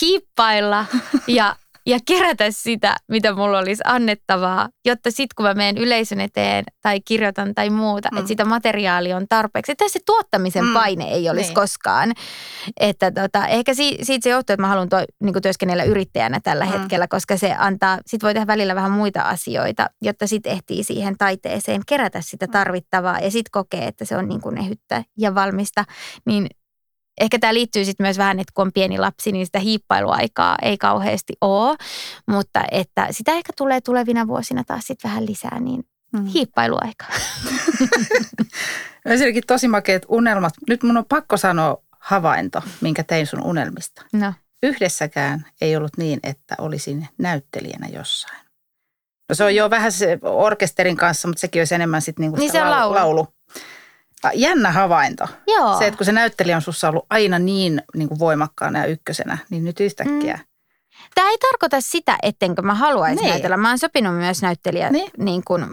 hiippailla 0.00 0.86
ja 1.26 1.56
ja 1.86 1.98
kerätä 2.06 2.44
sitä, 2.50 2.96
mitä 3.08 3.34
mulla 3.34 3.58
olisi 3.58 3.82
annettavaa, 3.86 4.68
jotta 4.84 5.10
sitten 5.10 5.34
kun 5.36 5.46
mä 5.46 5.54
menen 5.54 5.78
yleisön 5.78 6.20
eteen 6.20 6.64
tai 6.82 7.00
kirjoitan 7.00 7.54
tai 7.54 7.70
muuta, 7.70 8.08
mm. 8.12 8.18
että 8.18 8.28
sitä 8.28 8.44
materiaalia 8.44 9.16
on 9.16 9.26
tarpeeksi. 9.28 9.72
Että 9.72 9.88
se 9.88 10.00
tuottamisen 10.06 10.64
mm. 10.64 10.72
paine 10.72 11.04
ei 11.04 11.30
olisi 11.30 11.48
niin. 11.48 11.54
koskaan. 11.54 12.12
Että 12.80 13.10
tota, 13.10 13.46
ehkä 13.46 13.74
si- 13.74 13.98
siitä 14.02 14.24
se 14.24 14.30
johtuu, 14.30 14.54
että 14.54 14.62
mä 14.62 14.68
haluan 14.68 14.88
to, 14.88 14.96
niin 15.22 15.42
työskennellä 15.42 15.84
yrittäjänä 15.84 16.40
tällä 16.42 16.64
mm. 16.64 16.70
hetkellä, 16.70 17.08
koska 17.08 17.36
se 17.36 17.54
antaa, 17.58 17.98
sit 18.06 18.22
voi 18.22 18.34
tehdä 18.34 18.46
välillä 18.46 18.74
vähän 18.74 18.90
muita 18.90 19.22
asioita, 19.22 19.86
jotta 20.02 20.26
sitten 20.26 20.52
ehtii 20.52 20.84
siihen 20.84 21.18
taiteeseen 21.18 21.82
kerätä 21.86 22.20
sitä 22.20 22.46
mm. 22.46 22.52
tarvittavaa 22.52 23.20
ja 23.20 23.30
sitten 23.30 23.50
kokee, 23.52 23.86
että 23.86 24.04
se 24.04 24.16
on 24.16 24.28
niin 24.28 24.40
kuin 24.40 24.58
ehyttä 24.58 25.04
ja 25.18 25.34
valmista. 25.34 25.84
Niin 26.26 26.46
Ehkä 27.20 27.38
tämä 27.38 27.54
liittyy 27.54 27.84
sitten 27.84 28.04
myös 28.04 28.18
vähän, 28.18 28.40
että 28.40 28.52
kun 28.54 28.66
on 28.66 28.72
pieni 28.72 28.98
lapsi, 28.98 29.32
niin 29.32 29.46
sitä 29.46 29.58
hiippailuaikaa 29.58 30.56
ei 30.62 30.78
kauheasti 30.78 31.32
ole, 31.40 31.76
mutta 32.26 32.64
että 32.70 33.06
sitä 33.10 33.32
ehkä 33.32 33.52
tulee 33.56 33.80
tulevina 33.80 34.26
vuosina 34.26 34.64
taas 34.64 34.86
sitten 34.86 35.10
vähän 35.10 35.26
lisää, 35.26 35.60
niin 35.60 35.84
mm. 36.12 36.26
hiippailuaika. 36.26 37.06
Ensinnäkin 39.06 39.42
tosi 39.46 39.68
makeat 39.68 40.02
unelmat. 40.08 40.54
Nyt 40.68 40.82
mun 40.82 40.96
on 40.96 41.04
pakko 41.08 41.36
sanoa 41.36 41.76
havainto, 41.90 42.62
minkä 42.80 43.04
tein 43.04 43.26
sun 43.26 43.42
unelmista. 43.42 44.02
No. 44.12 44.32
Yhdessäkään 44.62 45.46
ei 45.60 45.76
ollut 45.76 45.96
niin, 45.96 46.20
että 46.22 46.54
olisin 46.58 47.08
näyttelijänä 47.18 47.86
jossain. 47.86 48.46
No 49.28 49.34
se 49.34 49.44
on 49.44 49.54
jo 49.54 49.70
vähän 49.70 49.92
se 49.92 50.18
orkesterin 50.22 50.96
kanssa, 50.96 51.28
mutta 51.28 51.40
sekin 51.40 51.60
olisi 51.60 51.74
enemmän 51.74 52.02
sitten 52.02 52.22
niinku 52.22 52.36
niin 52.36 52.52
se 52.52 52.64
laulu. 52.64 52.94
laulu. 52.94 53.28
Jännä 54.34 54.72
havainto. 54.72 55.24
Joo. 55.46 55.78
Se, 55.78 55.86
että 55.86 55.98
kun 55.98 56.06
se 56.06 56.12
näyttelijä 56.12 56.56
on 56.56 56.62
sussa 56.62 56.88
ollut 56.88 57.06
aina 57.10 57.38
niin, 57.38 57.82
niin 57.94 58.08
kuin 58.08 58.18
voimakkaana 58.18 58.78
ja 58.78 58.86
ykkösenä, 58.86 59.38
niin 59.50 59.64
nyt 59.64 59.80
yhtäkkiä. 59.80 60.34
Mm. 60.34 60.44
Tämä 61.14 61.30
ei 61.30 61.38
tarkoita 61.38 61.80
sitä, 61.80 62.16
ettenkö 62.22 62.62
mä 62.62 62.74
haluaisin 62.74 63.16
niin. 63.16 63.30
näytellä. 63.30 63.56
Mä 63.56 63.68
oon 63.68 63.78
sopinut 63.78 64.16
myös 64.16 64.42
näyttelijä 64.42 64.90
niin. 64.90 65.10
niin 65.18 65.42
kuin 65.44 65.66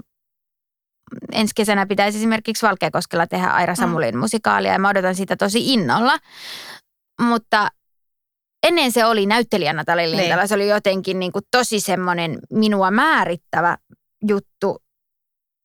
ensi 1.31 1.55
kesänä 1.55 1.85
pitäisi 1.85 2.17
esimerkiksi 2.17 2.65
Valkeakoskella 2.65 3.27
tehdä 3.27 3.47
Aira 3.47 3.73
mm. 3.73 3.77
Samulin 3.77 4.15
mm. 4.15 4.19
musikaalia 4.19 4.73
ja 4.73 4.79
mä 4.79 4.89
odotan 4.89 5.15
sitä 5.15 5.35
tosi 5.35 5.73
innolla. 5.73 6.17
Mutta 7.21 7.67
ennen 8.63 8.91
se 8.91 9.05
oli 9.05 9.25
näyttelijä 9.25 9.73
Natali 9.73 10.11
Lintala. 10.11 10.41
Niin. 10.41 10.47
Se 10.47 10.55
oli 10.55 10.69
jotenkin 10.69 11.19
niin 11.19 11.31
kuin 11.31 11.45
tosi 11.51 11.79
semmoinen 11.79 12.39
minua 12.49 12.91
määrittävä 12.91 13.77
juttu. 14.27 14.82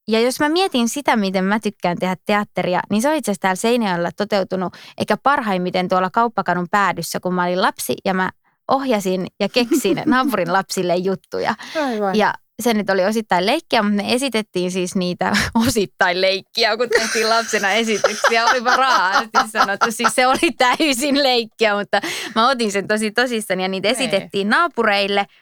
Ja 0.08 0.20
jos 0.20 0.40
mä 0.40 0.48
mietin 0.48 0.88
sitä, 0.88 1.16
miten 1.16 1.44
mä 1.44 1.60
tykkään 1.60 1.96
tehdä 1.98 2.16
teatteria, 2.26 2.80
niin 2.90 3.02
se 3.02 3.08
on 3.08 3.14
itse 3.14 3.30
asiassa 3.30 3.40
täällä 3.40 3.56
Seinäjoella 3.56 4.10
toteutunut 4.16 4.74
eikä 4.98 5.16
parhaimmiten 5.22 5.88
tuolla 5.88 6.10
kauppakadun 6.10 6.66
päädyssä, 6.70 7.20
kun 7.20 7.34
mä 7.34 7.44
olin 7.44 7.62
lapsi 7.62 7.94
ja 8.04 8.14
mä 8.14 8.30
ohjasin 8.68 9.26
ja 9.40 9.48
keksin 9.48 10.02
naapurin 10.06 10.52
lapsille 10.52 10.96
juttuja. 10.96 11.54
Aivan. 11.86 12.16
Ja 12.16 12.34
se 12.62 12.74
nyt 12.74 12.90
oli 12.90 13.04
osittain 13.04 13.46
leikkiä, 13.46 13.82
mutta 13.82 14.02
me 14.02 14.12
esitettiin 14.12 14.70
siis 14.70 14.94
niitä 14.94 15.32
osittain 15.66 16.20
leikkiä, 16.20 16.76
kun 16.76 16.88
tehtiin 16.88 17.28
lapsena 17.28 17.72
esityksiä. 17.72 18.46
Olipa 18.46 18.76
raasti 18.76 19.38
sanottu. 19.52 19.86
Siis 19.92 20.14
se 20.14 20.26
oli 20.26 20.52
täysin 20.58 21.22
leikkiä, 21.22 21.74
mutta 21.74 22.00
mä 22.34 22.48
otin 22.48 22.72
sen 22.72 22.88
tosi 22.88 23.10
tosissani 23.10 23.62
ja 23.62 23.68
niitä 23.68 23.88
esitettiin 23.88 24.48
naapureille– 24.48 25.26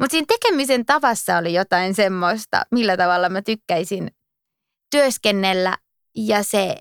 mutta 0.00 0.10
siinä 0.10 0.26
tekemisen 0.28 0.86
tavassa 0.86 1.36
oli 1.36 1.54
jotain 1.54 1.94
semmoista, 1.94 2.62
millä 2.70 2.96
tavalla 2.96 3.28
mä 3.28 3.42
tykkäisin 3.42 4.10
työskennellä. 4.90 5.76
Ja 6.16 6.42
se, 6.42 6.76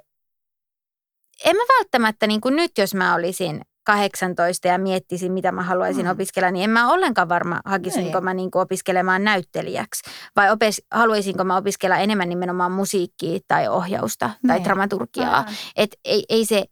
en 1.45 1.55
mä 1.55 1.63
välttämättä 1.80 2.28
niin 2.28 2.41
kuin 2.41 2.55
nyt, 2.55 2.72
jos 2.78 2.93
mä 2.93 3.16
olisin 3.16 3.61
18 3.86 4.68
ja 4.68 4.78
miettisin, 4.78 5.32
mitä 5.32 5.51
mä 5.51 5.63
haluaisin 5.63 6.05
mm. 6.05 6.11
opiskella, 6.11 6.51
niin 6.51 6.63
en 6.63 6.70
mä 6.70 6.91
ollenkaan 6.91 7.30
varma, 7.30 7.61
hakisinko 7.66 8.18
Ei. 8.18 8.24
mä 8.24 8.34
niin 8.34 8.51
kuin 8.51 8.61
opiskelemaan 8.61 9.24
näyttelijäksi. 9.24 10.03
Vai 10.36 10.51
opes, 10.51 10.82
haluaisinko 10.91 11.43
mä 11.43 11.57
opiskella 11.57 11.97
enemmän 11.97 12.30
nimenomaan 12.30 12.72
musiikkia 12.72 13.39
tai 13.47 13.68
ohjausta 13.68 14.30
tai 14.47 14.57
tai 14.57 14.63
dramaturgiaa. 14.63 15.45
Että 15.76 15.97
ei, 16.05 16.26
ei 16.30 16.45
se, 16.45 16.66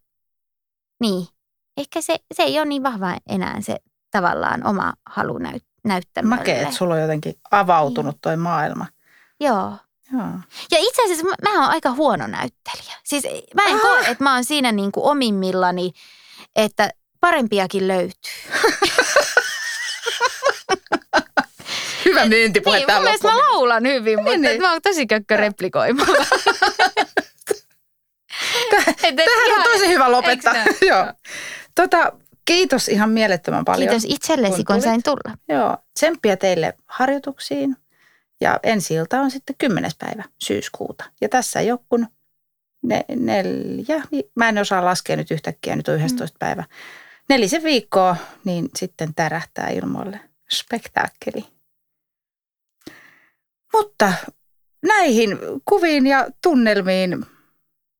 niin, 1.01 1.27
ehkä 1.77 2.01
se, 2.01 2.17
se 2.33 2.43
ei 2.43 2.59
ole 2.59 2.65
niin 2.65 2.83
vahva 2.83 3.17
enää 3.29 3.61
se 3.61 3.77
tavallaan 4.11 4.67
oma 4.67 4.93
halu 5.05 5.37
näyttää 5.37 5.72
näyttämölle. 5.83 6.35
Makea, 6.35 6.61
että 6.61 6.75
sulla 6.75 6.93
on 6.93 7.01
jotenkin 7.01 7.33
avautunut 7.51 8.17
toi 8.21 8.37
maailma. 8.37 8.85
Joo. 9.39 9.73
Joo. 10.13 10.29
Ja 10.71 10.77
itse 10.79 11.03
asiassa 11.03 11.25
mä, 11.25 11.33
mä 11.41 11.61
oon 11.61 11.69
aika 11.69 11.91
huono 11.91 12.27
näyttelijä. 12.27 12.93
Siis 13.03 13.23
mä 13.55 13.63
en 13.67 13.75
ah. 13.75 13.81
koe, 13.81 13.99
että 13.99 14.23
mä 14.23 14.33
oon 14.33 14.45
siinä 14.45 14.71
niin 14.71 14.91
kuin 14.91 15.03
omimmillani, 15.03 15.91
että 16.55 16.89
parempiakin 17.19 17.87
löytyy. 17.87 18.33
Hyvä 22.05 22.25
myyntipuhe 22.25 22.77
niin, 22.77 22.87
täällä 22.87 23.09
mä 23.23 23.37
laulan 23.37 23.83
hyvin, 23.83 24.15
niin, 24.15 24.23
mutta 24.23 24.37
niin. 24.37 24.61
mä 24.61 24.71
oon 24.71 24.81
tosi 24.81 25.07
kökkö 25.07 25.37
replikoimaan. 25.37 26.09
Tähän 28.71 29.57
on 29.57 29.63
tosi 29.73 29.87
hyvä 29.87 30.11
lopettaa. 30.11 30.53
Joo. 30.89 31.13
Tota, 31.75 32.11
Kiitos 32.45 32.87
ihan 32.87 33.09
mielettömän 33.09 33.65
paljon. 33.65 33.89
Kiitos 33.89 34.05
itsellesi, 34.09 34.63
kun, 34.63 34.75
kun 34.75 34.81
sain 34.81 35.03
tulla. 35.03 35.37
Joo, 35.49 35.77
tsemppiä 35.93 36.37
teille 36.37 36.73
harjoituksiin. 36.85 37.77
Ja 38.41 38.59
ensi 38.63 38.93
ilta 38.93 39.21
on 39.21 39.31
sitten 39.31 39.55
10. 39.57 39.91
päivä 39.99 40.23
syyskuuta. 40.39 41.03
Ja 41.21 41.29
tässä 41.29 41.59
ei 41.59 41.71
ole 41.71 41.79
kun 41.89 42.07
ne, 42.83 43.05
neljä, 43.15 44.03
mä 44.35 44.49
en 44.49 44.57
osaa 44.57 44.85
laskea 44.85 45.15
nyt 45.15 45.31
yhtäkkiä, 45.31 45.75
nyt 45.75 45.87
on 45.87 45.95
11. 46.01 46.35
Mm. 46.35 46.39
päivä. 46.39 46.63
Nelisen 47.29 47.63
viikkoa, 47.63 48.15
niin 48.45 48.69
sitten 48.75 49.15
tärähtää 49.15 49.69
ilmoille 49.69 50.19
spektaakkeli. 50.51 51.45
Mutta 53.73 54.13
näihin 54.85 55.37
kuviin 55.65 56.07
ja 56.07 56.27
tunnelmiin 56.43 57.25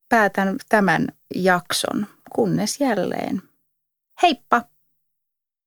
päätän 0.10 0.56
tämän 0.70 1.08
jakson, 1.36 2.08
kunnes 2.32 2.82
jälleen 2.82 3.41
Heippa! 4.22 4.73